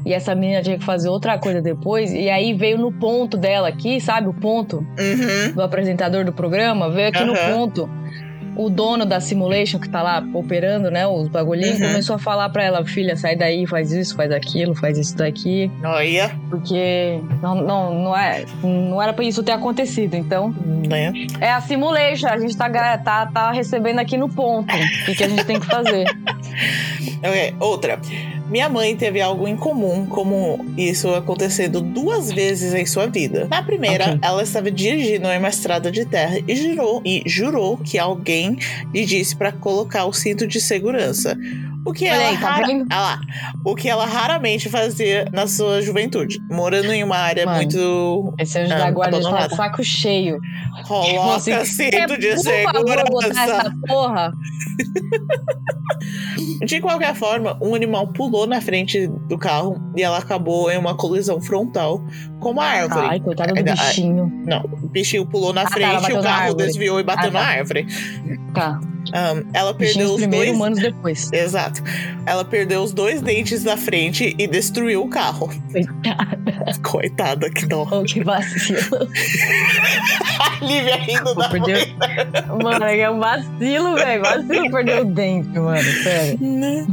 e 0.05 0.13
essa 0.13 0.35
menina 0.35 0.63
tinha 0.63 0.79
que 0.79 0.85
fazer 0.85 1.09
outra 1.09 1.39
coisa 1.39 1.61
depois, 1.63 2.13
e 2.13 2.29
aí 2.31 2.53
veio 2.55 2.79
no 2.79 2.93
ponto 2.93 3.37
dela 3.37 3.69
aqui, 3.69 4.01
sabe? 4.01 4.29
O 4.29 4.35
ponto 4.35 4.79
Uhum. 4.99 5.53
do 5.55 5.63
apresentador 5.63 6.25
do 6.25 6.33
programa, 6.33 6.91
veio 6.91 7.09
aqui 7.09 7.25
no 7.25 7.33
Aham. 7.35 7.53
ponto. 7.53 7.91
o 8.57 8.71
dono 8.71 9.05
da 9.05 9.19
simulation 9.21 9.81
que 9.81 9.89
tá 9.89 10.01
lá 10.01 10.25
operando, 10.33 10.89
né, 10.89 11.05
os 11.09 11.27
bagulhinhos, 11.27 11.81
Uhum. 11.81 11.89
começou 11.89 12.15
a 12.15 12.19
falar 12.21 12.49
pra 12.51 12.63
ela, 12.63 12.85
filha, 12.85 13.17
sai 13.17 13.35
daí, 13.35 13.67
faz 13.67 13.91
isso, 13.91 14.15
faz 14.15 14.31
aquilo, 14.31 14.77
faz 14.77 14.97
isso 14.97 15.17
daqui, 15.17 15.69
Olha, 15.83 16.31
porque 16.49 17.19
não, 17.43 17.57
não, 17.57 17.93
não, 18.05 18.17
é, 18.17 18.45
não 18.63 19.03
era 19.03 19.13
pra 19.13 19.25
isso 19.25 19.43
ter 19.43 19.51
acontecido. 19.51 20.15
Então, 20.15 20.55
né? 20.89 21.13
é 21.41 21.51
a 21.51 21.61
simulation, 21.61 22.29
a 22.29 22.39
gente 22.39 22.57
tá, 22.57 22.71
tá, 22.99 23.27
tá 23.27 23.51
recebendo 23.51 23.99
aqui 23.99 24.17
no 24.17 24.29
ponto 24.29 24.73
o 24.73 25.05
que, 25.07 25.17
que 25.17 25.25
a 25.25 25.29
gente 25.29 25.45
tem 25.45 25.59
que 25.59 25.67
fazer. 25.67 26.05
Outra. 27.59 27.99
Minha 28.55 28.69
mãe 28.69 28.95
teve 28.95 29.21
algo 29.21 29.49
em 29.49 29.57
comum, 29.57 30.07
como 30.07 30.65
isso 30.79 31.13
acontecendo 31.13 31.81
duas 31.81 32.31
vezes 32.31 32.73
em 32.73 32.87
sua 32.87 33.09
vida. 33.09 33.49
Na 33.51 33.65
primeira, 33.65 34.11
Ok. 34.11 34.19
ela 34.23 34.45
estava 34.45 34.71
dirigindo 34.71 35.27
em 35.27 35.39
uma 35.41 35.49
estrada 35.49 35.91
de 35.91 36.05
terra 36.05 36.39
e 36.47 36.55
jurou, 36.55 37.03
e 37.05 37.25
jurou 37.27 37.77
que 37.77 37.99
alguém 37.99 38.57
lhe 38.95 39.05
disse 39.05 39.35
para 39.35 39.51
colocar 39.51 40.05
o 40.05 40.13
cinto 40.13 40.47
de 40.47 40.61
segurança. 40.61 41.37
O 41.87 41.93
que, 41.93 42.07
ela 42.07 42.29
aí, 42.29 42.39
tá 42.39 42.51
rara-? 42.51 42.87
Ah 42.91 43.01
lá. 43.01 43.21
o 43.65 43.75
que 43.75 43.89
ela 43.89 44.07
raramente 44.07 44.69
fazia 44.71 45.29
na 45.33 45.47
sua 45.47 45.83
juventude, 45.83 46.39
morando 46.51 46.91
em 46.93 47.05
uma 47.05 47.17
área 47.17 47.45
Mano, 47.45 47.59
muito 47.59 48.35
Esse 48.39 48.59
anjo 48.59 48.73
Ah, 48.73 48.79
da 48.79 48.91
guarda 48.91 49.19
de 49.21 49.55
saco 49.55 49.85
cheio. 49.85 50.39
coloca 50.87 51.35
Assim, 51.37 51.65
cinto 51.67 52.19
de 52.19 52.39
segurança. 52.39 53.31
essa 53.31 53.73
porra. 53.87 54.33
De 56.67 56.81
qualquer 56.81 57.15
forma, 57.15 57.57
um 57.63 57.75
animal 57.75 58.09
pulou 58.09 58.47
na 58.47 58.61
frente 58.61 59.07
do 59.29 59.39
carro 59.39 59.81
e 59.97 60.03
ela 60.03 60.19
acabou 60.19 60.71
em 60.71 60.77
uma 60.79 60.95
colisão 60.97 61.41
frontal 61.41 62.03
com 62.41 62.51
uma 62.51 62.65
árvore. 62.65 63.07
Ai, 63.09 63.21
coitada 63.21 63.53
do 63.55 63.63
bichinho. 63.63 64.31
Não, 64.47 64.61
o 64.65 64.89
bichinho 64.89 65.27
pulou 65.27 65.53
na 65.53 65.65
tá, 65.65 65.79
ela 65.81 65.99
frente 65.99 65.99
e 65.99 66.01
bateu 66.03 66.19
o 66.19 66.23
na 66.23 66.29
carro 66.29 66.55
desviou 66.55 67.01
e 67.01 67.03
bateu 67.03 67.29
Ah, 67.29 67.33
na 67.33 67.41
tá. 67.41 67.47
árvore. 67.47 67.87
Tá. 68.55 68.81
Ahn, 69.15 69.45
ela 69.53 69.73
perdeu 69.73 70.11
os 70.11 70.17
primeiro, 70.17 70.47
dois. 70.47 70.57
humanos 70.57 70.81
depois. 70.81 71.33
Exato. 71.33 71.81
Ela 72.27 72.45
perdeu 72.45 72.83
os 72.83 72.93
dois 72.93 73.23
dentes 73.23 73.63
da 73.63 73.77
frente 73.77 74.35
e 74.37 74.47
destruiu 74.49 75.03
o 75.03 75.09
carro. 75.09 75.49
Coitada. 75.71 76.81
Coitada, 76.83 77.51
que 77.51 77.65
dó. 77.67 77.87
Oh, 77.93 78.03
que 78.03 78.25
vacilo. 78.25 79.09
A 80.41 80.59
Lívia 80.67 80.97
rindo 80.97 81.33
da 81.35 81.49
Perdeu... 81.49 81.79
Mano, 82.61 82.85
é 82.87 83.09
um 83.09 83.21
vacilo, 83.21 83.95
velho. 83.95 84.23
Vacilo 84.23 84.71
perder 84.71 85.03
o 85.03 85.05
dente, 85.05 85.59
mano. 85.61 85.83
Sério. 86.03 86.39
Né? 86.41 86.87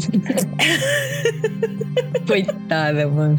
Coitada, 2.27 3.07
mano. 3.07 3.38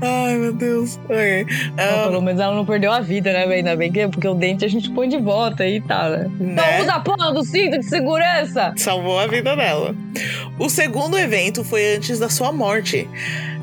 Ai, 0.00 0.36
meu 0.36 0.52
Deus. 0.52 0.98
Ok. 1.04 1.44
Bom, 1.44 1.82
Ahn, 1.82 2.08
pelo 2.08 2.22
menos 2.22 2.40
ela 2.40 2.54
não 2.54 2.64
perdeu 2.64 2.92
a 2.92 3.00
vida, 3.00 3.32
né, 3.32 3.40
velho? 3.40 3.54
Ainda 3.54 3.76
bem 3.76 3.90
que 3.92 4.06
porque 4.08 4.28
o 4.28 4.34
dente 4.34 4.64
a 4.64 4.68
gente 4.68 4.90
põe 4.90 5.08
de 5.08 5.18
volta 5.18 5.66
e 5.66 5.80
tal, 5.80 6.10
né? 6.10 6.30
né? 6.38 6.52
Então 6.52 6.82
usa 6.82 6.92
a 6.94 7.00
do 7.42 7.44
cinto 7.44 7.78
de 7.78 7.84
segurança! 7.84 8.72
salvou 8.76 9.18
a 9.18 9.26
vida 9.26 9.56
dela. 9.56 9.94
O 10.58 10.68
segundo 10.68 11.18
evento 11.18 11.64
foi 11.64 11.96
antes 11.96 12.18
da 12.18 12.28
sua 12.28 12.52
morte. 12.52 13.08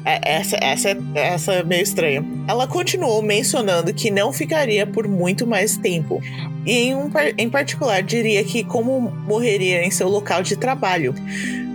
É, 0.10 0.20
Essa, 0.24 0.58
essa, 0.62 0.98
essa 1.14 1.54
é 1.54 1.64
meio 1.64 1.84
estranha. 1.84 2.26
Ela 2.48 2.66
continuou 2.68 3.22
mencionando 3.22 3.94
que 3.94 4.10
não 4.10 4.34
ficaria 4.34 4.88
por 4.88 5.08
muito 5.08 5.46
mais 5.46 5.78
tempo. 5.78 6.22
E 6.66 6.72
em, 6.72 6.96
um, 6.96 7.10
em 7.38 7.50
particular, 7.50 8.02
diria 8.02 8.44
que 8.44 8.64
como 8.64 9.00
morreria 9.28 9.86
em 9.86 9.92
seu 9.92 10.10
local 10.10 10.42
de 10.42 10.56
trabalho. 10.56 11.14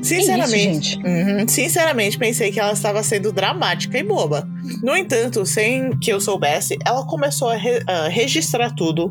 Sinceramente, 0.03 0.91
gente? 0.91 1.07
Uhum, 1.07 1.49
sinceramente, 1.49 2.19
pensei 2.19 2.53
que 2.53 2.61
ela 2.61 2.75
estava 2.75 3.03
sendo 3.03 3.33
dramática 3.33 3.97
e 3.97 4.03
boba. 4.03 4.47
No 4.83 4.95
entanto, 4.95 5.47
sem 5.47 5.97
que 5.99 6.13
eu 6.13 6.21
soubesse, 6.21 6.79
ela 6.85 7.07
começou 7.07 7.49
a, 7.49 7.57
re- 7.57 7.83
a 7.87 8.09
registrar 8.09 8.71
tudo, 8.75 9.11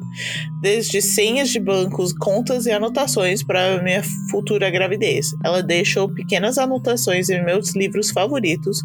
desde 0.61 1.01
senhas 1.01 1.49
de 1.49 1.59
bancos, 1.59 2.13
contas 2.13 2.67
e 2.67 2.71
anotações 2.71 3.41
para 3.41 3.81
minha 3.81 4.03
futura 4.29 4.69
gravidez. 4.69 5.33
Ela 5.43 5.63
deixou 5.63 6.07
pequenas 6.09 6.59
anotações 6.59 7.27
em 7.27 7.43
meus 7.43 7.75
livros 7.75 8.11
favoritos 8.11 8.79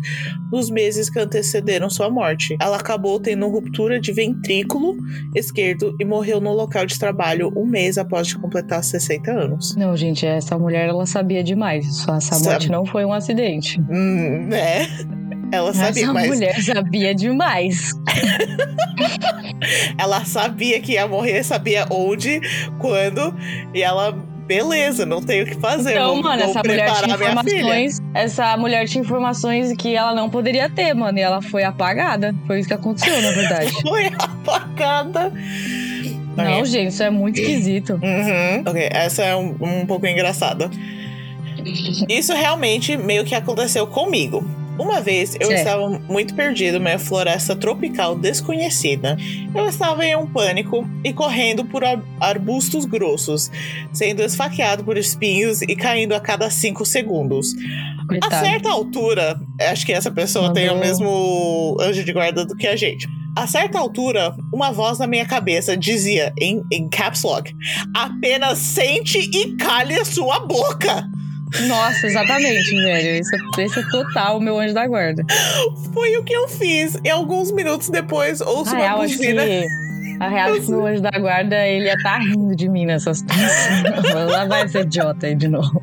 nos 0.53 0.71
meses 0.71 1.11
que 1.11 1.19
antecederam 1.19 1.89
sua 1.91 2.11
morte. 2.11 2.57
Ela 2.61 2.77
acabou 2.77 3.19
tendo 3.21 3.49
ruptura 3.49 4.01
de 4.01 4.13
ventrículo 4.13 4.97
esquerdo 5.35 5.95
e 6.01 6.05
morreu 6.05 6.41
no 6.41 6.53
local 6.53 6.87
de 6.87 6.99
trabalho 6.99 7.53
um 7.57 7.67
mês 7.67 7.99
após 7.99 8.27
de 8.27 8.39
completar 8.39 8.83
60 8.83 9.31
anos. 9.31 9.77
Não, 9.77 9.97
gente, 9.97 10.27
essa 10.27 10.59
mulher, 10.59 10.89
ela 10.89 11.07
sabia 11.07 11.43
demais. 11.43 11.87
Só 11.97 12.17
Essa 12.17 12.35
Sabe. 12.35 12.51
morte 12.51 12.71
não 12.71 12.85
foi 12.85 13.05
um 13.05 13.13
acidente. 13.13 13.81
Hum, 13.91 14.47
né? 14.49 14.87
Ela 15.51 15.73
sabia, 15.73 16.03
essa 16.05 16.13
mas 16.13 16.29
mulher 16.29 16.63
sabia 16.63 17.15
demais. 17.15 17.93
ela 19.97 20.25
sabia 20.25 20.81
que 20.81 20.93
ia 20.93 21.07
morrer, 21.07 21.43
sabia 21.43 21.87
onde, 21.91 22.41
quando, 22.79 23.35
e 23.75 23.83
ela, 23.83 24.15
beleza, 24.49 25.05
não 25.05 25.23
tem 25.23 25.43
o 25.43 25.47
que 25.47 25.55
fazer. 25.57 25.93
Então, 25.93 26.15
vou, 26.15 26.23
mano, 26.23 26.43
vou 26.43 26.51
essa 26.51 26.63
mulher 26.65 26.91
tinha 26.95 27.15
informações. 27.15 27.99
Essa 28.15 28.57
mulher 28.57 28.89
tinha 28.89 29.05
informações 29.05 29.77
que 29.77 29.95
ela 29.95 30.15
não 30.15 30.31
poderia 30.31 30.71
ter, 30.71 30.95
mano. 30.95 31.19
E 31.19 31.21
ela 31.21 31.43
foi 31.43 31.63
apagada. 31.63 32.35
Foi 32.47 32.59
isso 32.59 32.67
que 32.67 32.75
aconteceu, 32.75 33.21
na 33.21 33.31
verdade. 33.31 33.71
Foi 33.83 34.07
apagada. 34.07 35.33
não, 36.35 36.65
gente, 36.65 36.89
isso 36.89 37.03
é 37.03 37.11
muito 37.11 37.39
esquisito. 37.39 38.01
Uhum. 38.03 38.63
Ok, 38.67 38.89
essa 38.91 39.23
é 39.23 39.37
um, 39.37 39.55
um 39.61 39.87
pouco 39.87 40.07
engraçada. 40.07 40.71
Isso 42.09 42.33
realmente 42.33 42.97
meio 42.97 43.25
que 43.25 43.35
aconteceu 43.35 43.87
comigo. 43.87 44.43
Uma 44.79 45.01
vez 45.01 45.35
eu 45.41 45.49
Certo. 45.49 45.59
estava 45.59 45.89
muito 46.09 46.35
perdido 46.35 46.77
em 46.77 46.81
uma 46.81 46.99
floresta 46.99 47.57
tropical 47.57 48.17
desconhecida. 48.17 49.17
Eu 49.55 49.67
estava 49.67 50.05
em 50.05 50.15
um 50.17 50.27
pânico 50.27 50.89
e 51.05 51.13
correndo 51.13 51.65
por 51.65 51.83
ar- 51.85 52.03
arbustos 52.21 52.85
grossos, 52.85 53.51
sendo 53.93 54.23
esfaqueado 54.23 54.85
por 54.85 54.97
espinhos 54.97 55.63
e 55.63 55.75
caindo 55.75 56.15
a 56.15 56.21
cada 56.21 56.49
cinco 56.51 56.87
segundos. 56.87 57.53
A 58.01 58.07
Coitado. 58.07 58.47
certa 58.47 58.71
altura, 58.71 59.39
acho 59.71 59.85
que 59.85 59.93
essa 59.93 60.11
pessoa 60.11 60.53
tem 60.53 60.71
o 60.71 60.79
mesmo 60.79 61.77
anjo 61.81 62.05
de 62.05 62.13
guarda 62.13 62.47
do 62.47 62.57
que 62.57 62.67
a 62.67 62.77
gente. 62.77 63.07
A 63.37 63.47
certa 63.47 63.79
altura, 63.79 64.35
uma 64.53 64.73
voz 64.73 64.99
na 64.99 65.07
minha 65.07 65.25
cabeça 65.27 65.77
dizia, 65.77 66.33
em, 66.41 66.63
em 66.73 66.89
caps 66.89 67.23
lock, 67.23 67.53
apenas 67.95 68.59
sente 68.59 69.19
e 69.19 69.55
cale 69.57 69.95
a 69.95 70.05
sua 70.05 70.41
boca. 70.41 71.05
Nossa, 71.67 72.07
exatamente, 72.07 72.71
velho. 72.71 73.09
Esse, 73.21 73.37
é- 73.37 73.63
esse 73.65 73.79
é 73.81 73.83
total 73.91 74.39
o 74.39 74.41
meu 74.41 74.59
anjo 74.59 74.75
da 74.75 74.87
guarda. 74.87 75.25
Foi 75.93 76.17
o 76.17 76.23
que 76.25 76.33
eu 76.33 76.49
fiz. 76.49 76.97
E 77.05 77.09
alguns 77.11 77.51
minutos 77.51 77.89
depois, 77.89 78.41
ouço 78.41 78.75
A 78.75 78.79
uma 78.79 78.97
buzina. 78.99 79.45
que. 79.45 79.88
A 80.21 80.29
real 80.29 80.55
é 80.55 80.61
que 80.61 80.71
meu 80.71 80.87
anjo 80.87 81.01
da 81.03 81.11
guarda, 81.11 81.67
ele 81.67 81.87
ia 81.87 81.95
estar 81.95 82.19
rindo 82.19 82.55
de 82.57 82.69
mim 82.69 82.87
nessa 82.87 83.15
situação. 83.15 84.27
Lá 84.31 84.45
vai 84.47 84.63
esse 84.65 84.79
idiota 84.79 85.27
aí 85.27 85.35
de 85.35 85.49
novo. 85.49 85.83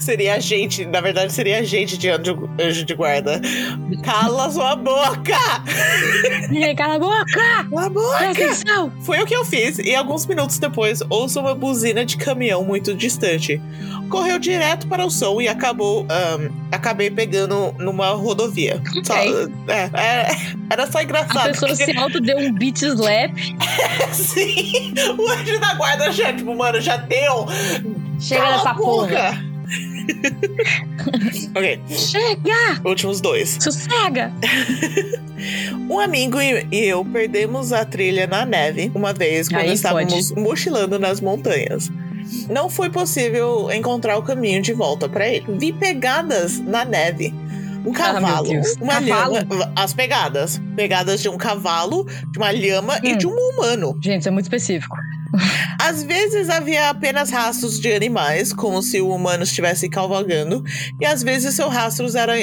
Seria 0.00 0.34
a 0.34 0.38
gente, 0.38 0.84
na 0.86 1.00
verdade, 1.00 1.32
seria 1.32 1.58
a 1.58 1.62
gente 1.62 1.96
de 1.96 2.08
anjo, 2.10 2.48
anjo 2.60 2.84
de 2.84 2.94
guarda. 2.94 3.40
Cala 4.04 4.50
sua 4.50 4.74
boca! 4.76 5.36
Aí, 6.50 6.74
cala 6.74 6.94
a 6.96 6.98
boca! 6.98 7.24
Cala 7.70 7.86
a 7.86 7.88
boca! 7.88 8.18
Presta 8.18 8.44
atenção! 8.44 8.92
Foi 9.00 9.20
o 9.20 9.26
que 9.26 9.34
eu 9.34 9.44
fiz, 9.44 9.78
e 9.78 9.94
alguns 9.94 10.26
minutos 10.26 10.58
depois 10.58 11.00
ouço 11.08 11.40
uma 11.40 11.54
buzina 11.54 12.04
de 12.04 12.16
caminhão 12.16 12.64
muito 12.64 12.94
distante. 12.94 13.60
Correu 14.08 14.38
direto 14.38 14.86
para 14.86 15.04
o 15.04 15.10
som 15.10 15.40
e 15.40 15.48
acabou. 15.48 16.06
ahn, 16.08 16.48
acabei 16.70 17.10
pegando 17.10 17.74
numa 17.78 18.10
rodovia. 18.10 18.80
Só- 19.04 19.14
Ok. 19.14 19.48
é, 19.68 20.30
era, 20.70 20.90
só 20.90 20.98
A 20.98 21.02
engraçado. 21.02 21.46
pessoa 21.52 21.70
porque- 21.70 21.84
se 21.92 21.96
auto 21.98 22.20
deu 22.20 22.38
um 22.38 22.52
beat 22.52 22.82
slap. 22.82 23.32
Sim, 24.12 24.94
o 25.18 25.30
anjo 25.30 25.58
da 25.60 25.74
guarda 25.74 26.10
já, 26.12 26.32
tipo, 26.32 26.54
mano, 26.54 26.80
já 26.80 26.96
deu. 26.96 27.46
Chega 28.20 28.40
Cala 28.42 28.56
nessa 28.56 28.70
a 28.70 28.74
porra. 28.74 29.06
boca! 29.06 29.46
ok, 31.56 31.80
Chega! 31.88 32.80
últimos 32.84 33.20
dois. 33.20 33.58
Sossega! 33.60 34.32
Um 35.88 36.00
amigo 36.00 36.40
e 36.40 36.66
eu 36.72 37.04
perdemos 37.04 37.72
a 37.72 37.84
trilha 37.84 38.26
na 38.26 38.44
neve 38.46 38.90
uma 38.94 39.12
vez 39.12 39.48
quando 39.48 39.60
Aí 39.60 39.72
estávamos 39.74 40.32
mochilando 40.32 40.98
nas 40.98 41.20
montanhas. 41.20 41.90
Não 42.48 42.68
foi 42.70 42.88
possível 42.90 43.70
encontrar 43.70 44.16
o 44.16 44.22
caminho 44.22 44.60
de 44.62 44.72
volta 44.72 45.08
para 45.08 45.28
ele. 45.28 45.44
Vi 45.58 45.72
pegadas 45.72 46.58
na 46.58 46.84
neve. 46.84 47.32
Um 47.86 47.92
Ah, 47.92 47.94
cavalo, 47.94 48.48
Deus. 48.48 48.74
uma 48.80 48.94
Cavalo? 48.94 49.34
lhama, 49.34 49.72
as 49.76 49.94
pegadas, 49.94 50.60
pegadas 50.74 51.22
de 51.22 51.28
um 51.28 51.36
cavalo, 51.36 52.04
de 52.32 52.38
uma 52.38 52.50
lhama 52.50 52.98
e 53.02 53.14
Hum. 53.14 53.18
de 53.18 53.26
um 53.28 53.30
humano. 53.32 53.96
Gente, 54.02 54.20
isso 54.20 54.28
é 54.28 54.32
muito 54.32 54.46
específico. 54.46 54.96
Às 55.80 56.02
vezes 56.02 56.48
havia 56.50 56.90
apenas 56.90 57.30
rastros 57.30 57.78
de 57.80 57.92
animais, 57.92 58.52
como 58.52 58.82
se 58.82 59.00
o 59.00 59.10
humano 59.10 59.42
estivesse 59.44 59.88
cavalgando, 59.88 60.62
e 61.00 61.06
às 61.06 61.22
vezes 61.22 61.54
seus 61.54 61.72
rastros 61.72 62.14
eram 62.14 62.34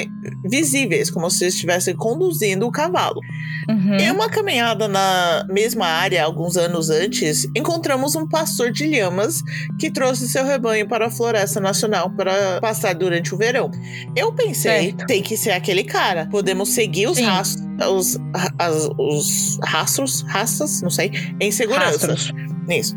visíveis, 0.44 1.10
como 1.10 1.30
se 1.30 1.46
estivesse 1.46 1.94
conduzindo 1.94 2.66
o 2.66 2.72
cavalo. 2.72 3.20
Uhum. 3.68 3.96
Em 3.96 4.10
uma 4.10 4.28
caminhada 4.28 4.86
na 4.88 5.46
mesma 5.48 5.86
área 5.86 6.22
alguns 6.24 6.56
anos 6.56 6.90
antes, 6.90 7.46
encontramos 7.56 8.14
um 8.14 8.28
pastor 8.28 8.70
de 8.70 8.84
lhamas 8.86 9.40
que 9.78 9.90
trouxe 9.90 10.28
seu 10.28 10.44
rebanho 10.44 10.86
para 10.88 11.06
a 11.06 11.10
Floresta 11.10 11.60
Nacional 11.60 12.10
para 12.10 12.60
passar 12.60 12.94
durante 12.94 13.34
o 13.34 13.38
verão. 13.38 13.70
Eu 14.14 14.32
pensei, 14.32 14.90
Certo. 14.90 15.06
tem 15.06 15.22
que 15.22 15.36
ser 15.36 15.52
aquele 15.52 15.84
cara. 15.84 16.26
Podemos 16.30 16.70
seguir 16.70 17.06
os 17.08 17.16
Sim. 17.16 17.24
rastros, 17.24 17.64
os, 17.90 18.18
as- 18.58 18.88
os 18.98 19.58
rastros, 19.64 20.20
raças, 20.28 20.82
não 20.82 20.90
sei, 20.90 21.10
em 21.40 21.50
segurança. 21.50 22.06
Rastros. 22.06 22.32
Isso. 22.68 22.96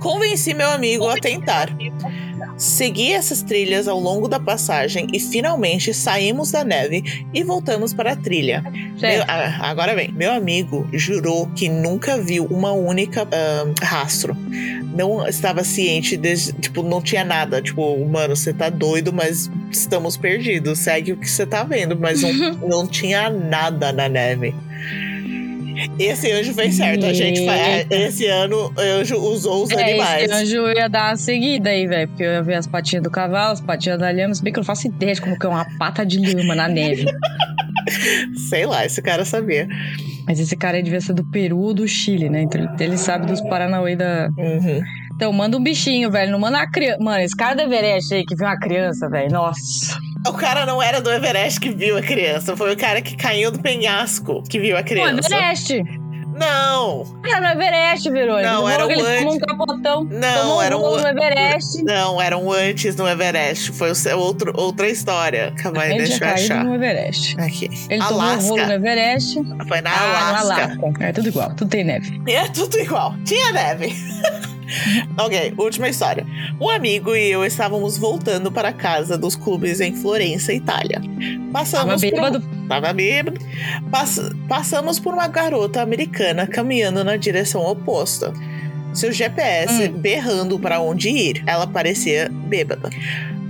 Convenci 0.00 0.54
meu 0.54 0.70
amigo 0.70 1.08
a 1.08 1.16
tentar. 1.16 1.70
Segui 2.56 3.12
essas 3.12 3.42
trilhas 3.42 3.88
ao 3.88 3.98
longo 3.98 4.28
da 4.28 4.38
passagem 4.38 5.06
e 5.14 5.18
finalmente 5.18 5.94
saímos 5.94 6.50
da 6.50 6.62
neve 6.62 7.24
e 7.32 7.42
voltamos 7.42 7.94
para 7.94 8.12
a 8.12 8.16
trilha. 8.16 8.62
Meu, 9.00 9.22
ah, 9.26 9.70
agora 9.70 9.94
bem, 9.94 10.12
meu 10.12 10.30
amigo 10.30 10.86
jurou 10.92 11.46
que 11.56 11.70
nunca 11.70 12.18
viu 12.18 12.44
uma 12.44 12.72
única 12.72 13.26
rastro. 13.82 14.36
Não 14.94 15.26
estava 15.26 15.64
ciente, 15.64 16.18
de, 16.18 16.52
tipo, 16.52 16.82
não 16.82 17.00
tinha 17.00 17.24
nada. 17.24 17.62
Tipo, 17.62 18.04
mano, 18.04 18.36
você 18.36 18.52
tá 18.52 18.68
doido, 18.68 19.10
mas 19.10 19.50
estamos 19.70 20.18
perdidos. 20.18 20.80
Segue 20.80 21.12
o 21.12 21.16
que 21.16 21.30
você 21.30 21.46
tá 21.46 21.62
vendo, 21.62 21.98
mas 21.98 22.20
não, 22.20 22.54
não 22.68 22.86
tinha 22.86 23.30
nada 23.30 23.90
na 23.90 24.06
neve. 24.06 24.54
Esse 25.98 26.30
anjo 26.32 26.52
fez 26.54 26.74
certo, 26.74 27.06
a 27.06 27.12
gente 27.12 27.44
fa- 27.44 27.56
Eita. 27.56 27.94
Esse 27.94 28.26
ano 28.26 28.72
o 28.76 28.80
anjo 28.80 29.16
usou 29.16 29.64
os 29.64 29.70
É, 29.70 29.82
animais. 29.82 30.24
esse 30.24 30.32
anjo 30.34 30.68
ia 30.76 30.88
dar 30.88 31.10
uma 31.10 31.16
seguida 31.16 31.70
aí, 31.70 31.86
velho. 31.86 32.08
Porque 32.08 32.22
eu 32.22 32.32
ia 32.32 32.42
ver 32.42 32.54
as 32.54 32.66
patinhas 32.66 33.02
do 33.02 33.10
cavalo, 33.10 33.52
as 33.52 33.60
patinhas 33.60 33.98
da 33.98 34.10
lhama. 34.10 34.34
Se 34.34 34.42
bem 34.42 34.52
que 34.52 34.58
eu 34.58 34.62
não 34.62 34.66
faço 34.66 34.86
ideia 34.86 35.14
de 35.14 35.20
como 35.20 35.38
que 35.38 35.46
é 35.46 35.48
uma 35.48 35.66
pata 35.78 36.04
de 36.04 36.18
lhama 36.18 36.54
na 36.54 36.68
neve. 36.68 37.04
Sei 38.48 38.66
lá, 38.66 38.84
esse 38.84 39.00
cara 39.02 39.24
sabia. 39.24 39.66
Mas 40.26 40.38
esse 40.38 40.56
cara 40.56 40.76
aí 40.76 40.82
devia 40.82 41.00
ser 41.00 41.12
do 41.14 41.24
Peru 41.30 41.58
ou 41.58 41.74
do 41.74 41.86
Chile, 41.88 42.28
né? 42.28 42.42
Então 42.42 42.60
ele- 42.60 42.70
ele 42.84 42.96
sabe 42.96 43.26
dos 43.26 43.40
Paranauê 43.42 43.96
da. 43.96 44.28
Uhum. 44.36 44.80
Então, 45.14 45.32
manda 45.32 45.56
um 45.56 45.62
bichinho, 45.62 46.10
velho. 46.10 46.30
Não 46.32 46.38
manda 46.38 46.58
uma 46.58 46.70
criança. 46.70 46.98
Mano, 47.02 47.20
esse 47.22 47.36
cara 47.36 47.54
do 47.54 47.62
Everest 47.62 48.14
aí 48.14 48.24
que 48.24 48.34
viu 48.34 48.46
uma 48.46 48.58
criança, 48.58 49.08
velho. 49.08 49.30
Nossa. 49.30 49.98
O 50.26 50.32
cara 50.34 50.66
não 50.66 50.82
era 50.82 51.00
do 51.00 51.10
Everest 51.10 51.58
que 51.60 51.70
viu 51.70 51.96
a 51.96 52.02
criança, 52.02 52.56
foi 52.56 52.72
o 52.72 52.76
cara 52.76 53.00
que 53.00 53.16
caiu 53.16 53.50
do 53.50 53.58
penhasco 53.60 54.42
que 54.42 54.58
viu 54.58 54.76
a 54.76 54.80
Pô, 54.82 54.88
criança. 54.88 55.34
Everest. 55.34 55.82
Não, 56.40 57.04
Era 57.22 57.40
no 57.40 57.46
Everest. 57.48 58.08
Ele 58.08 58.26
Não, 58.42 58.66
era 58.66 58.86
o 58.86 58.88
um 58.88 59.04
antes. 59.04 59.38
capotão. 59.40 60.04
Não, 60.04 60.62
era 60.62 60.78
um 60.78 60.94
um 60.94 61.06
Everest. 61.06 61.82
não, 61.84 62.20
eram 62.20 62.50
antes 62.50 62.96
no 62.96 63.06
Everest. 63.06 63.72
Foi 63.72 63.90
o 63.92 64.18
outro, 64.18 64.52
outra 64.56 64.88
história. 64.88 65.52
Calma 65.58 65.82
aí, 65.82 65.98
deixa 65.98 66.24
eu 66.24 66.30
achar. 66.30 66.64
no 66.64 66.74
Everest. 66.76 67.38
Aqui. 67.38 67.68
Ele 67.90 68.02
tomou 68.02 68.22
um 68.22 68.24
no 68.24 68.54
Alasca. 68.54 68.72
Everest. 68.72 69.34
Foi 69.68 69.80
na 69.82 69.90
ah, 69.90 70.28
Alasca. 70.40 70.64
Alasca. 70.64 71.04
É 71.04 71.12
tudo 71.12 71.28
igual, 71.28 71.54
tudo 71.54 71.68
tem 71.68 71.84
neve. 71.84 72.22
É 72.26 72.48
tudo 72.48 72.78
igual. 72.78 73.14
Tinha 73.24 73.52
neve. 73.52 73.94
ok, 75.18 75.54
última 75.58 75.88
história. 75.88 76.26
Um 76.60 76.68
amigo 76.68 77.14
e 77.14 77.30
eu 77.30 77.44
estávamos 77.44 77.96
voltando 77.98 78.50
para 78.52 78.72
casa 78.72 79.16
dos 79.18 79.34
clubes 79.36 79.80
em 79.80 79.94
Florença, 79.94 80.52
Itália. 80.52 81.00
Tava 81.00 81.52
Passamos 81.52 82.00
por 82.00 82.08
um- 82.08 82.10
bêbado. 82.16 82.42
Tava 82.68 82.92
bêbado. 82.92 83.40
Pass- 83.90 84.30
passamos 84.48 84.98
por 85.00 85.12
uma 85.14 85.26
garota 85.26 85.82
americana 85.82 86.46
caminhando 86.46 87.02
na 87.04 87.16
direção 87.16 87.62
oposta. 87.62 88.32
Seu 88.94 89.12
GPS 89.12 89.88
Hum. 89.88 89.92
berrando 89.98 90.58
para 90.58 90.80
onde 90.80 91.08
ir. 91.10 91.42
Ela 91.46 91.66
parecia 91.66 92.28
bêbada. 92.30 92.90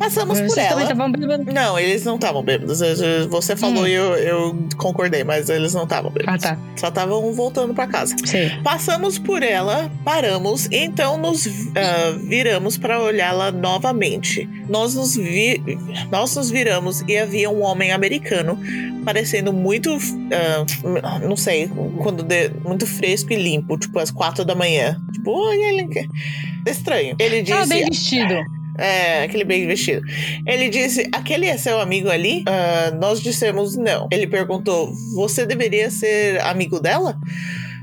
Passamos 0.00 0.38
Vocês 0.38 0.54
por 0.54 0.58
ela. 0.58 0.82
estavam 0.82 1.12
bêbados. 1.12 1.54
Não, 1.54 1.78
eles 1.78 2.04
não 2.04 2.14
estavam 2.14 2.42
bêbados. 2.42 2.80
Você 3.28 3.54
falou 3.54 3.82
Hum. 3.84 3.86
e 3.86 3.92
eu, 3.92 4.14
eu 4.14 4.58
concordei, 4.78 5.22
mas 5.22 5.48
eles 5.50 5.74
não 5.74 5.84
estavam 5.84 6.10
Ah, 6.10 6.18
bêbados. 6.18 6.42
tá. 6.42 6.58
Só 6.76 6.88
estavam 6.88 7.32
voltando 7.34 7.74
para 7.74 7.86
casa. 7.86 8.16
Sei. 8.24 8.50
Passamos 8.64 9.18
por 9.18 9.42
ela, 9.42 9.90
paramos 10.02 10.66
e 10.70 10.76
então 10.78 11.18
nos 11.18 11.46
ah, 11.46 12.16
viramos 12.26 12.78
para 12.78 12.98
olhá-la 13.00 13.52
novamente. 13.52 14.48
Nós 14.68 14.94
nos, 14.94 15.14
vi- 15.14 15.60
nós 16.10 16.34
nos 16.34 16.50
viramos 16.50 17.02
e 17.06 17.18
havia 17.18 17.50
um 17.50 17.62
homem 17.62 17.92
americano 17.92 18.58
parecendo 19.04 19.52
muito, 19.52 19.96
ah, 21.02 21.18
não 21.18 21.36
sei, 21.36 21.70
quando 22.02 22.22
de- 22.22 22.50
muito 22.64 22.86
fresco 22.86 23.32
e 23.32 23.36
limpo, 23.36 23.76
tipo 23.76 23.98
às 23.98 24.10
quatro 24.10 24.46
da 24.46 24.54
manhã. 24.54 24.98
Tipo, 25.12 25.30
oi, 25.32 25.56
ele 25.62 25.88
quer. 25.88 26.06
Estranho. 26.66 27.16
Ele 27.18 27.42
Tava 27.42 27.62
disse, 27.66 27.74
bem 27.74 27.84
vestido. 27.84 28.34
É, 28.80 29.22
aquele 29.24 29.44
bem 29.44 29.66
vestido. 29.66 30.02
Ele 30.46 30.68
disse: 30.68 31.08
Aquele 31.12 31.46
é 31.46 31.56
seu 31.56 31.80
amigo 31.80 32.08
ali? 32.10 32.42
Ah, 32.46 32.90
nós 33.00 33.20
dissemos 33.20 33.76
não. 33.76 34.08
Ele 34.10 34.26
perguntou: 34.26 34.90
Você 35.14 35.46
deveria 35.46 35.90
ser 35.90 36.40
amigo 36.42 36.80
dela? 36.80 37.16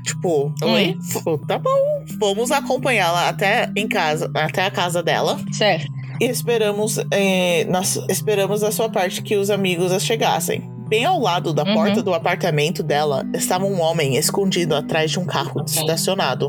Tipo, 0.04 0.52
oi? 0.62 0.96
F- 1.00 1.38
Tá 1.46 1.58
bom. 1.58 2.04
Fomos 2.18 2.50
acompanhá-la 2.50 3.28
até 3.28 3.70
em 3.76 3.86
casa, 3.86 4.30
até 4.34 4.64
a 4.64 4.70
casa 4.70 5.02
dela. 5.02 5.38
Certo. 5.52 5.86
E 6.20 6.24
esperamos, 6.24 6.98
eh, 7.12 7.64
nós 7.70 7.96
esperamos 8.08 8.60
da 8.62 8.72
sua 8.72 8.88
parte 8.88 9.22
que 9.22 9.36
os 9.36 9.50
amigos 9.50 9.92
as 9.92 10.04
chegassem. 10.04 10.68
Bem 10.88 11.04
ao 11.04 11.20
lado 11.20 11.52
da 11.52 11.62
Uhum. 11.64 11.74
porta 11.74 12.02
do 12.02 12.14
apartamento 12.14 12.82
dela 12.82 13.22
estava 13.34 13.66
um 13.66 13.78
homem 13.80 14.16
escondido 14.16 14.74
atrás 14.74 15.10
de 15.10 15.18
um 15.18 15.24
carro 15.26 15.62
estacionado, 15.66 16.48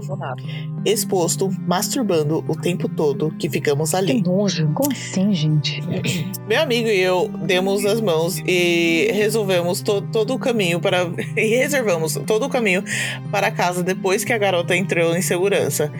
exposto, 0.91 1.49
masturbando 1.67 2.43
o 2.47 2.55
tempo 2.55 2.87
todo 2.89 3.31
que 3.37 3.49
ficamos 3.49 3.93
ali. 3.93 4.21
Que 4.21 4.29
nojo. 4.29 4.69
Como 4.73 4.91
assim, 4.91 5.33
gente? 5.33 5.81
Meu 6.47 6.61
amigo 6.61 6.87
e 6.87 6.99
eu 6.99 7.27
demos 7.45 7.85
as 7.85 8.01
mãos 8.01 8.39
e 8.45 9.09
resolvemos 9.13 9.81
to- 9.81 10.01
todo 10.01 10.33
o 10.33 10.39
caminho 10.39 10.79
para. 10.79 11.09
e 11.37 11.55
reservamos 11.57 12.19
todo 12.25 12.45
o 12.45 12.49
caminho 12.49 12.83
para 13.31 13.51
casa 13.51 13.83
depois 13.83 14.23
que 14.23 14.33
a 14.33 14.37
garota 14.37 14.75
entrou 14.75 15.15
em 15.15 15.21
segurança. 15.21 15.91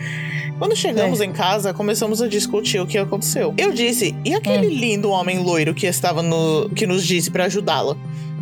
Quando 0.58 0.76
chegamos 0.76 1.22
em 1.22 1.32
casa, 1.32 1.72
começamos 1.72 2.20
a 2.20 2.28
discutir 2.28 2.78
o 2.80 2.86
que 2.86 2.98
aconteceu. 2.98 3.54
Eu 3.56 3.72
disse: 3.72 4.14
e 4.24 4.34
aquele 4.34 4.66
lindo 4.68 5.08
homem 5.10 5.38
loiro 5.38 5.72
que 5.72 5.86
estava 5.86 6.22
no. 6.22 6.68
que 6.70 6.86
nos 6.86 7.06
disse 7.06 7.30
para 7.30 7.44
ajudá-la? 7.46 7.96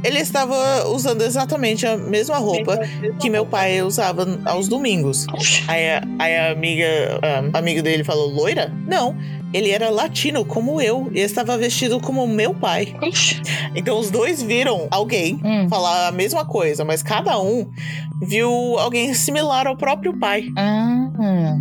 Ele 0.05 0.19
estava 0.21 0.87
usando 0.89 1.23
exatamente 1.23 1.87
a 1.87 1.97
mesma 1.97 2.39
roupa 2.39 2.79
que 3.21 3.29
meu 3.29 3.45
pai 3.45 3.83
usava 3.83 4.27
aos 4.45 4.69
domingos. 4.69 5.27
Aí 5.67 5.91
a, 5.91 6.03
aí 6.19 6.37
a 6.37 6.53
amiga, 6.53 7.21
a 7.53 7.59
amiga 7.59 7.83
dele 7.83 8.05
falou: 8.05 8.29
loira? 8.29 8.73
Não. 8.87 9.17
Ele 9.53 9.71
era 9.71 9.89
latino 9.89 10.45
como 10.45 10.79
eu 10.79 11.11
e 11.15 11.21
estava 11.21 11.57
vestido 11.57 11.99
como 12.01 12.27
meu 12.27 12.53
pai. 12.53 12.95
Então 13.75 13.99
os 13.99 14.11
dois 14.11 14.43
viram 14.43 14.87
alguém 14.91 15.41
Hum. 15.43 15.67
falar 15.71 16.09
a 16.09 16.13
mesma 16.13 16.45
coisa, 16.45 16.85
mas 16.85 17.03
cada 17.03 17.41
um 17.41 17.67
viu 18.21 18.51
alguém 18.79 19.15
similar 19.15 19.67
ao 19.67 19.75
próprio 19.77 20.19
pai. 20.19 20.49
Ah, 20.55 21.08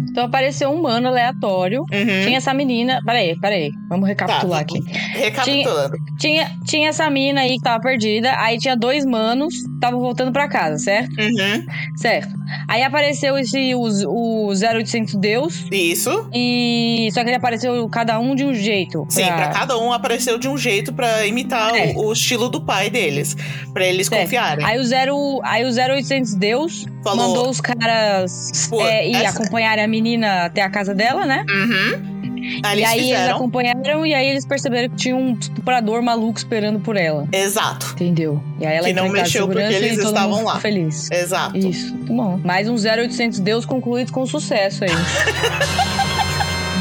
então 0.10 0.26
apareceu 0.26 0.70
um 0.70 0.76
humano 0.80 1.08
aleatório. 1.08 1.82
Uhum. 1.82 2.24
Tinha 2.26 2.38
essa 2.38 2.54
menina. 2.54 3.00
Peraí, 3.06 3.38
peraí. 3.40 3.72
Vamos 3.90 4.08
recapitular 4.08 4.60
Tá. 4.60 4.76
aqui. 4.76 4.80
Recapitulando. 5.18 5.98
Tinha, 6.20 6.52
tinha 6.66 6.90
essa 6.90 7.10
mina 7.10 7.42
aí 7.42 7.56
que 7.58 7.62
tava 7.64 7.82
perdida. 7.82 8.34
Aí 8.38 8.58
tinha 8.58 8.76
dois 8.76 9.06
manos 9.06 9.54
que 9.56 9.74
estavam 9.76 10.00
voltando 10.00 10.32
pra 10.32 10.48
casa, 10.48 10.78
certo? 10.78 11.12
Uhum. 11.20 11.66
Certo. 11.96 12.30
Aí 12.68 12.82
apareceu 12.84 13.38
esse 13.38 13.74
o, 13.76 13.82
o 14.08 14.50
0800 14.54 15.16
Deus. 15.16 15.66
Isso. 15.72 16.30
E. 16.34 17.10
Só 17.12 17.22
que 17.24 17.30
ele 17.30 17.38
apareceu 17.38 17.88
cada 17.90 18.20
um 18.20 18.36
de 18.36 18.44
um 18.46 18.54
jeito. 18.54 19.06
Sim, 19.10 19.26
pra 19.26 19.50
cada 19.50 19.78
um 19.78 19.92
apareceu 19.92 20.38
de 20.38 20.48
um 20.48 20.58
jeito 20.58 20.94
pra 20.94 21.26
imitar 21.26 21.76
É. 21.76 21.94
o, 21.96 22.08
o 22.08 22.14
estilo 22.14 22.50
do 22.50 22.62
pai 22.62 22.90
deles, 22.90 23.36
Pra 23.74 23.86
eles 23.86 24.08
Certo. 24.08 24.22
confiarem. 24.24 24.66
Aí 24.66 24.80
o, 24.80 24.84
zero, 24.84 25.40
aí 25.44 25.64
o 25.66 25.70
0800 25.72 26.36
Deus 26.36 26.86
Falou. 27.04 27.28
mandou 27.28 27.50
os 27.50 27.60
caras 27.62 28.68
Pô, 28.70 28.86
é, 28.86 29.08
ir 29.10 29.16
essa- 29.16 29.47
acompanharem 29.48 29.84
a 29.84 29.88
menina 29.88 30.46
até 30.46 30.62
a 30.62 30.70
casa 30.70 30.94
dela, 30.94 31.26
né? 31.26 31.44
Uhum. 31.50 32.18
Aí 32.64 32.80
e 32.80 32.82
eles 32.84 32.90
aí 32.90 32.98
eles 33.00 33.10
fizeram. 33.10 33.36
acompanharam 33.36 34.06
e 34.06 34.14
aí 34.14 34.28
eles 34.30 34.46
perceberam 34.46 34.88
que 34.90 34.96
tinha 34.96 35.16
um 35.16 35.34
estuprador 35.34 36.02
maluco 36.02 36.38
esperando 36.38 36.80
por 36.80 36.96
ela. 36.96 37.28
Exato. 37.32 37.88
Entendeu? 37.94 38.42
E 38.60 38.66
aí 38.66 38.78
ela 38.78 38.88
Que 38.88 38.94
não 38.94 39.10
mexeu 39.10 39.48
porque 39.48 39.62
eles 39.62 39.98
estavam 39.98 40.44
lá. 40.46 40.58
feliz. 40.60 41.10
Exato. 41.12 41.58
Isso, 41.58 41.94
muito 41.94 42.14
bom. 42.14 42.40
Mais 42.46 42.70
um 42.70 42.76
0800 42.76 43.40
Deus 43.40 43.66
concluído 43.66 44.12
com 44.14 44.26
sucesso 44.26 44.84
aí. 44.86 44.92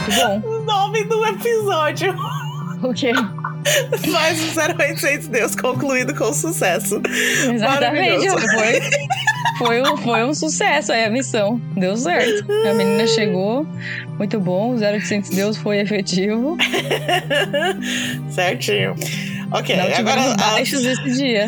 muito 0.07 0.43
bom. 0.45 0.49
O 0.49 0.63
nome 0.65 1.05
do 1.05 1.25
episódio. 1.27 2.15
O 2.83 2.93
quê? 2.95 3.13
Mais 4.11 4.39
um 4.41 4.75
0800 4.83 5.29
Deus 5.29 5.55
concluído 5.55 6.15
com 6.15 6.33
sucesso. 6.33 7.01
Exatamente. 7.53 8.29
Foi, 8.29 8.81
foi, 9.59 9.83
um, 9.83 9.97
foi 9.97 10.25
um 10.25 10.35
sucesso 10.35 10.93
aí 10.93 11.05
a 11.05 11.11
missão. 11.11 11.61
Deu 11.77 11.97
certo. 11.97 12.47
A 12.69 12.75
menina 12.75 13.07
chegou. 13.07 13.67
Muito 14.19 14.39
bom. 14.41 14.75
O 14.75 14.79
0800 14.79 15.31
Deus 15.31 15.57
foi 15.57 15.79
efetivo. 15.79 16.57
Certinho. 18.31 18.95
Ok, 19.53 19.77
Não 19.77 19.85
agora 19.85 20.21
as, 20.21 20.37
baixos 20.37 20.85
esse 20.85 21.11
dia. 21.13 21.47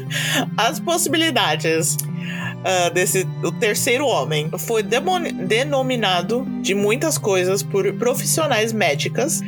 as 0.56 0.80
possibilidades 0.80 1.96
ah, 2.68 2.88
desse 2.88 3.26
o 3.44 3.52
terceiro 3.52 4.04
homem 4.06 4.50
foi 4.58 4.82
denominado 4.82 6.44
de 6.60 6.74
muitas 6.74 7.16
coisas 7.16 7.62
por 7.62 7.90
profissionais 7.94 8.72
médicas 8.72 9.40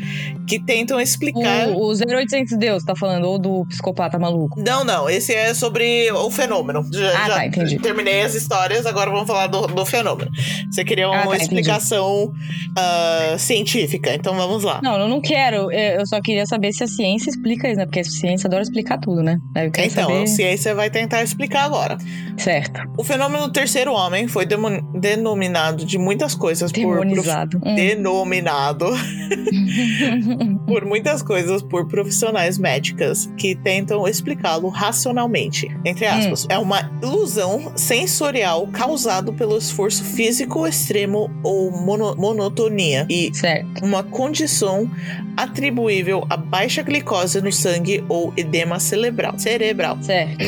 que 0.47 0.59
tentam 0.59 0.99
explicar. 1.01 1.69
O, 1.69 1.89
o 1.89 1.93
0800 1.93 2.57
Deus, 2.57 2.83
tá 2.85 2.95
falando? 2.97 3.25
Ou 3.25 3.39
do 3.39 3.67
psicopata 3.67 4.19
maluco? 4.19 4.59
Não, 4.63 4.83
não, 4.85 5.11
esse 5.11 5.35
é 5.35 5.53
sobre 5.53 6.11
o 6.13 6.31
fenômeno. 6.31 6.87
Já, 6.93 7.09
Ah, 7.11 7.27
já 7.27 7.35
tá, 7.35 7.47
entendi. 7.47 7.79
terminei 7.81 8.23
as 8.23 8.35
histórias, 8.35 8.87
agora 8.87 9.11
vamos 9.11 9.27
falar 9.27 9.49
do, 9.49 9.67
do 9.67 9.85
fenômeno. 9.85 10.31
Você 10.71 10.85
queria 10.85 11.09
uma 11.09 11.23
Ah, 11.23 11.27
tá, 11.27 11.37
explicação 11.37 12.33
ah, 12.77 13.35
científica, 13.37 14.15
então 14.15 14.35
vamos 14.35 14.63
lá. 14.65 14.81
Não, 14.83 14.99
eu 14.99 15.09
não 15.09 15.21
quero. 15.21 15.71
Eu 15.73 15.99
eu 15.99 16.07
só 16.07 16.21
queria 16.21 16.47
saber 16.47 16.73
se 16.73 16.85
a 16.85 16.87
ciência 16.87 17.29
explica 17.31 17.67
isso, 17.69 17.77
né? 17.79 17.85
Porque 17.87 18.01
a 18.01 18.05
ciência 18.05 18.47
adora 18.47 18.63
explicar 18.63 18.99
tudo, 18.99 19.23
né? 19.23 19.39
Então, 19.57 20.05
saber. 20.07 20.23
a 20.23 20.27
ciência 20.27 20.75
vai 20.75 20.89
tentar 20.91 21.23
explicar 21.23 21.65
agora. 21.65 21.99
Certo. 22.37 22.81
O 22.97 23.03
fenômeno 23.09 23.47
do 23.47 23.53
terceiro 23.53 23.93
homem 23.93 24.29
foi 24.29 24.47
denominado 24.95 25.85
de 25.85 25.99
muitas 25.99 26.35
coisas 26.35 26.71
por 26.71 27.01
Demonizado. 27.01 27.59
Hum. 27.65 27.75
denominado 27.75 28.87
por 30.67 30.85
muitas 30.85 31.23
coisas 31.23 31.63
por 31.63 31.89
profissionais 31.89 32.59
médicas 32.59 33.31
que 33.37 33.55
tentam 33.57 34.07
explicá-lo 34.07 34.69
racionalmente. 34.69 35.69
Entre 35.85 36.07
aspas, 36.07 36.47
é 36.49 36.59
uma 36.59 36.91
ilusão 37.03 37.73
sensorial 37.77 38.67
causado 38.69 39.33
pelo 39.33 39.57
esforço 39.59 40.05
físico 40.05 40.67
extremo 40.67 41.31
ou 41.43 41.71
mono- 41.71 42.15
monotonia 42.17 43.07
e 43.09 43.31
Certo. 43.35 43.85
uma 43.85 44.03
condição 44.03 44.91
atribuível 45.37 46.27
a 46.29 46.37
baixa 46.37 46.83
glicose 46.83 47.41
no 47.41 47.53
sangue 47.53 48.05
ou 48.09 48.33
edema 48.37 48.79
cerebral. 48.81 49.39
cerebral. 49.39 49.99
Certo. 50.03 50.45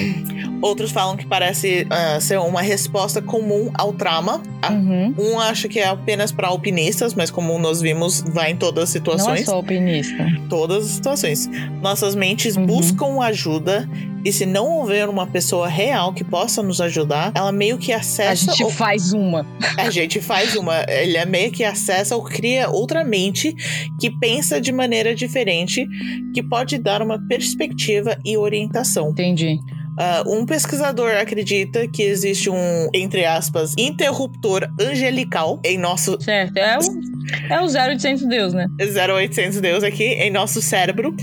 Outros 0.63 0.91
falam 0.91 1.17
que 1.17 1.25
parece 1.27 1.87
ah, 1.89 2.21
ser 2.21 2.39
uma 2.49 2.63
resposta 2.63 3.21
comum 3.23 3.71
ao 3.75 3.93
trauma. 3.93 4.43
Ah, 4.63 4.71
Uhum. 4.73 5.15
Um 5.19 5.41
acha 5.41 5.69
que 5.69 5.79
é 5.79 5.87
apenas 5.87 6.31
para 6.33 6.49
alpinistas, 6.49 7.15
mas 7.15 7.31
como 7.31 7.59
nós 7.59 7.81
vimos, 7.81 8.21
vai 8.21 8.53
em 8.53 8.57
todas 8.57 8.85
as 8.85 8.95
Não 8.95 8.99
é 8.99 8.99
situações. 8.99 9.45
só 9.47 9.55
alpinista. 9.55 10.27
Todas 10.49 10.85
as 10.85 10.91
situações. 10.93 11.49
Nossas 11.83 12.15
mentes 12.15 12.57
Uhum. 12.57 12.67
buscam 12.67 13.21
ajuda 13.23 13.89
e 14.25 14.31
se 14.33 14.45
não 14.45 14.69
houver 14.69 15.09
uma 15.09 15.27
pessoa 15.27 15.67
real 15.67 16.13
que 16.13 16.23
possa 16.23 16.63
nos 16.63 16.79
ajudar, 16.81 17.33
ela 17.35 17.51
meio 17.51 17.79
que 17.79 17.91
A 17.93 17.97
acessa 17.99 18.53
gente 18.53 18.65
ou- 18.65 18.71
faz 18.71 19.13
uma. 19.15 19.47
a 19.79 19.89
gente 19.91 20.21
faz 20.21 20.55
uma. 20.57 20.85
Ele 20.89 21.17
é 21.17 21.25
meio 21.25 21.51
que 21.51 21.65
acessa 21.65 22.15
ou 22.15 22.23
cria 22.23 22.69
outra 22.69 23.03
mente 23.03 23.55
que 23.99 24.11
pensa 24.11 24.61
de 24.61 24.73
maneira 24.73 25.15
diferente, 25.15 25.87
que 26.35 26.43
pode 26.43 26.77
dar 26.77 27.01
uma 27.01 27.19
perspectiva 27.29 28.19
e 28.25 28.37
orientação. 28.37 29.11
Entendi. 29.11 29.59
Ah, 30.03 30.25
um 30.27 30.47
pesquisador 30.47 31.11
acredita 31.11 31.87
que 31.87 32.03
existe 32.03 32.49
um, 32.49 32.89
entre 32.95 33.25
aspas, 33.27 33.75
interruptor 33.77 34.67
angelical 34.81 35.61
em 35.63 35.77
nosso 35.77 36.17
Certo. 36.23 36.57
É 36.57 36.79
o, 36.79 37.53
é 37.53 37.61
o 37.61 37.67
0800 37.67 38.27
Deus, 38.27 38.55
né? 38.55 38.67
0800 38.81 39.61
Deus 39.61 39.85
aqui, 39.85 40.05
em 40.05 40.31
nosso 40.31 40.63
cérebro, 40.63 41.15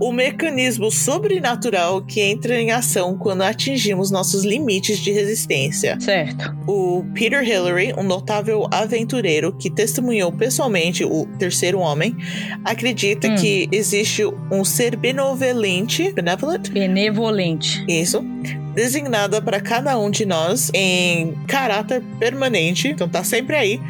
o 0.00 0.12
mecanismo 0.12 0.90
sobrenatural 0.90 2.02
que 2.04 2.20
entra 2.20 2.60
em 2.60 2.70
ação 2.72 3.16
quando 3.16 3.42
atingimos 3.42 4.10
nossos 4.10 4.44
limites 4.44 4.98
de 4.98 5.12
resistência. 5.12 5.98
Certo. 5.98 6.54
O 6.68 7.04
Peter 7.14 7.42
Hillary, 7.42 7.94
um 7.96 8.02
notável 8.02 8.66
aventureiro 8.70 9.56
que 9.56 9.70
testemunhou 9.70 10.30
pessoalmente 10.30 11.04
o 11.04 11.26
terceiro 11.38 11.78
homem, 11.78 12.14
acredita 12.64 13.28
Hum. 13.28 13.36
que 13.36 13.68
existe 13.72 14.22
um 14.52 14.62
ser 14.64 14.94
benevolente, 14.96 16.12
benevolent, 16.12 16.68
Benevolente. 16.70 17.84
isso, 17.88 18.22
designada 18.74 19.40
para 19.40 19.60
cada 19.60 19.98
um 19.98 20.10
de 20.10 20.26
nós 20.26 20.70
em 20.74 21.32
caráter 21.46 22.02
permanente, 22.18 22.88
então 22.88 23.08
tá 23.08 23.24
sempre 23.24 23.56
aí, 23.56 23.80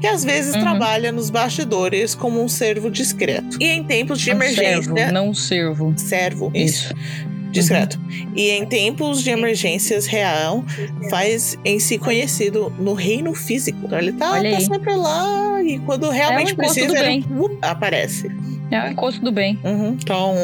que 0.00 0.06
às 0.06 0.24
vezes 0.24 0.54
Uhum. 0.54 0.60
trabalha 0.60 1.10
nos 1.10 1.30
bastidores 1.30 2.14
como 2.14 2.42
um 2.42 2.48
servo 2.48 2.88
discreto. 2.90 3.58
E 3.60 3.66
em 3.66 3.82
tempos 3.82 4.20
de 4.20 4.30
Não 4.30 4.36
emergência, 4.36 4.82
servo, 4.94 5.12
não 5.12 5.34
servo. 5.34 5.94
servo, 5.96 6.50
isso. 6.54 6.86
Isso. 6.86 7.26
Discreto. 7.50 7.98
E 8.34 8.50
em 8.50 8.66
tempos 8.66 9.22
de 9.22 9.30
emergências 9.30 10.04
real, 10.06 10.62
faz 11.08 11.58
em 11.64 11.78
si 11.78 11.96
conhecido 11.96 12.70
no 12.78 12.92
reino 12.92 13.34
físico. 13.34 13.78
Então 13.84 13.98
ele 13.98 14.12
tá, 14.12 14.42
tá 14.42 14.60
sempre 14.60 14.94
lá 14.94 15.62
e 15.62 15.78
quando 15.78 16.10
realmente 16.10 16.52
encosto 16.52 16.74
precisa, 16.74 16.98
ele 17.06 17.24
uh, 17.30 17.58
aparece. 17.62 18.30
É 18.70 18.82
o 18.82 18.88
encosto 18.88 19.20
do 19.20 19.30
bem. 19.30 19.58
Uhum. 19.64 19.96
Então, 20.00 20.34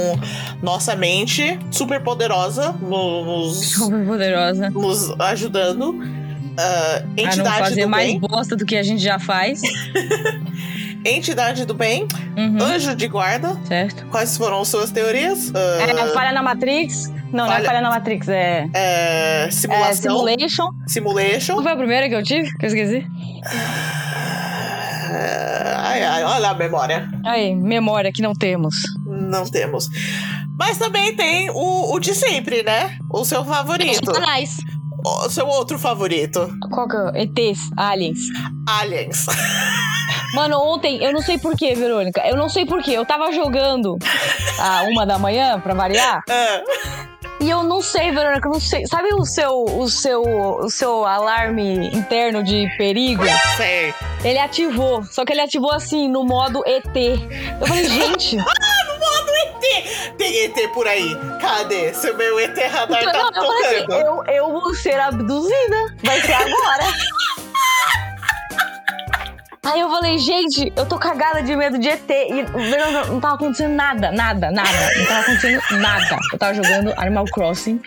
nossa 0.62 0.94
mente 0.94 1.58
super 1.70 2.00
poderosa 2.02 2.72
nos, 2.72 3.70
Super 3.74 4.06
poderosa. 4.06 4.70
nos 4.70 5.10
ajudando. 5.20 6.00
Ah, 6.58 6.96
A 6.96 7.00
não 7.00 7.24
entidade 7.24 7.58
fazer 7.58 7.82
do 7.84 7.88
mais 7.88 8.06
bem. 8.10 8.20
bosta 8.20 8.54
do 8.54 8.64
que 8.66 8.76
a 8.76 8.82
gente 8.82 9.02
já 9.02 9.18
faz. 9.18 9.60
Entidade 11.04 11.64
do 11.64 11.74
bem. 11.74 12.06
Uhum. 12.36 12.62
Anjo 12.62 12.94
de 12.94 13.08
guarda. 13.08 13.58
Certo. 13.64 14.06
Quais 14.06 14.36
foram 14.36 14.64
suas 14.64 14.90
teorias? 14.92 15.50
Ah, 15.54 15.82
É, 15.82 16.06
falha 16.12 16.30
na 16.32 16.42
Matrix. 16.42 17.08
Não, 17.32 17.46
não 17.46 17.46
Falha- 17.46 17.62
é 17.62 17.66
falha 17.66 17.80
na 17.80 17.88
Matrix, 17.90 18.28
é. 18.28 18.68
é, 18.74 19.44
É 19.46 19.50
simulação. 19.50 19.94
Simulation. 20.18 20.68
simulation. 20.86 21.54
Qual 21.54 21.62
foi 21.62 21.72
a 21.72 21.76
primeira 21.76 22.08
que 22.08 22.14
eu 22.14 22.22
tive? 22.22 22.52
Que 22.58 22.66
eu 22.66 22.68
esqueci. 22.68 23.06
Ah, 25.22 25.88
ai, 25.88 26.02
ai, 26.02 26.24
olha 26.24 26.50
a 26.50 26.54
memória. 26.54 27.08
Aí, 27.24 27.54
memória 27.54 28.12
que 28.12 28.22
não 28.22 28.32
temos. 28.34 28.74
Não 29.06 29.44
temos. 29.44 29.88
Mas 30.58 30.78
também 30.78 31.14
tem 31.14 31.50
o, 31.50 31.94
o 31.94 31.98
de 31.98 32.14
sempre, 32.14 32.62
né? 32.62 32.96
O 33.10 33.24
seu 33.24 33.44
favorito. 33.44 34.04
Satanás. 34.04 34.56
O 35.04 35.28
seu 35.30 35.46
outro 35.46 35.78
favorito. 35.78 36.48
Qual 36.70 36.88
que 36.88 36.96
é? 36.96 37.22
ETs, 37.22 37.58
aliens. 37.76 38.18
Aliens. 38.68 39.26
Mano, 40.34 40.58
ontem, 40.62 41.02
eu 41.02 41.12
não 41.12 41.20
sei 41.20 41.38
porquê, 41.38 41.74
Verônica. 41.74 42.22
Eu 42.26 42.36
não 42.36 42.48
sei 42.48 42.64
porquê. 42.64 42.92
Eu 42.92 43.04
tava 43.04 43.32
jogando 43.32 43.98
a 44.58 44.84
uma 44.84 45.04
da 45.04 45.18
manhã, 45.18 45.60
pra 45.60 45.74
variar. 45.74 46.22
Ah, 46.30 47.08
E 47.42 47.50
eu 47.50 47.64
não 47.64 47.82
sei, 47.82 48.12
Verônica, 48.12 48.46
eu 48.46 48.52
não 48.52 48.60
sei. 48.60 48.86
Sabe 48.86 49.12
o 49.12 49.24
seu, 49.24 49.64
o 49.64 49.88
seu, 49.88 50.22
o 50.22 50.70
seu 50.70 51.04
alarme 51.04 51.88
interno 51.88 52.40
de 52.44 52.68
perigo? 52.78 53.24
sei. 53.56 53.92
Ele 54.24 54.38
ativou. 54.38 55.02
Só 55.02 55.24
que 55.24 55.32
ele 55.32 55.40
ativou 55.40 55.72
assim, 55.72 56.08
no 56.08 56.24
modo 56.24 56.62
ET. 56.64 56.84
Eu 57.60 57.66
falei, 57.66 57.84
gente. 57.90 58.36
ET! 59.42 60.16
Tem 60.16 60.44
ET 60.44 60.72
por 60.72 60.86
aí. 60.86 61.16
Cadê? 61.40 61.92
Seu 61.94 62.16
meu 62.16 62.38
ET 62.38 62.56
radar 62.56 63.02
tá 63.04 63.12
não, 63.12 63.28
eu 63.28 63.32
falei 63.34 63.66
assim, 63.66 63.86
tocando. 63.86 64.28
eu, 64.28 64.34
eu 64.34 64.52
vou 64.52 64.74
ser 64.74 65.00
abduzida. 65.00 65.96
Vai 66.04 66.20
ser 66.20 66.34
agora. 66.34 66.84
Aí 69.64 69.78
eu 69.78 69.88
falei, 69.88 70.18
gente, 70.18 70.72
eu 70.74 70.84
tô 70.86 70.98
cagada 70.98 71.40
de 71.40 71.54
medo 71.54 71.78
de 71.78 71.88
ET. 71.88 72.10
E 72.10 72.42
não 73.08 73.20
tava 73.20 73.36
acontecendo 73.36 73.74
nada, 73.74 74.10
nada, 74.10 74.50
nada. 74.50 74.68
Não 74.98 75.06
tava 75.06 75.20
acontecendo 75.20 75.62
nada. 75.78 76.18
Eu 76.32 76.38
tava 76.38 76.54
jogando 76.54 76.92
Animal 76.96 77.24
Crossing 77.26 77.80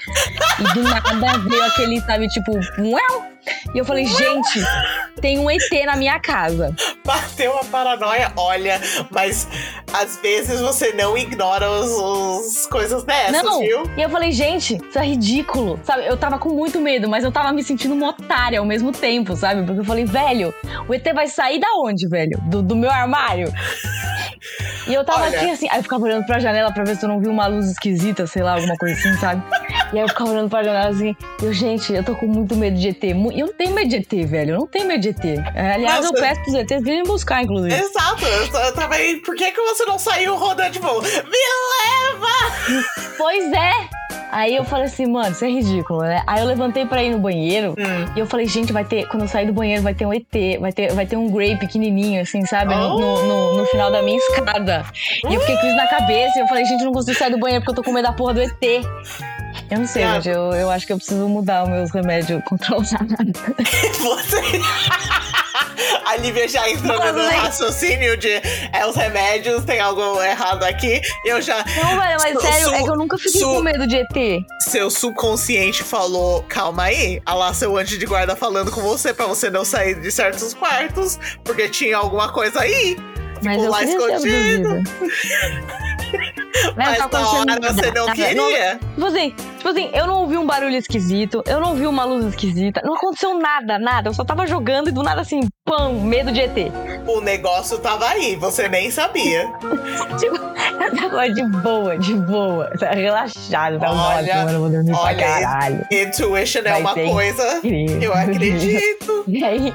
e 0.59 0.73
do 0.73 0.83
nada 0.83 1.37
veio 1.49 1.63
aquele, 1.65 1.99
sabe, 1.99 2.29
tipo, 2.29 2.53
uau. 2.53 3.25
E 3.73 3.77
eu 3.77 3.83
falei, 3.83 4.05
gente, 4.05 4.63
tem 5.21 5.39
um 5.39 5.49
ET 5.49 5.71
na 5.85 5.95
minha 5.95 6.19
casa. 6.19 6.75
Bateu 7.03 7.57
a 7.57 7.63
paranoia. 7.63 8.31
Olha, 8.35 8.79
mas 9.11 9.47
às 9.93 10.17
vezes 10.17 10.59
você 10.59 10.93
não 10.93 11.17
ignora 11.17 11.69
os, 11.69 11.91
os 11.91 12.67
coisas 12.67 13.03
dessas, 13.03 13.43
não! 13.43 13.59
viu? 13.59 13.83
E 13.97 14.01
eu 14.01 14.09
falei, 14.09 14.31
gente, 14.31 14.77
isso 14.77 14.99
é 14.99 15.05
ridículo. 15.05 15.79
Sabe, 15.83 16.05
eu 16.05 16.17
tava 16.17 16.37
com 16.37 16.49
muito 16.49 16.79
medo, 16.79 17.07
mas 17.09 17.23
eu 17.23 17.31
tava 17.31 17.51
me 17.51 17.63
sentindo 17.63 17.93
uma 17.93 18.09
otária 18.09 18.59
ao 18.59 18.65
mesmo 18.65 18.91
tempo, 18.91 19.35
sabe? 19.35 19.63
Porque 19.63 19.81
eu 19.81 19.85
falei, 19.85 20.05
velho, 20.05 20.53
o 20.87 20.93
ET 20.93 21.05
vai 21.13 21.27
sair 21.27 21.59
da 21.59 21.67
onde, 21.77 22.07
velho? 22.07 22.39
Do, 22.43 22.61
do 22.61 22.75
meu 22.75 22.89
armário? 22.89 23.51
E 24.87 24.93
eu 24.93 25.03
tava 25.03 25.23
Olha. 25.23 25.37
aqui 25.39 25.49
assim, 25.49 25.67
aí 25.69 25.77
eu 25.79 25.83
ficava 25.83 26.03
olhando 26.03 26.25
pra 26.25 26.39
janela 26.39 26.71
pra 26.71 26.83
ver 26.83 26.95
se 26.95 27.03
eu 27.03 27.09
não 27.09 27.19
vi 27.19 27.27
uma 27.27 27.47
luz 27.47 27.65
esquisita, 27.71 28.27
sei 28.27 28.43
lá, 28.43 28.53
alguma 28.53 28.75
coisa 28.77 28.95
assim, 28.95 29.13
sabe? 29.17 29.41
E 29.91 29.97
aí 29.97 30.03
eu 30.03 30.07
ficava 30.07 30.29
olhando 30.29 30.49
pra 30.49 30.63
janela 30.63 30.89
assim, 30.89 31.15
eu, 31.41 31.51
gente, 31.53 31.91
eu 31.93 32.03
tô 32.03 32.15
com 32.15 32.27
muito 32.27 32.55
medo 32.55 32.77
de 32.77 32.89
ET. 32.89 33.03
E 33.03 33.09
eu 33.39 33.47
não 33.47 33.53
tenho 33.53 33.73
medo 33.73 33.89
de 33.89 33.95
ET, 33.97 34.27
velho. 34.27 34.51
Eu 34.55 34.59
não 34.59 34.67
tenho 34.67 34.85
medo 34.87 35.01
de 35.01 35.09
ET. 35.09 35.39
Aliás, 35.55 36.05
Nossa. 36.05 36.07
eu 36.17 36.21
peço 36.21 36.41
pros 36.43 36.53
ETs 36.55 36.83
virem 36.83 37.03
buscar, 37.03 37.43
inclusive. 37.43 37.73
Exato, 37.75 38.23
eu, 38.25 38.47
t- 38.51 38.57
eu 38.57 38.73
tava 38.73 38.95
aí. 38.95 39.17
Por 39.21 39.35
que, 39.35 39.51
que 39.51 39.61
você 39.61 39.85
não 39.85 39.97
saiu 39.97 40.35
rodando 40.35 40.71
de 40.71 40.79
boa? 40.79 41.01
Me 41.01 41.09
leva! 41.09 42.85
Pois 43.17 43.51
é! 43.53 44.04
Aí 44.31 44.55
eu 44.55 44.63
falei 44.65 44.85
assim, 44.85 45.05
mano, 45.05 45.31
isso 45.31 45.45
é 45.45 45.49
ridículo, 45.49 46.01
né? 46.01 46.21
Aí 46.27 46.41
eu 46.41 46.45
levantei 46.45 46.85
pra 46.85 47.01
ir 47.03 47.09
no 47.11 47.19
banheiro 47.19 47.71
Hum. 47.77 48.13
e 48.15 48.19
eu 48.19 48.25
falei, 48.25 48.45
gente, 48.47 48.73
vai 48.73 48.83
ter. 48.83 49.07
Quando 49.07 49.23
eu 49.23 49.27
sair 49.27 49.45
do 49.47 49.53
banheiro, 49.53 49.81
vai 49.81 49.93
ter 49.93 50.05
um 50.05 50.13
ET, 50.13 50.25
vai 50.59 50.71
ter, 50.73 50.91
vai 50.93 51.05
ter 51.05 51.15
um 51.15 51.29
Grey 51.29 51.55
pequenininho, 51.57 52.21
assim, 52.21 52.45
sabe? 52.45 52.75
No, 52.75 52.99
no, 52.99 53.23
no- 53.27 53.57
no 53.57 53.65
final 53.67 53.91
da 53.91 54.01
minha 54.01 54.17
escada. 54.17 54.85
E 55.29 55.33
eu 55.33 55.39
fiquei 55.41 55.55
com 55.57 55.67
isso 55.67 55.75
na 55.75 55.87
cabeça 55.87 56.37
e 56.37 56.41
eu 56.41 56.47
falei, 56.47 56.65
gente, 56.65 56.81
eu 56.81 56.85
não 56.87 56.93
consigo 56.93 57.17
sair 57.17 57.31
do 57.31 57.39
banheiro 57.39 57.63
porque 57.63 57.71
eu 57.79 57.83
tô 57.83 57.89
com 57.89 57.93
medo 57.93 58.05
da 58.07 58.13
porra 58.13 58.33
do 58.33 58.41
ET. 58.41 58.53
Eu 59.71 59.79
não 59.79 59.87
sei, 59.87 60.05
gente, 60.05 60.29
eu, 60.29 60.51
eu 60.53 60.69
acho 60.69 60.85
que 60.85 60.93
eu 60.93 60.97
preciso 60.97 61.27
mudar 61.29 61.63
os 61.63 61.69
meus 61.69 61.91
remédios 61.91 62.41
contra 62.45 62.75
o 62.77 62.81
Você. 62.83 64.41
A 66.05 66.15
Lívia 66.17 66.47
já 66.47 66.69
entrou 66.69 66.97
no 66.97 67.13
né? 67.13 67.35
raciocínio 67.35 68.17
de 68.17 68.29
é 68.29 68.85
os 68.87 68.95
remédios, 68.95 69.63
tem 69.63 69.79
algo 69.79 70.21
errado 70.21 70.63
aqui. 70.63 71.01
Eu 71.25 71.41
já. 71.41 71.57
Não, 71.57 71.99
velho, 71.99 72.17
mas 72.19 72.41
sério, 72.41 72.73
é 72.73 72.83
que 72.83 72.89
eu 72.89 72.95
nunca 72.95 73.17
fiquei 73.17 73.41
com 73.41 73.61
medo 73.61 73.87
de 73.87 73.97
ET. 73.97 74.45
Seu 74.61 74.89
subconsciente 74.89 75.83
falou, 75.83 76.43
calma 76.43 76.83
aí. 76.83 77.21
Olha 77.25 77.35
lá 77.35 77.53
seu 77.53 77.77
anjo 77.77 77.97
de 77.97 78.05
guarda 78.05 78.35
falando 78.35 78.71
com 78.71 78.81
você 78.81 79.13
pra 79.13 79.25
você 79.25 79.49
não 79.49 79.65
sair 79.65 79.99
de 79.99 80.11
certos 80.11 80.53
quartos, 80.53 81.19
porque 81.43 81.69
tinha 81.69 81.97
alguma 81.97 82.31
coisa 82.31 82.61
aí. 82.61 82.97
Mas 83.43 83.61
Ficou 83.61 83.65
eu 83.65 83.71
lá 83.71 83.83
escondido. 83.83 84.83
abduzida. 86.55 86.73
Mas 86.75 86.97
tá 86.97 87.29
hora 87.29 87.73
você 87.73 87.91
não 87.91 88.05
nada. 88.05 88.15
queria. 88.15 88.79
Tipo 88.95 89.05
assim, 89.05 89.29
tipo 89.57 89.69
assim, 89.69 89.89
eu 89.93 90.07
não 90.07 90.21
ouvi 90.21 90.37
um 90.37 90.45
barulho 90.45 90.75
esquisito, 90.75 91.43
eu 91.45 91.59
não 91.59 91.69
ouvi 91.69 91.87
uma 91.87 92.03
luz 92.05 92.25
esquisita, 92.25 92.81
não 92.83 92.95
aconteceu 92.95 93.37
nada, 93.37 93.77
nada. 93.79 94.09
Eu 94.09 94.13
só 94.13 94.23
tava 94.23 94.45
jogando 94.47 94.89
e 94.89 94.91
do 94.91 95.03
nada 95.03 95.21
assim, 95.21 95.41
pão, 95.65 95.93
medo 95.99 96.31
de 96.31 96.41
ET. 96.41 96.55
O 97.07 97.21
negócio 97.21 97.77
tava 97.79 98.07
aí, 98.07 98.35
você 98.35 98.67
nem 98.67 98.89
sabia. 98.91 99.47
Tipo, 100.19 100.35
eu 100.35 100.95
tava 100.95 101.29
de 101.29 101.43
boa, 101.61 101.97
de 101.97 102.13
boa, 102.13 102.71
tá 102.79 102.91
relaxado, 102.91 103.79
tá 103.79 103.91
Olha, 103.91 104.37
ótimo, 104.37 104.49
eu 104.49 104.59
vou 104.59 104.69
dormir 104.69 104.91
pra 104.91 104.99
olha, 105.01 105.17
caralho. 105.17 105.85
Intuition 105.91 106.61
é 106.65 106.75
uma 106.77 106.93
coisa. 106.93 107.57
incrível. 107.57 108.01
Eu 108.01 108.13
acredito. 108.13 109.15
E 109.27 109.43
aí, 109.43 109.73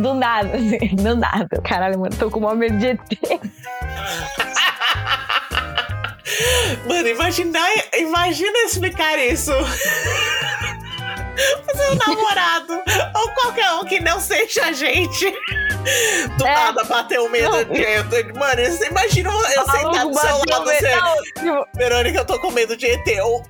do 0.00 0.14
nada, 0.14 0.56
assim, 0.56 0.96
do 0.96 1.14
nada. 1.16 1.60
Caralho, 1.62 1.98
mano, 2.00 2.16
tô 2.16 2.30
com 2.30 2.38
o 2.38 2.42
maior 2.42 2.56
medo 2.56 2.78
de 2.78 2.86
ET. 2.86 2.98
Mano, 6.86 7.08
imagina, 7.08 7.58
imagina 7.94 8.58
explicar 8.64 9.18
isso. 9.18 9.52
Pro 11.66 11.76
seu 11.76 11.94
namorado 11.96 12.82
ou 13.14 13.28
qualquer 13.32 13.70
um 13.72 13.84
que 13.84 14.00
não 14.00 14.18
seja 14.20 14.66
a 14.66 14.72
gente. 14.72 15.30
Do 16.38 16.46
É. 16.46 16.54
nada 16.54 16.82
bateu 16.84 17.28
medo 17.28 17.50
Não. 17.50 17.64
de. 17.64 18.32
Mano, 18.38 18.64
você 18.64 18.86
imagina 18.88 19.30
eu 19.30 19.70
sentado 19.70 20.10
do 20.10 20.18
seu 20.18 20.30
lado, 20.38 20.64
medo. 20.64 20.64
você. 20.64 20.90
Tipo, 21.36 21.66
Verônica, 21.76 22.18
eu 22.18 22.24
tô 22.24 22.40
com 22.40 22.50
medo 22.50 22.76
de 22.76 22.86
ET. 22.86 23.06
Ou, 23.22 23.42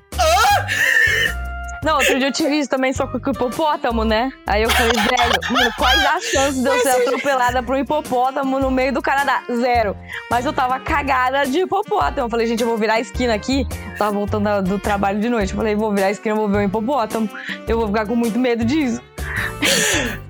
Não, 1.87 1.99
outro 1.99 2.19
dia 2.19 2.27
eu 2.27 2.33
tive 2.33 2.59
isso 2.59 2.69
também, 2.69 2.93
só 2.93 3.07
com 3.07 3.17
o 3.17 3.31
hipopótamo, 3.31 4.03
né? 4.03 4.33
Aí 4.45 4.65
eu 4.65 4.71
falei, 4.71 4.91
velho, 4.91 5.41
mano, 5.53 5.71
quais 5.79 6.05
as 6.05 6.25
chances 6.25 6.61
de 6.61 6.69
eu 6.69 6.81
ser 6.81 6.89
atropelada 6.89 7.63
por 7.63 7.77
um 7.77 7.79
hipopótamo 7.79 8.59
no 8.59 8.73
meio 8.73 8.93
do 8.93 9.01
Canadá? 9.01 9.45
Zero. 9.49 9.97
Mas 10.29 10.45
eu 10.45 10.53
tava 10.53 10.81
cagada 10.81 11.47
de 11.47 11.61
hipopótamo. 11.61 12.27
Eu 12.27 12.29
falei, 12.29 12.49
gente, 12.49 12.61
eu 12.61 12.67
vou 12.67 12.77
virar 12.77 12.95
a 12.95 13.01
esquina 13.01 13.35
aqui. 13.35 13.65
Tava 13.97 14.11
voltando 14.11 14.63
do 14.63 14.81
trabalho 14.81 15.21
de 15.21 15.29
noite. 15.29 15.53
Eu 15.53 15.59
falei, 15.59 15.77
vou 15.77 15.95
virar 15.95 16.09
a 16.09 16.11
esquina, 16.11 16.33
eu 16.35 16.39
vou 16.41 16.49
ver 16.49 16.59
um 16.59 16.63
hipopótamo. 16.63 17.31
Eu 17.69 17.79
vou 17.79 17.87
ficar 17.87 18.05
com 18.05 18.17
muito 18.17 18.37
medo 18.37 18.65
disso. 18.65 19.01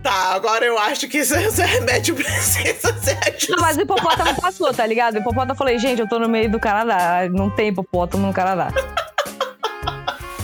Tá, 0.03 0.35
agora 0.35 0.63
eu 0.63 0.79
acho 0.79 1.09
que 1.09 1.17
esse, 1.19 1.43
esse 1.43 1.63
remédio 1.65 2.15
precisa 2.17 2.93
ser 3.01 3.15
Não, 3.15 3.33
ajustado. 3.35 3.63
mas 3.63 3.77
o 3.79 3.81
hipopótamo 3.81 4.39
passou, 4.43 4.75
tá 4.75 4.85
ligado? 4.85 5.15
O 5.15 5.19
hipopótamo 5.21 5.53
eu 5.53 5.57
falei, 5.57 5.79
gente, 5.79 6.03
eu 6.03 6.07
tô 6.07 6.19
no 6.19 6.29
meio 6.29 6.51
do 6.51 6.61
Canadá. 6.61 7.27
Não 7.31 7.49
tem 7.49 7.69
hipopótamo 7.69 8.27
no 8.27 8.33
Canadá. 8.35 8.69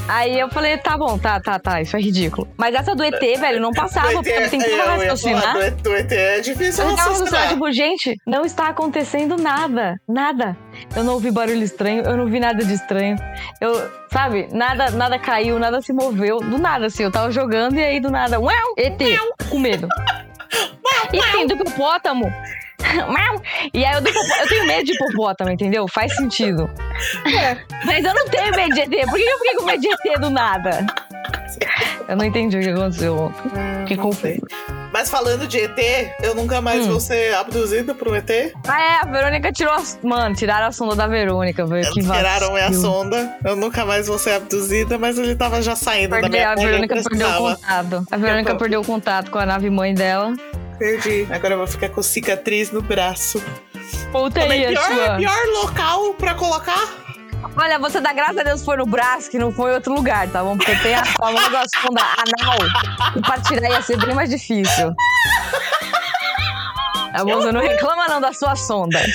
Aí 0.08 0.38
eu 0.38 0.48
falei, 0.50 0.76
tá 0.78 0.98
bom, 0.98 1.16
tá, 1.16 1.40
tá, 1.40 1.58
tá, 1.58 1.80
isso 1.80 1.96
é 1.96 2.00
ridículo. 2.00 2.46
Mas 2.56 2.74
essa 2.74 2.94
do 2.94 3.02
ET, 3.02 3.18
velho, 3.38 3.60
não 3.60 3.70
passava, 3.72 4.08
Do 4.08 4.14
porque 4.14 4.32
tentava 4.48 4.72
eu 4.72 4.76
ia 4.76 4.82
falar, 4.84 4.96
raciocinar. 4.96 5.52
do 5.54 5.62
ET, 5.62 5.74
do 5.82 5.94
ET 5.94 6.12
é 6.12 6.40
difícil 6.40 6.84
Eu 6.84 6.90
raciocinar, 6.94 7.32
raciocinar. 7.32 7.48
tipo, 7.48 7.72
gente, 7.72 8.16
não 8.26 8.44
está 8.44 8.68
acontecendo 8.68 9.36
nada, 9.36 9.94
nada. 10.08 10.56
Eu 10.94 11.04
não 11.04 11.14
ouvi 11.14 11.30
barulho 11.30 11.62
estranho, 11.62 12.02
eu 12.04 12.16
não 12.16 12.26
vi 12.26 12.40
nada 12.40 12.64
de 12.64 12.74
estranho. 12.74 13.16
Eu, 13.60 13.90
sabe, 14.12 14.48
nada, 14.52 14.90
nada 14.90 15.18
caiu, 15.18 15.58
nada 15.58 15.80
se 15.80 15.92
moveu. 15.92 16.40
Do 16.40 16.58
nada, 16.58 16.86
assim, 16.86 17.04
eu 17.04 17.10
tava 17.10 17.30
jogando 17.30 17.78
e 17.78 17.82
aí 17.82 18.00
do 18.00 18.10
nada, 18.10 18.38
uau, 18.40 18.74
ET, 18.76 18.98
com 19.50 19.58
medo. 19.58 19.88
E 21.12 21.20
tem 21.32 21.46
do 21.46 21.54
hipopótamo. 21.54 22.30
E 23.74 23.84
aí 23.84 23.94
eu, 23.94 24.00
eu 24.00 24.48
tenho 24.48 24.66
medo 24.66 24.84
de 24.84 24.92
hipopótamo, 24.92 25.50
entendeu? 25.50 25.86
Faz 25.88 26.14
sentido. 26.16 26.68
Mas 27.86 28.04
eu 28.04 28.14
não 28.14 28.26
tenho 28.28 28.54
medo 28.54 28.74
de 28.74 28.80
ET. 28.80 29.06
Por 29.08 29.16
que 29.16 29.22
eu 29.24 29.38
fiquei 29.38 29.54
com 29.56 29.64
medo 29.64 29.80
de 29.80 29.88
ET 29.88 30.20
do 30.20 30.30
nada? 30.30 30.86
Eu 32.08 32.16
não 32.16 32.24
entendi 32.24 32.58
o 32.58 32.60
que 32.60 32.68
aconteceu 32.70 33.16
ontem. 33.18 33.42
Hum, 33.48 33.84
Que 33.86 33.96
não 33.96 34.02
confuso. 34.04 34.40
Mas 34.92 35.08
falando 35.10 35.46
de 35.46 35.58
ET, 35.58 35.78
eu 36.22 36.34
nunca 36.34 36.60
mais 36.60 36.84
Hum. 36.86 36.90
vou 36.90 37.00
ser 37.00 37.34
abduzida 37.34 37.94
por 37.94 38.08
um 38.08 38.14
ET. 38.14 38.30
Ah, 38.68 38.82
é, 38.82 38.96
a 39.02 39.06
Verônica 39.10 39.50
tirou 39.52 39.72
as... 39.72 39.98
Mano, 40.02 40.34
tiraram 40.34 40.66
a 40.66 40.72
sonda 40.72 40.94
da 40.94 41.06
Verônica, 41.06 41.64
velho. 41.64 41.90
Que 41.92 42.00
Tiraram 42.00 42.52
vacilo. 42.52 42.80
sonda. 42.82 43.36
Eu 43.44 43.56
nunca 43.56 43.84
mais 43.86 44.06
vou 44.06 44.18
ser 44.18 44.32
abduzida, 44.34 44.98
mas 44.98 45.18
ele 45.18 45.34
tava 45.34 45.62
já 45.62 45.74
saindo 45.74 46.10
da 46.10 46.20
Perdeu, 46.20 46.30
minha 46.32 46.50
a 46.50 46.54
Verônica 46.56 46.94
perdeu 47.02 47.28
o 47.28 47.36
contato. 47.38 48.06
A 48.10 48.16
Verônica 48.18 48.54
perdeu 48.56 48.80
o 48.80 48.84
contato 48.84 49.30
com 49.30 49.38
a 49.38 49.46
nave 49.46 49.70
mãe 49.70 49.94
dela. 49.94 50.34
Perdi. 50.82 51.28
Agora 51.30 51.54
eu 51.54 51.58
vou 51.58 51.66
ficar 51.68 51.90
com 51.90 52.02
cicatriz 52.02 52.72
no 52.72 52.82
braço. 52.82 53.40
Volta 54.10 54.40
Também 54.40 54.66
aí 54.66 54.74
a 54.74 54.80
pior, 54.80 54.92
sua. 54.92 55.16
pior 55.16 55.46
local 55.62 56.14
pra 56.14 56.34
colocar. 56.34 56.88
Olha, 57.56 57.78
você 57.78 58.00
dá 58.00 58.12
graças 58.12 58.38
a 58.38 58.42
Deus 58.42 58.64
foi 58.64 58.76
no 58.76 58.84
braço, 58.84 59.30
que 59.30 59.38
não 59.38 59.52
foi 59.52 59.70
em 59.70 59.74
outro 59.74 59.94
lugar, 59.94 60.28
tá 60.28 60.42
bom? 60.42 60.56
Porque 60.56 60.74
tem 60.76 60.96
a 60.96 61.04
famosa 61.04 61.62
sonda 61.80 62.02
anal. 62.02 62.58
E 63.16 63.20
pra 63.20 63.38
tirar 63.38 63.70
ia 63.70 63.80
ser 63.80 63.96
bem 64.04 64.12
mais 64.12 64.28
difícil. 64.28 64.92
Tá 67.12 67.24
bom? 67.24 67.36
Você 67.36 67.52
não 67.52 67.60
reclama 67.60 68.08
não 68.08 68.20
da 68.20 68.32
sua 68.32 68.56
sonda. 68.56 69.00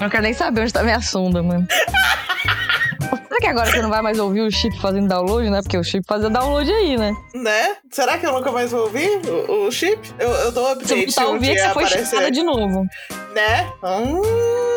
Não 0.00 0.08
quero 0.08 0.22
nem 0.22 0.32
saber 0.32 0.62
onde 0.62 0.72
tá 0.72 0.82
minha 0.82 1.02
sonda, 1.02 1.42
mano. 1.42 1.66
Será 3.36 3.40
que 3.40 3.46
agora 3.48 3.70
você 3.70 3.82
não 3.82 3.90
vai 3.90 4.00
mais 4.00 4.18
ouvir 4.18 4.40
o 4.40 4.50
chip 4.50 4.80
fazendo 4.80 5.08
download, 5.08 5.50
né? 5.50 5.60
Porque 5.60 5.76
o 5.76 5.84
chip 5.84 6.06
fazia 6.08 6.30
download 6.30 6.72
aí, 6.72 6.96
né? 6.96 7.12
Né? 7.34 7.76
Será 7.90 8.16
que 8.16 8.26
eu 8.26 8.32
nunca 8.32 8.50
mais 8.50 8.70
vou 8.70 8.84
ouvir 8.84 9.10
o, 9.28 9.66
o 9.66 9.70
chip? 9.70 9.98
Eu, 10.18 10.30
eu 10.30 10.52
dou 10.52 10.72
update 10.72 11.12
você 11.12 11.20
se 11.20 11.24
um 11.24 11.34
ouvir, 11.34 11.50
é 11.50 11.54
que 11.54 11.60
você 11.60 11.72
foi 11.74 11.86
chipada 11.86 12.30
de 12.30 12.42
novo. 12.42 12.86
Né? 13.34 13.70
Hum, 13.84 14.22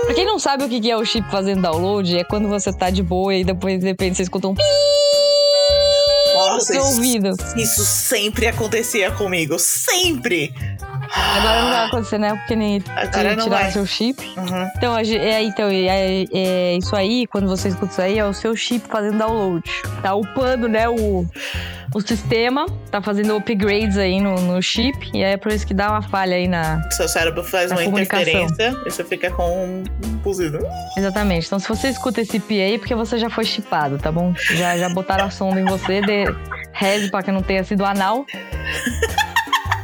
Pra 0.03 0.14
quem 0.14 0.26
não 0.26 0.38
sabe 0.38 0.66
o 0.66 0.70
que 0.70 0.91
é 0.91 0.97
o 0.97 1.05
chip 1.05 1.30
fazendo 1.32 1.62
download, 1.62 2.18
é 2.18 2.24
quando 2.26 2.49
você 2.49 2.74
tá 2.74 2.89
de 2.89 3.01
boa 3.01 3.34
e 3.34 3.45
depois 3.45 3.80
de 3.80 3.86
repente 3.86 4.18
você 4.18 4.24
escuta 4.24 4.49
um 4.49 4.55
pi 4.55 4.62
no 4.62 4.99
nossa, 6.60 6.82
ouvido. 6.82 7.36
isso 7.55 7.84
sempre 7.84 8.47
acontecia 8.47 9.12
comigo. 9.12 9.57
Sempre! 9.57 10.53
Agora 11.12 11.62
não 11.62 11.70
vai 11.72 11.86
acontecer, 11.88 12.18
né? 12.20 12.36
Porque 12.36 12.55
nem 12.55 12.84
Agora 12.95 13.36
não 13.36 13.43
tirar 13.45 13.62
vai. 13.64 13.72
seu 13.72 13.86
chip. 13.86 14.22
Uhum. 14.38 14.70
Então, 14.78 14.97
é, 14.97 15.43
então 15.43 15.68
é, 15.68 16.26
é 16.32 16.78
isso 16.78 16.95
aí, 16.95 17.26
quando 17.28 17.47
você 17.47 17.70
escuta 17.70 17.91
isso 17.91 18.01
aí, 18.01 18.20
é 18.20 18.26
o 18.26 18.34
seu 18.34 18.55
chip 18.55 18.88
fazendo 18.88 19.18
download. 19.18 19.64
Tá 20.03 20.14
upando, 20.14 20.68
né, 20.68 20.88
o, 20.88 21.26
o 21.94 22.02
sistema, 22.02 22.66
tá 22.92 23.02
fazendo 23.02 23.36
upgrades 23.36 23.98
aí 23.98 24.22
no, 24.22 24.36
no 24.42 24.62
chip, 24.62 25.10
e 25.14 25.24
é 25.24 25.38
por 25.38 25.52
isso 25.52 25.66
que 25.66 25.74
dá 25.74 25.90
uma 25.90 26.02
falha 26.02 26.36
aí 26.36 26.48
na. 26.48 26.82
Seu 26.92 27.08
cérebro 27.08 27.44
faz 27.44 27.72
uma 27.72 27.84
interferência 27.84 28.76
e 28.86 28.92
você 28.92 29.04
fica 29.04 29.32
com 29.32 29.66
um 29.66 29.84
buzido. 30.24 30.60
Exatamente. 30.98 31.48
Então, 31.48 31.60
se 31.60 31.68
você 31.68 31.90
escuta 31.90 32.22
esse 32.22 32.40
pi 32.40 32.62
aí, 32.62 32.76
é 32.76 32.78
porque 32.78 32.96
você 32.96 33.18
já 33.18 33.30
foi 33.30 33.46
chipado, 33.46 33.98
tá 33.98 34.12
bom? 34.12 34.34
Já, 34.36 34.78
já 34.78 34.90
botaram 34.90 35.26
a 35.26 35.30
sonda 35.30 35.60
em 35.60 35.66
você, 35.66 36.02
de, 36.02 36.26
reze 36.72 37.10
pra 37.10 37.24
que 37.24 37.32
não 37.32 37.42
tenha 37.42 37.64
sido 37.64 37.84
anal. 37.86 38.26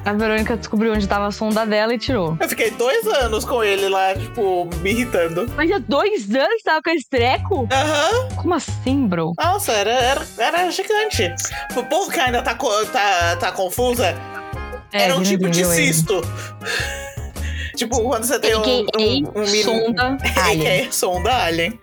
A 0.06 0.14
Verônica 0.14 0.56
descobriu 0.56 0.94
onde 0.94 1.08
tava 1.08 1.26
a 1.26 1.32
sonda 1.32 1.66
dela 1.66 1.92
e 1.94 1.98
tirou. 1.98 2.38
Eu 2.40 2.48
fiquei 2.48 2.70
dois 2.72 3.08
anos 3.08 3.44
com 3.44 3.64
ele 3.64 3.90
lá, 3.90 4.14
tipo, 4.14 4.70
me 4.82 4.92
irritando. 4.92 5.52
Mas 5.56 5.72
há 5.72 5.80
dois 5.80 6.30
anos 6.34 6.62
tava 6.64 6.80
com 6.84 6.92
esse 6.92 7.10
treco? 7.10 7.68
Aham. 7.72 8.28
Como 8.36 8.54
assim, 8.54 9.08
bro? 9.08 9.34
Nossa, 9.40 9.72
era, 9.72 9.90
era, 9.92 10.22
era 10.38 10.70
gigante. 10.72 11.34
O 11.76 11.84
povo 11.84 12.12
que 12.12 12.20
ainda 12.20 12.44
tá, 12.44 12.54
tá, 12.56 13.36
tá 13.38 13.52
confusa, 13.52 14.16
É, 14.94 15.06
era 15.06 15.16
um 15.16 15.24
tipo 15.24 15.50
de 15.50 15.66
cisto. 15.66 16.22
tipo, 17.76 18.00
quando 18.04 18.26
você 18.26 18.40
tem 18.40 18.56
um, 18.56 18.60
AKA 18.62 19.00
um, 19.00 19.42
um 19.42 19.46
mini- 19.46 19.64
sonda 19.66 20.18
alien. 20.46 20.82
AKA 20.84 20.92
sonda 20.92 21.44
alien. 21.46 21.80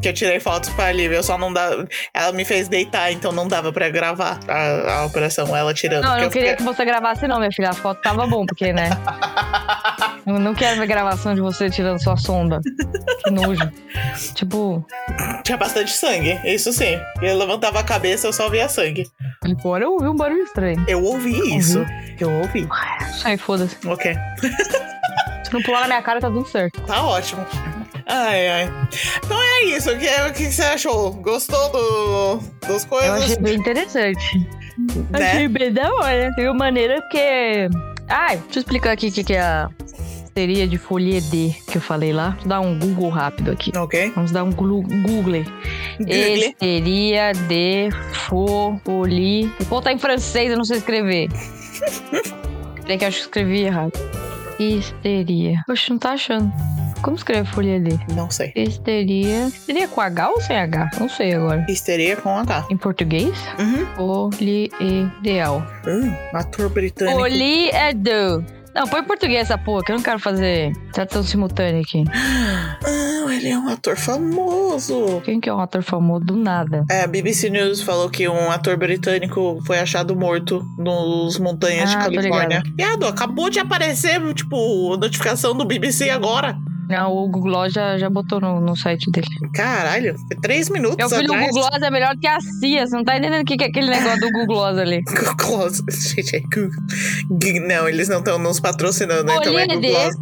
Que 0.00 0.08
eu 0.08 0.14
tirei 0.14 0.40
fotos 0.40 0.70
pra 0.70 0.90
Lívia, 0.92 1.16
eu 1.16 1.22
só 1.22 1.36
não 1.36 1.52
dava. 1.52 1.86
Ela 2.14 2.32
me 2.32 2.42
fez 2.44 2.68
deitar, 2.68 3.12
então 3.12 3.32
não 3.32 3.46
dava 3.46 3.70
pra 3.72 3.90
gravar 3.90 4.40
a, 4.48 5.00
a 5.00 5.04
operação, 5.04 5.54
ela 5.54 5.74
tirando. 5.74 6.04
Não, 6.04 6.16
eu 6.16 6.22
não 6.24 6.30
queria 6.30 6.50
fiquei- 6.52 6.56
que 6.56 6.62
você 6.74 6.84
gravasse, 6.86 7.28
não, 7.28 7.38
minha 7.38 7.52
filha. 7.52 7.68
A 7.70 7.74
foto 7.74 8.00
tava 8.00 8.26
bom, 8.26 8.46
porque, 8.46 8.72
né? 8.72 8.88
Eu 10.26 10.38
não 10.38 10.54
quero 10.54 10.78
ver 10.78 10.86
gravação 10.86 11.34
de 11.34 11.40
você 11.40 11.68
tirando 11.70 12.00
sua 12.00 12.16
sonda. 12.16 12.60
Que 13.24 13.30
nojo. 13.30 13.68
Tipo, 14.34 14.84
Tinha 15.44 15.56
bastante 15.56 15.90
sangue, 15.92 16.38
isso 16.44 16.72
sim. 16.72 17.00
Eu 17.22 17.36
levantava 17.36 17.80
a 17.80 17.82
cabeça, 17.82 18.26
eu 18.28 18.32
só 18.32 18.48
via 18.48 18.68
sangue. 18.68 19.06
agora 19.42 19.84
eu 19.84 19.92
ouvi 19.92 20.06
um 20.08 20.14
barulho 20.14 20.42
estranho. 20.44 20.84
Eu 20.86 21.02
ouvi 21.02 21.56
isso. 21.56 21.84
Eu 22.18 22.30
ouvi. 22.32 22.68
Ai, 23.24 23.36
foda-se. 23.38 23.76
Ok. 23.88 24.14
Se 25.44 25.52
não 25.52 25.62
pular 25.62 25.80
na 25.80 25.86
minha 25.88 26.02
cara, 26.02 26.20
tá 26.20 26.28
tudo 26.28 26.46
certo. 26.46 26.80
Tá 26.82 27.02
ótimo. 27.02 27.44
Ai, 28.12 28.48
ai. 28.48 28.72
Então 29.24 29.40
é 29.40 29.64
isso. 29.66 29.90
O 29.90 29.98
que, 29.98 30.06
o 30.08 30.32
que 30.32 30.50
você 30.50 30.62
achou? 30.62 31.12
Gostou 31.12 31.70
do, 31.70 32.36
dos 32.66 32.82
Eu 32.82 32.88
coisas? 32.88 33.22
achei 33.22 33.36
bem 33.38 33.54
interessante. 33.56 34.48
Né? 35.10 35.30
Achei 35.32 35.48
bem 35.48 35.72
da 35.72 35.92
hora. 35.94 36.32
Viu 36.36 36.52
maneira 36.52 37.00
porque. 37.02 37.68
Ai, 38.08 38.36
deixa 38.38 38.58
eu 38.58 38.60
explicar 38.60 38.92
aqui 38.92 39.08
o 39.08 39.12
que, 39.12 39.22
que 39.22 39.34
é 39.34 39.40
a 39.40 39.70
histeria 40.24 40.66
de 40.66 40.76
folia 40.78 41.20
D 41.20 41.54
que 41.70 41.76
eu 41.78 41.80
falei 41.80 42.12
lá. 42.12 42.30
Vou 42.40 42.48
dar 42.48 42.60
um 42.60 42.78
Google 42.78 43.10
rápido 43.10 43.52
aqui. 43.52 43.70
Ok. 43.76 44.10
Vamos 44.14 44.32
dar 44.32 44.42
um 44.42 44.50
Google. 44.50 44.82
Google. 45.02 45.44
Histeria 46.00 47.32
de 47.32 47.88
folie. 48.12 49.46
Vou 49.60 49.78
botar 49.78 49.92
em 49.92 49.98
francês, 49.98 50.50
eu 50.50 50.56
não 50.56 50.64
sei 50.64 50.78
escrever. 50.78 51.28
Peraí 52.82 52.98
que 52.98 53.04
eu 53.04 53.08
acho 53.08 53.18
que 53.18 53.24
escrevi 53.24 53.60
errado. 53.62 53.92
Histeria. 54.58 55.62
Oxe, 55.68 55.90
não 55.90 55.98
tá 55.98 56.12
achando. 56.12 56.52
Como 57.02 57.16
escreve 57.16 57.48
folia 57.50 57.80
D? 57.80 57.98
Não 58.14 58.30
sei. 58.30 58.52
Histeria. 58.54 59.46
Histeria 59.46 59.88
com 59.88 60.00
H 60.02 60.28
ou 60.30 60.40
sem 60.40 60.56
H? 60.56 60.90
Não 61.00 61.08
sei 61.08 61.34
agora. 61.34 61.64
Histeria 61.68 62.16
com 62.16 62.36
H. 62.36 62.66
Em 62.70 62.76
português? 62.76 63.32
Uhum. 63.58 63.86
Poliideal. 63.96 65.66
Hum, 65.86 66.14
ator 66.34 66.68
britânico. 66.68 67.16
Poli 67.18 67.70
do. 67.96 68.44
Não, 68.74 68.86
põe 68.86 69.00
em 69.00 69.04
português 69.04 69.40
essa 69.50 69.58
porra, 69.58 69.82
que 69.82 69.90
eu 69.90 69.96
não 69.96 70.02
quero 70.02 70.20
fazer 70.20 70.72
tradução 70.92 71.22
simultânea 71.22 71.80
aqui. 71.80 72.04
Ah, 72.82 73.34
ele 73.34 73.48
é 73.48 73.58
um 73.58 73.68
ator 73.68 73.96
famoso. 73.96 75.20
Quem 75.24 75.38
que 75.38 75.48
é 75.48 75.54
um 75.54 75.60
ator 75.60 75.82
famoso 75.82 76.24
do 76.24 76.36
nada? 76.36 76.84
É, 76.90 77.02
a 77.02 77.06
BBC 77.06 77.50
News 77.50 77.82
falou 77.82 78.08
que 78.08 78.26
um 78.28 78.50
ator 78.50 78.76
britânico 78.76 79.60
foi 79.66 79.78
achado 79.78 80.16
morto 80.16 80.64
nos 80.78 81.38
montanhas 81.38 81.90
de 81.90 81.96
Ah, 81.96 82.04
tô 82.06 82.14
Califórnia. 82.14 82.62
Viado, 82.76 83.06
acabou 83.06 83.50
de 83.50 83.58
aparecer, 83.58 84.18
tipo, 84.34 84.96
notificação 84.96 85.54
do 85.54 85.64
BBC 85.64 86.08
agora. 86.10 86.56
Não, 86.90 87.12
o 87.12 87.28
Google 87.28 87.42
Gloss 87.52 87.72
já, 87.72 87.96
já 87.98 88.10
botou 88.10 88.40
no, 88.40 88.60
no 88.60 88.76
site 88.76 89.10
dele. 89.10 89.26
Caralho, 89.54 90.16
foi 90.18 90.36
três 90.40 90.68
minutos 90.68 90.96
Meu 90.96 91.08
filho, 91.08 91.30
o 91.30 91.34
atrás. 91.34 91.46
Google 91.52 91.68
Gloss 91.68 91.82
é 91.82 91.90
melhor 91.90 92.16
que 92.20 92.26
a 92.26 92.40
CIA. 92.40 92.86
Você 92.86 92.96
não 92.96 93.04
tá 93.04 93.16
entendendo 93.16 93.42
o 93.42 93.44
que, 93.44 93.56
que 93.56 93.64
é 93.64 93.68
aquele 93.68 93.88
negócio 93.90 94.20
do 94.20 94.26
Google 94.32 94.46
Gloss 94.46 94.78
ali. 94.78 95.02
Google 95.08 95.36
Gloss. 95.36 95.82
Gente, 95.88 96.36
é 96.36 96.40
Google. 96.40 97.68
Não, 97.68 97.88
eles 97.88 98.08
não 98.08 98.18
estão 98.18 98.38
nos 98.38 98.58
patrocinando, 98.60 99.30
então 99.30 99.58
é 99.58 99.66
Google. 99.66 99.80
Gloss. 99.90 100.16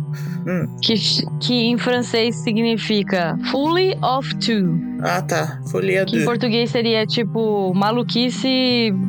Que, 0.80 0.94
que 1.40 1.54
em 1.66 1.76
francês 1.76 2.36
significa 2.36 3.38
fully 3.50 3.94
of 4.02 4.34
two. 4.36 4.80
Ah, 5.02 5.20
tá. 5.20 5.60
Folia 5.70 6.06
Que 6.06 6.16
em 6.16 6.20
do. 6.20 6.24
português 6.24 6.70
seria 6.70 7.04
tipo 7.06 7.72
maluquice 7.74 8.48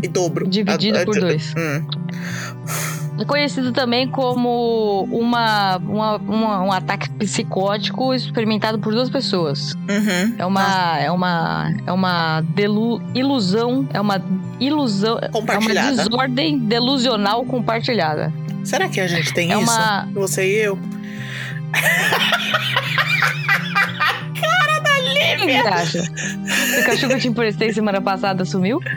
E 0.03 0.07
dobro. 0.10 0.45
dividido 0.47 0.97
Ah, 0.97 1.05
por 1.05 1.18
ah, 1.18 1.22
dois. 1.22 1.53
Hum. 1.57 1.88
É 3.20 3.26
conhecido 3.26 3.74
também 3.74 4.07
como 4.07 5.03
uma, 5.11 5.76
uma, 5.78 6.15
uma- 6.17 6.61
um 6.63 6.72
ataque 6.72 7.09
psicótico 7.11 8.13
experimentado 8.13 8.80
por 8.80 8.93
duas 8.93 9.09
pessoas. 9.09 9.74
Uhum. 9.74 10.36
É 10.38 10.45
uma, 10.45 10.97
é 10.99 11.11
uma, 11.11 11.74
é 11.86 11.91
uma 11.91 12.41
delu, 12.55 13.01
ilusão, 13.13 13.88
é 13.93 13.99
uma 13.99 14.22
ilusão, 14.59 15.17
é 15.22 15.26
uma 15.26 15.32
Compartilhada. 15.34 15.95
desordem 15.97 16.59
delusional 16.59 17.43
compartilhada. 17.43 18.32
Será 18.63 18.88
que 18.88 19.01
a 19.01 19.07
gente 19.07 19.34
tem 19.34 19.51
É 19.51 19.55
isso? 19.59 19.63
uma- 19.70 20.07
Você 20.13 20.45
e 20.47 20.55
eu? 20.65 20.80
O 25.41 25.45
que 25.45 25.55
acha? 25.55 26.03
O 26.80 26.84
cachorro 26.86 27.09
que 27.09 27.15
eu 27.15 27.20
te 27.20 27.28
emprestei 27.28 27.74
semana 27.74 27.99
passada 28.01 28.45
sumiu? 28.45 28.80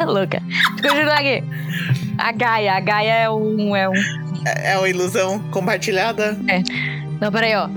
É 0.00 0.04
louca. 0.04 0.42
Deixa 0.80 0.88
eu 0.88 0.90
continuar 0.94 1.18
aqui. 1.20 1.44
A 2.18 2.32
Gaia. 2.32 2.74
A 2.74 2.80
Gaia 2.80 3.12
é 3.14 3.30
um, 3.30 3.74
é 3.76 3.88
um. 3.88 3.94
É 4.46 4.72
é 4.72 4.78
uma 4.78 4.88
ilusão 4.88 5.38
compartilhada? 5.50 6.38
Não, 7.20 7.32
peraí, 7.32 7.54
ó. 7.54 7.68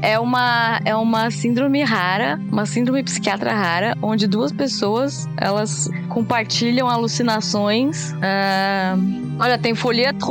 É 0.00 0.18
uma, 0.18 0.80
é 0.84 0.94
uma 0.94 1.30
síndrome 1.30 1.82
rara, 1.82 2.38
uma 2.52 2.66
síndrome 2.66 3.02
psiquiatra 3.02 3.52
rara, 3.54 3.96
onde 4.02 4.26
duas 4.26 4.52
pessoas 4.52 5.26
elas 5.38 5.88
compartilham 6.10 6.88
alucinações. 6.90 8.14
ah, 8.22 8.96
olha, 9.40 9.56
tem 9.58 9.74
folia 9.74 10.12
3, 10.12 10.22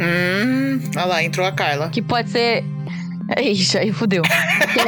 Hum. 0.00 0.80
Olha 0.96 1.04
lá, 1.06 1.22
entrou 1.22 1.46
a 1.46 1.52
Carla. 1.52 1.88
que 1.90 2.02
pode 2.02 2.28
ser. 2.30 2.64
Ixi, 3.38 3.78
aí 3.78 3.92
fudeu. 3.92 4.22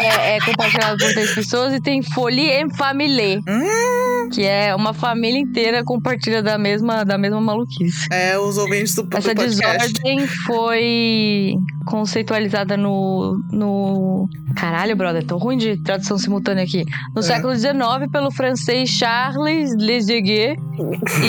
É, 0.01 0.37
é 0.37 0.41
compartilhado 0.41 0.97
por 0.99 1.13
três 1.13 1.35
pessoas 1.35 1.73
e 1.75 1.81
tem 1.81 2.03
folie 2.03 2.51
en 2.51 2.71
famille, 2.75 3.39
Hum. 3.49 4.29
que 4.31 4.43
é 4.43 4.75
uma 4.75 4.93
família 4.93 5.39
inteira 5.39 5.85
compartilha 5.85 6.43
da 6.43 6.57
mesma, 6.59 7.05
da 7.05 7.17
mesma 7.19 7.41
maluquice. 7.41 8.07
É, 8.11 8.39
os 8.39 8.59
ouvintes 8.59 8.95
do, 8.95 9.03
Essa 9.13 9.35
podcast. 9.35 9.59
desordem 9.93 10.27
foi 10.27 11.55
conceitualizada 11.87 12.77
no, 12.77 13.39
no. 13.53 14.29
Caralho, 14.57 14.97
brother, 14.97 15.25
tô 15.25 15.37
ruim 15.37 15.57
de 15.57 15.77
tradução 15.83 16.19
simultânea 16.19 16.65
aqui. 16.65 16.85
No 17.15 17.21
É. 17.21 17.23
século 17.23 17.55
XIX, 17.55 17.73
pelo 18.11 18.31
francês 18.31 18.91
Charles 18.91 19.71
Lézeguet 19.77 20.57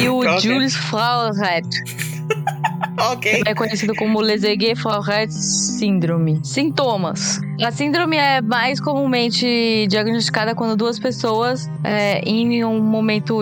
e 0.02 0.08
o. 0.10 0.40
Jules 0.40 0.76
Frauret. 0.76 1.64
Ok. 3.12 3.42
É 3.46 3.56
conhecido 3.56 3.94
como 3.96 4.22
Lézeguet-Frauret 4.22 5.28
Síndrome. 5.32 6.40
Sintomas. 6.44 7.42
A 7.62 7.72
síndrome 7.72 8.18
é 8.18 8.40
mais 8.42 8.80
comumente 8.80 9.88
diagnosticada 9.90 10.54
quando 10.56 10.76
duas 10.76 11.00
pessoas, 11.00 11.70
é, 11.84 12.20
em 12.20 12.64
um 12.64 12.80
momento 12.82 13.40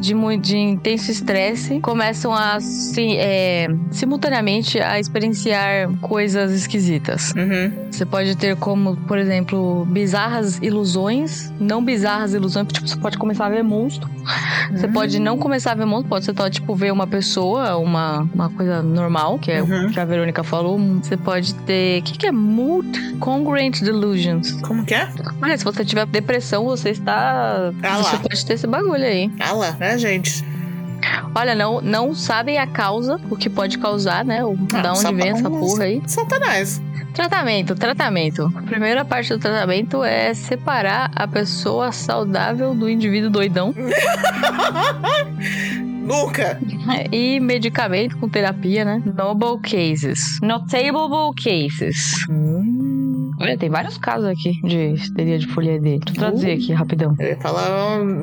de, 0.00 0.14
mu- 0.14 0.36
de 0.36 0.56
intenso 0.56 1.10
estresse, 1.10 1.80
começam 1.80 2.32
a 2.32 2.60
se, 2.60 3.16
é, 3.16 3.66
simultaneamente 3.90 4.80
a 4.80 4.98
experienciar 5.00 5.90
coisas 6.00 6.52
esquisitas. 6.52 7.32
Uhum. 7.36 7.72
Você 7.90 8.06
pode 8.06 8.36
ter 8.36 8.56
como, 8.56 8.96
por 8.96 9.18
exemplo, 9.18 9.84
bizarras 9.90 10.58
ilusões, 10.62 11.52
não 11.60 11.84
bizarras 11.84 12.34
ilusões, 12.34 12.68
tipo, 12.68 12.86
você 12.88 12.96
pode 12.96 13.18
começar 13.18 13.46
a 13.46 13.50
ver 13.50 13.62
monstro. 13.64 14.08
Você 14.72 14.86
Hum. 14.86 14.92
pode 14.92 15.18
não 15.18 15.36
começar 15.36 15.72
a 15.72 15.74
ver 15.74 15.84
monstro, 15.84 16.08
pode 16.08 16.24
ser 16.24 16.34
só, 16.36 16.48
tipo, 16.48 16.74
ver 16.74 16.92
uma 16.92 17.06
pessoa, 17.06 17.76
uma, 17.76 18.28
uma 18.34 18.48
coisa 18.50 18.61
normal, 18.82 19.38
que 19.38 19.50
é 19.50 19.62
Uhum. 19.62 19.86
o 19.86 19.90
que 19.90 19.98
a 20.00 20.04
Verônica 20.04 20.42
falou. 20.42 20.78
Você 21.02 21.16
pode 21.16 21.54
ter. 21.54 22.00
O 22.00 22.02
que, 22.04 22.18
que 22.18 22.26
é 22.26 22.32
mood 22.32 23.14
congruent 23.20 23.80
delusions? 23.82 24.52
Como 24.62 24.84
que 24.84 24.94
é? 24.94 25.08
Olha, 25.42 25.56
se 25.58 25.64
você 25.64 25.84
tiver 25.84 26.06
depressão, 26.06 26.64
você 26.64 26.90
está. 26.90 27.72
Ah 27.82 27.96
você 27.98 28.16
pode 28.18 28.46
ter 28.46 28.54
esse 28.54 28.66
bagulho 28.66 29.04
aí. 29.04 29.30
Ah 29.40 29.52
lá, 29.52 29.72
né, 29.72 29.96
gente? 29.98 30.44
Olha, 31.34 31.54
não, 31.54 31.80
não 31.80 32.14
sabem 32.14 32.58
a 32.58 32.66
causa, 32.66 33.18
o 33.28 33.36
que 33.36 33.50
pode 33.50 33.76
causar, 33.78 34.24
né? 34.24 34.44
O, 34.44 34.56
Ah, 34.72 34.80
da 34.82 34.92
onde 34.92 35.14
vem 35.14 35.30
essa 35.30 35.42
vamos- 35.42 35.60
porra 35.72 35.84
aí. 35.84 36.00
Satanás. 36.06 36.80
Tratamento, 37.12 37.74
tratamento. 37.74 38.50
A 38.56 38.62
primeira 38.62 39.04
parte 39.04 39.28
do 39.34 39.38
tratamento 39.38 40.02
é 40.02 40.32
separar 40.32 41.10
a 41.14 41.26
pessoa 41.28 41.92
saudável 41.92 42.74
do 42.74 42.88
indivíduo 42.88 43.28
doidão 43.28 43.74
Nunca. 46.02 46.58
e 47.12 47.38
medicamento 47.40 48.16
com 48.18 48.28
terapia, 48.28 48.84
né? 48.84 49.02
Noble 49.16 49.60
cases. 49.62 50.38
Notable 50.42 51.32
cases. 51.42 51.96
Hum. 52.28 53.30
Olha, 53.40 53.56
tem 53.58 53.68
vários 53.68 53.98
casos 53.98 54.26
aqui 54.28 54.52
de 54.62 54.92
histeria 54.92 55.38
de 55.38 55.46
folha 55.48 55.80
D. 55.80 55.98
Deixa 55.98 56.04
eu 56.10 56.14
traduzir 56.14 56.50
aqui 56.52 56.72
rapidão. 56.72 57.14
Eu 57.18 57.28
ia 57.28 57.40
falar, 57.40 57.64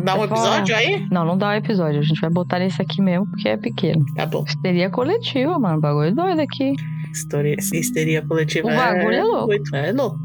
dá 0.03 0.15
um 0.15 0.23
episódio 0.23 0.75
aí? 0.75 1.05
Não, 1.11 1.25
não 1.25 1.37
dá 1.37 1.49
o 1.49 1.53
episódio. 1.53 1.99
A 1.99 2.03
gente 2.03 2.21
vai 2.21 2.29
botar 2.29 2.59
nesse 2.59 2.81
aqui 2.81 3.01
mesmo, 3.01 3.25
porque 3.27 3.49
é 3.49 3.57
pequeno. 3.57 4.05
Tá 4.15 4.25
bom. 4.25 4.45
Histeria 4.47 4.89
coletiva, 4.89 5.59
mano. 5.59 5.81
Bagulho 5.81 6.15
doido 6.15 6.39
aqui. 6.39 6.73
História, 7.11 7.55
histeria 7.73 8.21
coletiva 8.21 8.67
O 8.67 8.75
bagulho 8.75 9.15
é 9.15 9.23
louco. 9.23 9.47
muito- 9.47 9.75
É 9.75 9.91
louco. 9.91 10.19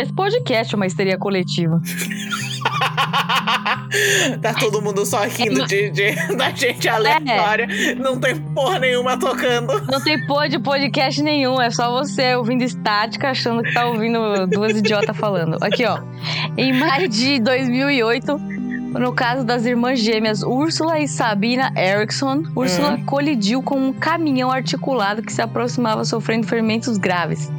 Esse 0.00 0.12
podcast 0.12 0.74
é 0.74 0.76
uma 0.76 0.86
histeria 0.86 1.18
coletiva. 1.18 1.80
tá 4.42 4.54
todo 4.54 4.80
mundo 4.82 5.04
só 5.04 5.22
rindo 5.24 5.66
de, 5.66 5.90
de- 5.90 6.36
da 6.36 6.50
gente 6.50 6.88
É. 6.88 6.90
aleatória. 6.90 7.66
Não 7.96 8.18
tem 8.18 8.36
porra 8.36 8.78
nenhuma 8.78 9.18
tocando. 9.18 9.80
Não 9.90 10.02
tem 10.02 10.24
porra 10.26 10.48
de 10.48 10.58
podcast 10.58 11.22
nenhum, 11.22 11.60
é 11.60 11.70
só 11.70 11.90
você 11.90 12.34
ouvindo 12.36 12.62
estática, 12.62 13.30
achando 13.30 13.62
que 13.62 13.72
tá 13.72 13.86
ouvindo 13.86 14.46
duas 14.46 14.76
idiotas 14.76 15.16
falando. 15.16 15.56
Aqui, 15.62 15.84
ó. 15.84 15.98
Em 16.56 16.72
maio 16.72 17.08
de 17.08 17.40
2008, 17.40 18.40
no 18.92 19.12
caso 19.12 19.44
das 19.44 19.64
irmãs 19.66 20.00
gêmeas 20.00 20.42
Úrsula 20.42 20.98
e 20.98 21.06
Sabina 21.06 21.72
Erickson, 21.76 22.42
Úrsula 22.54 22.92
Hum. 22.94 23.04
colidiu 23.04 23.62
com 23.62 23.76
um 23.88 23.92
caminhão 23.92 24.50
articulado 24.50 25.22
que 25.22 25.32
se 25.32 25.42
aproximava 25.42 26.04
sofrendo 26.04 26.46
ferimentos 26.46 26.96
graves. 26.96 27.50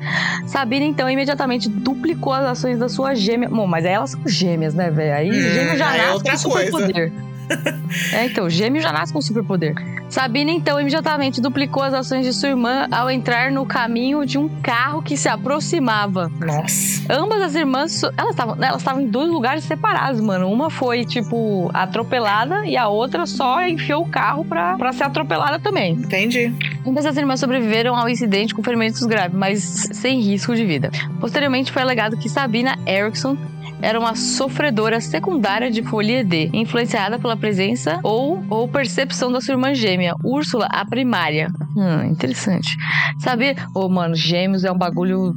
Sabina, 0.48 0.86
então, 0.86 1.10
imediatamente 1.10 1.70
duplicou 1.70 2.34
as 2.34 2.46
ações 2.46 2.80
da 2.80 2.90
sua 2.90 3.14
gêmea. 3.16 3.48
Bom, 3.50 3.68
mas 3.68 3.86
aí 3.86 3.94
elas 3.94 4.12
são 4.12 4.22
gêmeas, 4.28 4.74
né, 4.74 4.90
velho? 4.90 5.14
Aí 5.14 5.30
Hum, 5.30 5.34
gêmeo 5.54 5.78
já 5.78 5.96
é 5.96 5.98
nasce 6.00 6.14
outra 6.14 6.32
com 6.32 6.38
superpoder. 6.38 7.12
É, 8.14 8.26
então, 8.26 8.50
gêmeo 8.50 8.82
já 8.82 8.92
nasce 8.92 9.12
com 9.12 9.22
superpoder. 9.22 9.74
Sabina, 10.10 10.52
então, 10.52 10.80
imediatamente 10.80 11.42
duplicou 11.42 11.84
as 11.84 11.94
ações 11.94 12.26
de 12.26 12.34
sua 12.34 12.50
irmã 12.50 12.88
ao 12.92 13.10
entrar 13.10 13.52
no 13.52 13.66
caminho 13.66 14.26
de 14.26 14.38
um 14.38 14.48
carro 14.62 15.02
que 15.02 15.18
se 15.18 15.28
aproximava. 15.28 16.32
Nossa. 16.40 17.02
Ambas 17.12 17.42
as 17.42 17.56
irmãs, 17.56 18.02
elas 18.18 18.32
estavam 18.32 18.56
elas 18.64 18.78
estavam 18.78 19.02
em 19.02 19.08
dois 19.08 19.30
lugares 19.30 19.64
separados, 19.64 20.22
mano. 20.22 20.52
Uma 20.52 20.70
foi, 20.70 21.06
tipo, 21.06 21.70
atropelada 21.74 22.66
e 22.66 22.78
a 22.78 22.88
outra 22.88 23.26
só 23.26 23.66
enfiou 23.68 24.04
o 24.04 24.10
carro 24.10 24.46
pra, 24.46 24.76
pra 24.78 24.94
ser 24.94 25.04
atropelada 25.04 25.60
também. 25.60 25.94
Entendi. 25.94 26.54
Ambas 26.86 27.06
as 27.06 27.18
irmãs 27.18 27.40
sobreviveram 27.40 27.96
ao 27.96 28.08
incidente 28.10 28.54
com 28.54 28.64
ferimentos 28.64 29.04
graves, 29.04 29.38
mas 29.38 29.62
sem 29.94 30.20
risco 30.22 30.56
de 30.56 30.66
vida. 30.66 30.92
Posteriormente 31.20 31.72
foi 31.72 31.82
alegado 31.82 32.18
que 32.18 32.30
Sabina 32.30 32.78
Erickson 32.88 33.38
era 33.82 34.00
uma 34.00 34.16
sofredora 34.16 35.00
secundária 35.00 35.72
de 35.72 35.82
folia 35.82 36.24
D, 36.24 36.50
influenciada 36.54 37.18
pela 37.18 37.38
presença 37.40 38.00
ou, 38.04 38.44
ou 38.50 38.68
percepção 38.68 39.32
da 39.32 39.42
sua 39.42 39.54
irmã 39.54 39.74
gêmea, 39.74 40.14
Úrsula, 40.24 40.68
a 40.72 40.86
primária. 40.86 41.52
Hum, 41.76 42.04
interessante. 42.06 42.76
Sabia? 43.20 43.56
Ô, 43.74 43.88
mano, 43.90 44.16
gêmeos 44.16 44.64
é 44.64 44.72
um 44.72 44.78
bagulho. 44.78 45.34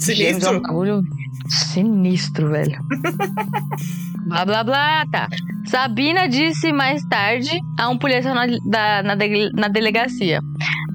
Gêmeos 0.00 0.42
é 0.44 0.50
um 0.50 0.52
Sinistro. 0.54 0.60
bagulho 0.62 1.02
sinistro, 1.48 2.50
velho. 2.50 2.78
blá, 4.26 4.44
blá, 4.44 4.64
blá, 4.64 5.06
tá. 5.10 5.28
Sabina 5.66 6.28
disse 6.28 6.72
mais 6.72 7.02
tarde 7.04 7.50
a 7.78 7.88
um 7.88 7.96
policial 7.98 8.34
na, 8.34 8.46
da- 8.66 9.02
na 9.02 9.14
de- 9.14 9.50
na 9.54 9.68
delegacia. 9.68 10.40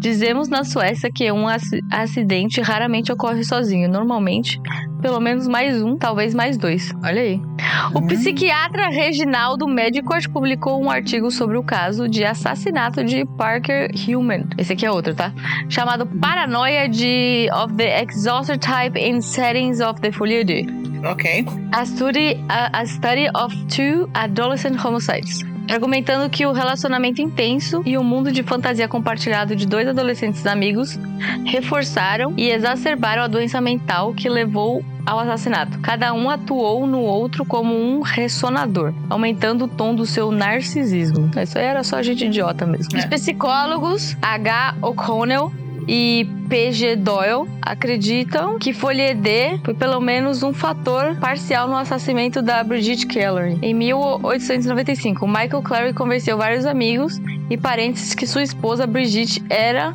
Dizemos 0.01 0.49
na 0.49 0.63
Suécia 0.63 1.11
que 1.13 1.31
um 1.31 1.45
acidente 1.91 2.59
raramente 2.59 3.11
ocorre 3.11 3.43
sozinho. 3.43 3.87
Normalmente, 3.87 4.59
pelo 4.99 5.19
menos 5.19 5.47
mais 5.47 5.79
um, 5.79 5.95
talvez 5.95 6.33
mais 6.33 6.57
dois. 6.57 6.91
Olha 7.03 7.21
aí. 7.21 7.39
O 7.93 7.99
hum. 7.99 8.07
psiquiatra 8.07 8.89
Reginaldo 8.89 9.67
Medicort 9.67 10.27
publicou 10.29 10.83
um 10.83 10.89
artigo 10.89 11.29
sobre 11.29 11.55
o 11.55 11.61
caso 11.61 12.09
de 12.09 12.25
assassinato 12.25 13.03
de 13.03 13.23
Parker 13.37 13.91
Human. 14.07 14.45
Esse 14.57 14.73
aqui 14.73 14.87
é 14.87 14.91
outro, 14.91 15.13
tá? 15.13 15.31
Chamado 15.69 16.07
Paranoia 16.07 16.89
de 16.89 17.47
of 17.53 17.75
the 17.75 18.01
Exhausted 18.01 18.59
Type 18.59 18.99
in 18.99 19.21
Settings 19.21 19.81
of 19.81 20.01
the 20.01 20.11
Folie 20.11 20.43
D. 20.43 20.65
Ok. 21.05 21.45
A 21.73 21.85
study, 21.85 22.43
a, 22.49 22.79
a 22.79 22.85
study 22.87 23.27
of 23.35 23.55
two 23.67 24.09
adolescent 24.15 24.83
homicides 24.83 25.50
argumentando 25.69 26.29
que 26.29 26.45
o 26.45 26.51
relacionamento 26.51 27.21
intenso 27.21 27.81
e 27.85 27.97
o 27.97 28.03
mundo 28.03 28.31
de 28.31 28.43
fantasia 28.43 28.87
compartilhado 28.87 29.55
de 29.55 29.65
dois 29.65 29.87
adolescentes 29.87 30.45
amigos 30.45 30.99
reforçaram 31.45 32.33
e 32.37 32.49
exacerbaram 32.49 33.23
a 33.23 33.27
doença 33.27 33.61
mental 33.61 34.13
que 34.13 34.29
levou 34.29 34.83
ao 35.05 35.19
assassinato. 35.19 35.79
Cada 35.79 36.13
um 36.13 36.29
atuou 36.29 36.85
no 36.85 37.01
outro 37.01 37.45
como 37.45 37.73
um 37.73 38.01
ressonador, 38.01 38.93
aumentando 39.09 39.65
o 39.65 39.67
tom 39.67 39.95
do 39.95 40.05
seu 40.05 40.31
narcisismo. 40.31 41.29
Isso 41.41 41.57
aí 41.57 41.65
era 41.65 41.83
só 41.83 42.01
gente 42.01 42.25
idiota 42.25 42.65
mesmo. 42.65 42.95
É. 42.95 42.99
Os 42.99 43.05
psicólogos 43.05 44.15
H. 44.21 44.75
O'Connell 44.81 45.51
e 45.87 46.27
PG 46.49 46.97
Doyle 46.97 47.49
acreditam 47.61 48.59
que 48.59 48.73
Folie 48.73 49.13
D 49.13 49.59
foi 49.63 49.73
pelo 49.73 49.99
menos 49.99 50.43
um 50.43 50.53
fator 50.53 51.15
parcial 51.19 51.67
no 51.67 51.75
assassinato 51.75 52.41
da 52.41 52.63
Brigitte 52.63 53.07
Keller. 53.07 53.57
Em 53.61 53.73
1895, 53.73 55.27
Michael 55.27 55.61
Clary 55.61 55.93
convenceu 55.93 56.37
vários 56.37 56.65
amigos 56.65 57.19
e 57.49 57.57
parentes 57.57 58.13
que 58.13 58.27
sua 58.27 58.43
esposa 58.43 58.85
Brigitte 58.85 59.43
era 59.49 59.93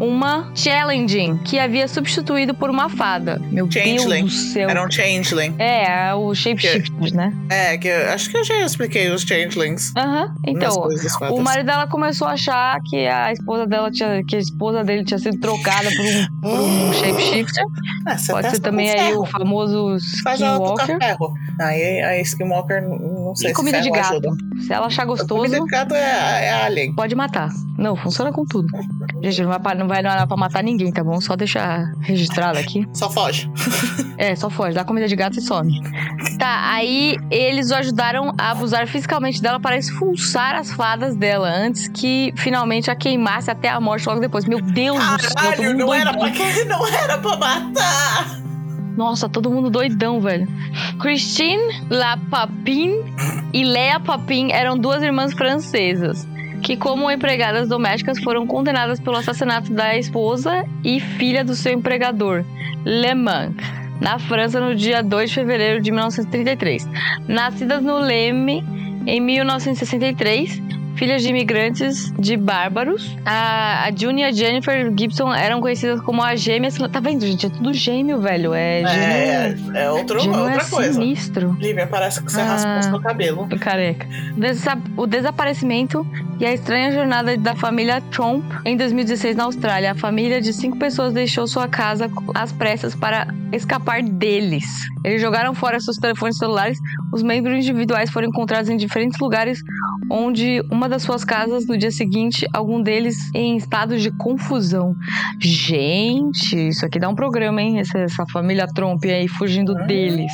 uma 0.00 0.50
Challenging, 0.54 1.36
que 1.38 1.58
havia 1.58 1.86
substituído 1.86 2.54
por 2.54 2.70
uma 2.70 2.88
fada. 2.88 3.40
Meu 3.50 3.70
changeling. 3.70 4.22
Deus 4.22 4.34
do 4.34 4.52
céu. 4.52 4.70
Era 4.70 4.84
um 4.84 4.90
Changeling. 4.90 5.54
É, 5.58 6.14
o 6.14 6.34
Shapeshifters, 6.34 7.12
né? 7.12 7.32
É, 7.50 7.76
que 7.76 7.86
eu, 7.86 8.10
acho 8.10 8.30
que 8.30 8.36
eu 8.38 8.44
já 8.44 8.64
expliquei 8.64 9.10
os 9.10 9.22
Changelings. 9.22 9.92
Aham. 9.96 10.24
Uhum. 10.24 10.34
Então, 10.46 10.88
o 11.30 11.40
marido 11.42 11.66
dela 11.66 11.86
começou 11.86 12.26
a 12.26 12.32
achar 12.32 12.80
que 12.88 13.06
a 13.06 13.32
esposa 13.32 13.66
dela 13.66 13.90
tinha, 13.90 14.24
que 14.24 14.36
a 14.36 14.38
esposa 14.38 14.82
dele 14.82 15.04
tinha 15.04 15.18
sido 15.18 15.38
trocada 15.38 15.88
por 15.90 16.04
um, 16.04 16.40
por 16.40 16.60
um 16.60 16.92
Shapeshifter. 16.94 17.64
É, 18.08 18.32
Pode 18.32 18.50
ser 18.50 18.60
também 18.60 18.90
aí 18.90 19.14
o 19.14 19.26
famoso 19.26 19.96
Skinwalker. 19.96 20.98
Aí 21.60 22.02
a 22.02 22.20
Skinwalker, 22.20 22.82
não 22.82 23.34
sei 23.36 23.48
e 23.48 23.50
se 23.50 23.54
comida 23.54 23.80
de 23.80 23.90
gato. 23.90 24.12
Ajuda. 24.12 24.30
Se 24.66 24.72
ela 24.72 24.86
achar 24.86 25.04
gostoso. 25.04 25.34
comida 25.34 25.60
de 25.60 25.66
gato 25.66 25.94
é, 25.94 26.46
é 26.46 26.52
alien. 26.64 26.94
Pode 26.94 27.14
matar. 27.14 27.50
Não, 27.78 27.96
funciona 27.96 28.32
com 28.32 28.44
tudo. 28.44 28.68
Gente, 29.22 29.42
não 29.42 29.58
vai, 29.58 29.74
não 29.74 29.88
vai 29.90 30.02
dar 30.02 30.26
pra 30.26 30.36
matar 30.36 30.62
ninguém, 30.62 30.92
tá 30.92 31.02
bom? 31.02 31.20
Só 31.20 31.34
deixar 31.34 31.92
registrado 32.00 32.58
aqui. 32.58 32.88
Só 32.94 33.10
foge. 33.10 33.50
é, 34.16 34.34
só 34.36 34.48
foge. 34.48 34.74
Dá 34.74 34.84
comida 34.84 35.08
de 35.08 35.16
gato 35.16 35.38
e 35.38 35.42
some. 35.42 35.82
Tá, 36.38 36.72
aí 36.72 37.16
eles 37.30 37.70
o 37.70 37.74
ajudaram 37.74 38.32
a 38.38 38.52
abusar 38.52 38.86
fisicalmente 38.86 39.42
dela 39.42 39.58
para 39.58 39.76
expulsar 39.76 40.54
as 40.54 40.72
fadas 40.72 41.16
dela 41.16 41.48
antes 41.48 41.88
que 41.88 42.32
finalmente 42.36 42.90
a 42.90 42.94
queimasse 42.94 43.50
até 43.50 43.68
a 43.68 43.80
morte 43.80 44.08
logo 44.08 44.20
depois. 44.20 44.44
Meu 44.44 44.60
Deus 44.60 44.98
Caralho, 45.34 45.56
do 45.56 45.62
céu. 45.62 45.76
Não 45.76 45.92
era, 45.92 46.12
pra, 46.12 46.28
não 46.66 46.86
era 46.86 47.18
pra 47.18 47.36
matar! 47.36 48.40
Nossa, 48.96 49.28
todo 49.28 49.50
mundo 49.50 49.70
doidão, 49.70 50.20
velho. 50.20 50.46
Christine 51.00 51.86
Lapapin 51.90 52.92
e 53.52 53.64
Léa 53.64 53.98
Papin 53.98 54.52
eram 54.52 54.78
duas 54.78 55.02
irmãs 55.02 55.32
francesas 55.32 56.28
que, 56.62 56.76
como 56.76 57.10
empregadas 57.10 57.68
domésticas, 57.68 58.18
foram 58.18 58.46
condenadas 58.46 59.00
pelo 59.00 59.16
assassinato 59.16 59.72
da 59.72 59.96
esposa 59.96 60.64
e 60.84 61.00
filha 61.00 61.44
do 61.44 61.54
seu 61.54 61.72
empregador, 61.72 62.44
Le 62.84 63.14
Mans, 63.14 63.56
na 64.00 64.18
França 64.18 64.60
no 64.60 64.74
dia 64.74 65.02
2 65.02 65.30
de 65.30 65.34
fevereiro 65.34 65.80
de 65.80 65.90
1933. 65.90 66.88
Nascidas 67.28 67.82
no 67.82 67.98
Leme 67.98 68.64
em 69.06 69.20
1963, 69.20 70.62
filhas 71.00 71.22
de 71.22 71.30
imigrantes 71.30 72.12
de 72.18 72.36
bárbaros. 72.36 73.16
A, 73.24 73.86
a 73.86 73.90
June 73.90 74.20
e 74.20 74.24
a 74.24 74.30
Jennifer 74.30 74.92
Gibson 74.94 75.32
eram 75.32 75.58
conhecidas 75.58 75.98
como 76.02 76.22
as 76.22 76.38
gêmeas. 76.38 76.76
Tá 76.92 77.00
vendo, 77.00 77.24
gente? 77.24 77.46
É 77.46 77.48
tudo 77.48 77.72
gêmeo, 77.72 78.20
velho. 78.20 78.52
É, 78.52 78.82
é, 78.82 79.56
é 79.76 79.90
outro, 79.90 80.20
gêmeo 80.20 80.38
outra 80.40 80.60
é 80.60 80.68
coisa. 80.68 80.92
sinistro. 80.92 81.56
Lívia, 81.58 81.86
parece 81.86 82.22
que 82.22 82.30
você 82.30 82.42
ah, 82.42 82.44
raspou 82.44 82.82
seu 82.82 83.00
cabelo. 83.00 83.48
Careca. 83.58 84.06
O 84.94 85.06
desaparecimento 85.06 86.06
e 86.38 86.44
a 86.44 86.52
estranha 86.52 86.92
jornada 86.92 87.34
da 87.34 87.56
família 87.56 88.02
Trump 88.10 88.44
em 88.66 88.76
2016 88.76 89.36
na 89.36 89.44
Austrália. 89.44 89.92
A 89.92 89.94
família 89.94 90.38
de 90.38 90.52
cinco 90.52 90.78
pessoas 90.78 91.14
deixou 91.14 91.46
sua 91.46 91.66
casa 91.66 92.10
às 92.34 92.52
pressas 92.52 92.94
para 92.94 93.26
escapar 93.52 94.02
deles. 94.02 94.64
Eles 95.04 95.20
jogaram 95.20 95.54
fora 95.54 95.80
seus 95.80 95.96
telefones 95.96 96.36
celulares. 96.36 96.78
Os 97.12 97.22
membros 97.22 97.56
individuais 97.56 98.10
foram 98.10 98.28
encontrados 98.28 98.68
em 98.70 98.76
diferentes 98.76 99.18
lugares, 99.18 99.60
onde 100.10 100.62
uma 100.70 100.88
das 100.90 101.02
suas 101.02 101.24
casas 101.24 101.66
no 101.66 101.78
dia 101.78 101.90
seguinte, 101.90 102.46
algum 102.52 102.82
deles 102.82 103.16
em 103.34 103.56
estado 103.56 103.96
de 103.96 104.10
confusão. 104.10 104.94
Gente, 105.40 106.68
isso 106.68 106.84
aqui 106.84 106.98
dá 106.98 107.08
um 107.08 107.14
programa, 107.14 107.62
hein? 107.62 107.78
Essa, 107.78 107.98
essa 107.98 108.26
família 108.32 108.66
Trump 108.66 109.04
aí 109.04 109.28
fugindo 109.28 109.74
deles. 109.86 110.32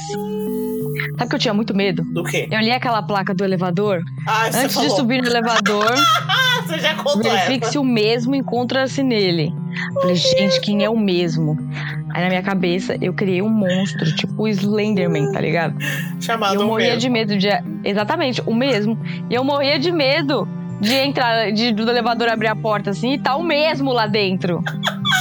Sabe 1.18 1.30
que 1.30 1.36
eu 1.36 1.40
tinha 1.40 1.54
muito 1.54 1.74
medo? 1.74 2.02
Do 2.02 2.24
quê? 2.24 2.48
Eu 2.50 2.60
li 2.60 2.70
aquela 2.70 3.02
placa 3.02 3.34
do 3.34 3.44
elevador. 3.44 4.00
Ah, 4.26 4.46
Antes 4.46 4.78
de 4.78 4.90
subir 4.90 5.22
no 5.22 5.28
elevador, 5.28 5.92
você 6.66 6.78
já 6.78 6.94
contou 6.94 7.22
verifique 7.22 7.66
se 7.68 7.78
o 7.78 7.84
mesmo 7.84 8.34
encontra-se 8.34 9.02
nele. 9.02 9.52
Falei, 10.00 10.16
gente, 10.16 10.60
quem 10.60 10.84
é 10.84 10.90
o 10.90 10.98
mesmo? 10.98 11.56
Aí 12.14 12.22
na 12.22 12.28
minha 12.28 12.42
cabeça 12.42 12.96
eu 13.00 13.12
criei 13.12 13.42
um 13.42 13.48
monstro, 13.48 14.14
tipo 14.16 14.42
o 14.42 14.48
Slenderman, 14.48 15.30
tá 15.32 15.40
ligado? 15.40 15.74
Chamado 16.20 16.54
e 16.54 16.56
eu 16.62 16.66
morria 16.66 16.86
mesmo. 16.88 17.00
de 17.00 17.08
medo 17.10 17.36
de. 17.36 17.48
Exatamente, 17.84 18.42
o 18.46 18.54
mesmo. 18.54 18.98
E 19.28 19.34
eu 19.34 19.44
morria 19.44 19.78
de 19.78 19.92
medo 19.92 20.48
de 20.80 20.94
entrar, 20.94 21.52
de, 21.52 21.72
do 21.72 21.88
elevador 21.90 22.28
abrir 22.28 22.48
a 22.48 22.56
porta 22.56 22.90
assim 22.90 23.12
e 23.14 23.18
tá 23.18 23.36
o 23.36 23.42
mesmo 23.42 23.92
lá 23.92 24.06
dentro. 24.06 24.62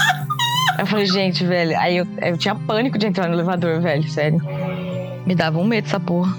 eu 0.79 0.85
falei, 0.85 1.05
gente, 1.05 1.45
velho. 1.45 1.77
Aí 1.79 1.97
eu, 1.97 2.07
eu 2.21 2.37
tinha 2.37 2.55
pânico 2.55 2.97
de 2.97 3.07
entrar 3.07 3.27
no 3.27 3.33
elevador, 3.35 3.81
velho, 3.81 4.07
sério. 4.09 4.39
Me 5.25 5.33
dava 5.35 5.57
um 5.57 5.65
medo 5.65 5.87
essa 5.87 5.99
porra. 5.99 6.35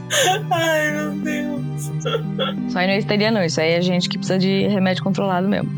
Ai, 0.51 0.91
meu 0.93 1.11
Deus. 1.13 1.91
Isso 2.69 2.79
aí 2.79 2.87
não 2.87 2.95
é 2.95 2.99
histeria, 2.99 3.31
não. 3.31 3.45
Isso 3.45 3.61
aí 3.61 3.73
é 3.73 3.81
gente 3.81 4.09
que 4.09 4.17
precisa 4.17 4.39
de 4.39 4.69
remédio 4.69 5.03
controlado 5.03 5.49
mesmo. 5.49 5.71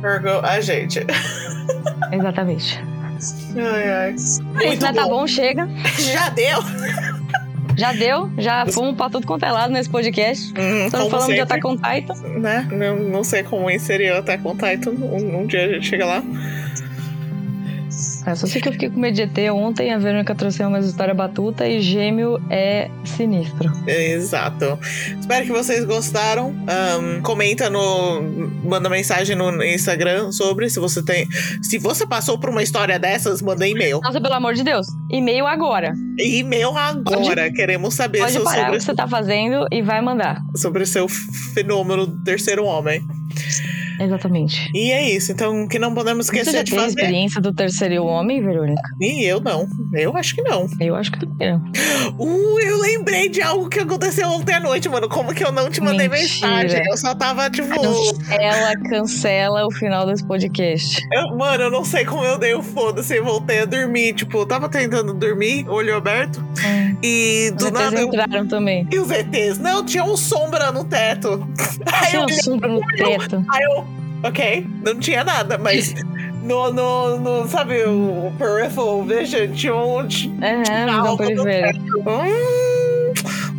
Virgo, 0.00 0.44
a 0.44 0.60
gente. 0.60 1.04
Exatamente. 2.12 2.80
Ai, 3.56 3.90
ai. 3.92 4.14
Muito 4.66 4.80
tá 4.80 4.92
bom. 4.92 4.98
tá 4.98 5.08
bom, 5.08 5.26
chega. 5.26 5.68
Já 5.98 6.28
deu. 6.28 6.58
Já 7.76 7.92
deu, 7.92 8.28
já 8.36 8.66
fomos 8.66 8.96
pra 8.96 9.08
tudo 9.08 9.24
quanto 9.24 9.44
é 9.44 9.52
lado 9.52 9.72
nesse 9.72 9.88
podcast. 9.88 10.52
Hum, 10.58 10.86
Estamos 10.86 11.08
falando 11.10 11.26
sempre. 11.26 11.34
de 11.36 11.40
Attack 11.42 11.66
on 11.66 11.76
Titan. 11.76 12.14
Né? 12.40 12.68
Não, 12.72 12.96
não 12.96 13.24
sei 13.24 13.44
como 13.44 13.70
inserir 13.70 14.10
Attack 14.10 14.44
on 14.46 14.56
Titan. 14.56 14.90
Um, 14.90 15.42
um 15.42 15.46
dia 15.46 15.64
a 15.64 15.68
gente 15.68 15.86
chega 15.86 16.04
lá. 16.04 16.22
É, 18.28 18.34
só 18.34 18.46
sei 18.46 18.60
que 18.60 18.68
eu 18.68 18.72
fiquei 18.72 18.90
com 18.90 19.00
medo 19.00 19.14
de 19.14 19.22
ET 19.22 19.38
ontem, 19.50 19.90
a 19.90 19.96
Verônica 19.96 20.34
trouxe 20.34 20.62
uma 20.62 20.78
história 20.80 21.14
batuta 21.14 21.66
e 21.66 21.80
gêmeo 21.80 22.38
é 22.50 22.90
sinistro. 23.02 23.72
Exato. 23.86 24.78
Espero 25.18 25.46
que 25.46 25.50
vocês 25.50 25.82
gostaram. 25.86 26.50
Um, 26.50 27.22
comenta 27.22 27.70
no. 27.70 28.20
Manda 28.62 28.90
mensagem 28.90 29.34
no 29.34 29.64
Instagram 29.64 30.30
sobre 30.30 30.68
se 30.68 30.78
você 30.78 31.02
tem. 31.02 31.26
Se 31.62 31.78
você 31.78 32.06
passou 32.06 32.38
por 32.38 32.50
uma 32.50 32.62
história 32.62 32.98
dessas, 32.98 33.40
manda 33.40 33.66
e-mail. 33.66 34.00
Nossa, 34.02 34.20
pelo 34.20 34.34
amor 34.34 34.52
de 34.52 34.62
Deus. 34.62 34.86
E-mail 35.10 35.46
agora. 35.46 35.94
E-mail 36.18 36.76
agora. 36.76 37.44
Pode, 37.44 37.52
Queremos 37.54 37.94
saber 37.94 38.18
pode 38.18 38.40
parar 38.40 38.56
sobre 38.56 38.76
o 38.76 38.78
que 38.78 38.84
você 38.84 38.94
tá 38.94 39.08
fazendo 39.08 39.66
e 39.72 39.80
vai 39.80 40.02
mandar. 40.02 40.42
Sobre 40.54 40.82
o 40.82 40.86
seu 40.86 41.08
fenômeno 41.08 42.06
terceiro 42.24 42.66
homem. 42.66 43.00
Exatamente. 43.98 44.70
E 44.74 44.90
é 44.92 45.10
isso. 45.10 45.32
Então, 45.32 45.66
que 45.68 45.78
não 45.78 45.94
podemos 45.94 46.26
esquecer 46.26 46.50
Você 46.50 46.56
já 46.58 46.62
de 46.62 46.70
fazer. 46.72 46.88
experiência 46.88 47.40
do 47.40 47.52
terceiro 47.52 48.04
homem, 48.04 48.42
Verônica? 48.42 48.82
E 49.00 49.24
eu 49.24 49.40
não. 49.40 49.66
Eu 49.92 50.16
acho 50.16 50.34
que 50.34 50.42
não. 50.42 50.66
Eu 50.80 50.94
acho 50.94 51.12
que 51.12 51.26
não. 51.26 51.62
Uh, 52.18 52.58
eu 52.60 52.78
lembrei 52.80 53.28
de 53.28 53.42
algo 53.42 53.68
que 53.68 53.80
aconteceu 53.80 54.28
ontem 54.28 54.54
à 54.54 54.60
noite, 54.60 54.88
mano. 54.88 55.08
Como 55.08 55.34
que 55.34 55.44
eu 55.44 55.52
não 55.52 55.70
te 55.70 55.80
mandei 55.80 56.08
Mentira. 56.08 56.48
mensagem? 56.48 56.82
Eu 56.88 56.96
só 56.96 57.14
tava, 57.14 57.50
tipo. 57.50 57.74
Ela 58.30 58.74
cancela 58.88 59.66
o 59.66 59.70
final 59.70 60.06
desse 60.06 60.26
podcast. 60.26 61.00
Eu, 61.12 61.36
mano, 61.36 61.64
eu 61.64 61.70
não 61.70 61.84
sei 61.84 62.04
como 62.04 62.24
eu 62.24 62.38
dei 62.38 62.54
o 62.54 62.62
foda-se 62.62 63.18
voltei 63.28 63.60
a 63.60 63.64
dormir. 63.64 64.14
Tipo, 64.14 64.38
eu 64.38 64.46
tava 64.46 64.68
tentando 64.68 65.12
dormir, 65.12 65.68
olho 65.68 65.96
aberto. 65.96 66.40
Hum. 66.40 66.96
E 67.02 67.52
do 67.56 67.66
os 67.66 67.70
nada. 67.70 67.94
ETs 67.94 68.06
entraram 68.06 68.42
eu... 68.44 68.48
também. 68.48 68.88
E 68.90 68.98
os 68.98 69.10
ETs? 69.10 69.58
Não, 69.58 69.84
tinha 69.84 70.04
um 70.04 70.16
sombra 70.16 70.72
no 70.72 70.84
teto. 70.84 71.46
Tinha 72.10 72.24
um 72.24 72.28
sombra 72.28 72.68
no 72.68 72.80
teto. 72.96 73.44
Aí 73.50 73.62
eu 73.62 73.86
ok? 74.22 74.66
Não 74.84 74.98
tinha 74.98 75.24
nada, 75.24 75.58
mas 75.58 75.94
no, 76.42 76.72
no, 76.72 77.20
no 77.20 77.48
sabe, 77.48 77.82
o 77.84 78.32
peripheral 78.38 79.04
vision 79.04 79.52
tinha 79.52 79.74
um. 79.74 80.00
É, 80.42 80.86
visão 80.86 81.16
periférica. 81.16 81.80
Hum, 81.98 83.12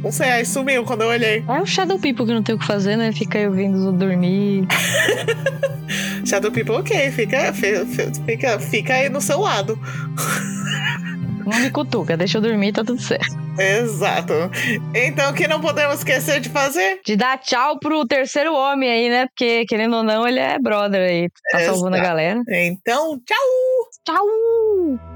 Uns 0.03 0.18
reais 0.18 0.47
sumiu 0.47 0.84
quando 0.84 1.01
eu 1.01 1.10
olhei. 1.10 1.43
É 1.47 1.62
o 1.62 1.66
Shadow 1.66 1.99
People 1.99 2.26
que 2.26 2.34
não 2.34 2.43
tem 2.43 2.55
o 2.55 2.60
que 2.60 2.66
fazer, 2.66 2.95
né? 2.95 3.12
Fica 3.12 3.38
aí 3.38 3.47
ouvindo 3.47 3.91
dormir. 3.91 4.66
Shadow 6.26 6.51
People, 6.51 6.76
ok. 6.76 7.12
Fica, 7.12 7.51
fica, 7.53 8.60
fica 8.60 8.93
aí 8.93 9.10
no 9.10 9.20
seu 9.20 9.39
lado. 9.39 9.78
Não 11.45 11.60
me 11.60 11.70
cutuca, 11.72 12.16
deixa 12.16 12.38
eu 12.38 12.41
dormir, 12.41 12.72
tá 12.72 12.84
tudo 12.84 13.01
certo. 13.01 13.49
Exato. 13.60 14.34
Então, 14.93 15.32
o 15.32 15.34
que 15.34 15.47
não 15.47 15.60
podemos 15.60 15.99
esquecer 15.99 16.39
de 16.39 16.49
fazer? 16.49 17.01
De 17.05 17.16
dar 17.16 17.38
tchau 17.38 17.78
pro 17.80 18.05
terceiro 18.07 18.53
homem 18.53 18.89
aí, 18.89 19.10
né? 19.10 19.28
Porque, 19.28 19.66
querendo 19.66 19.97
ou 19.97 20.03
não, 20.03 20.28
ele 20.28 20.39
é 20.39 20.57
brother 20.60 21.10
aí. 21.10 21.30
Tá 21.51 21.60
salvando 21.60 21.95
a 21.95 21.99
galera. 21.99 22.41
Então, 22.49 23.20
tchau! 23.26 23.38
Tchau! 24.05 25.09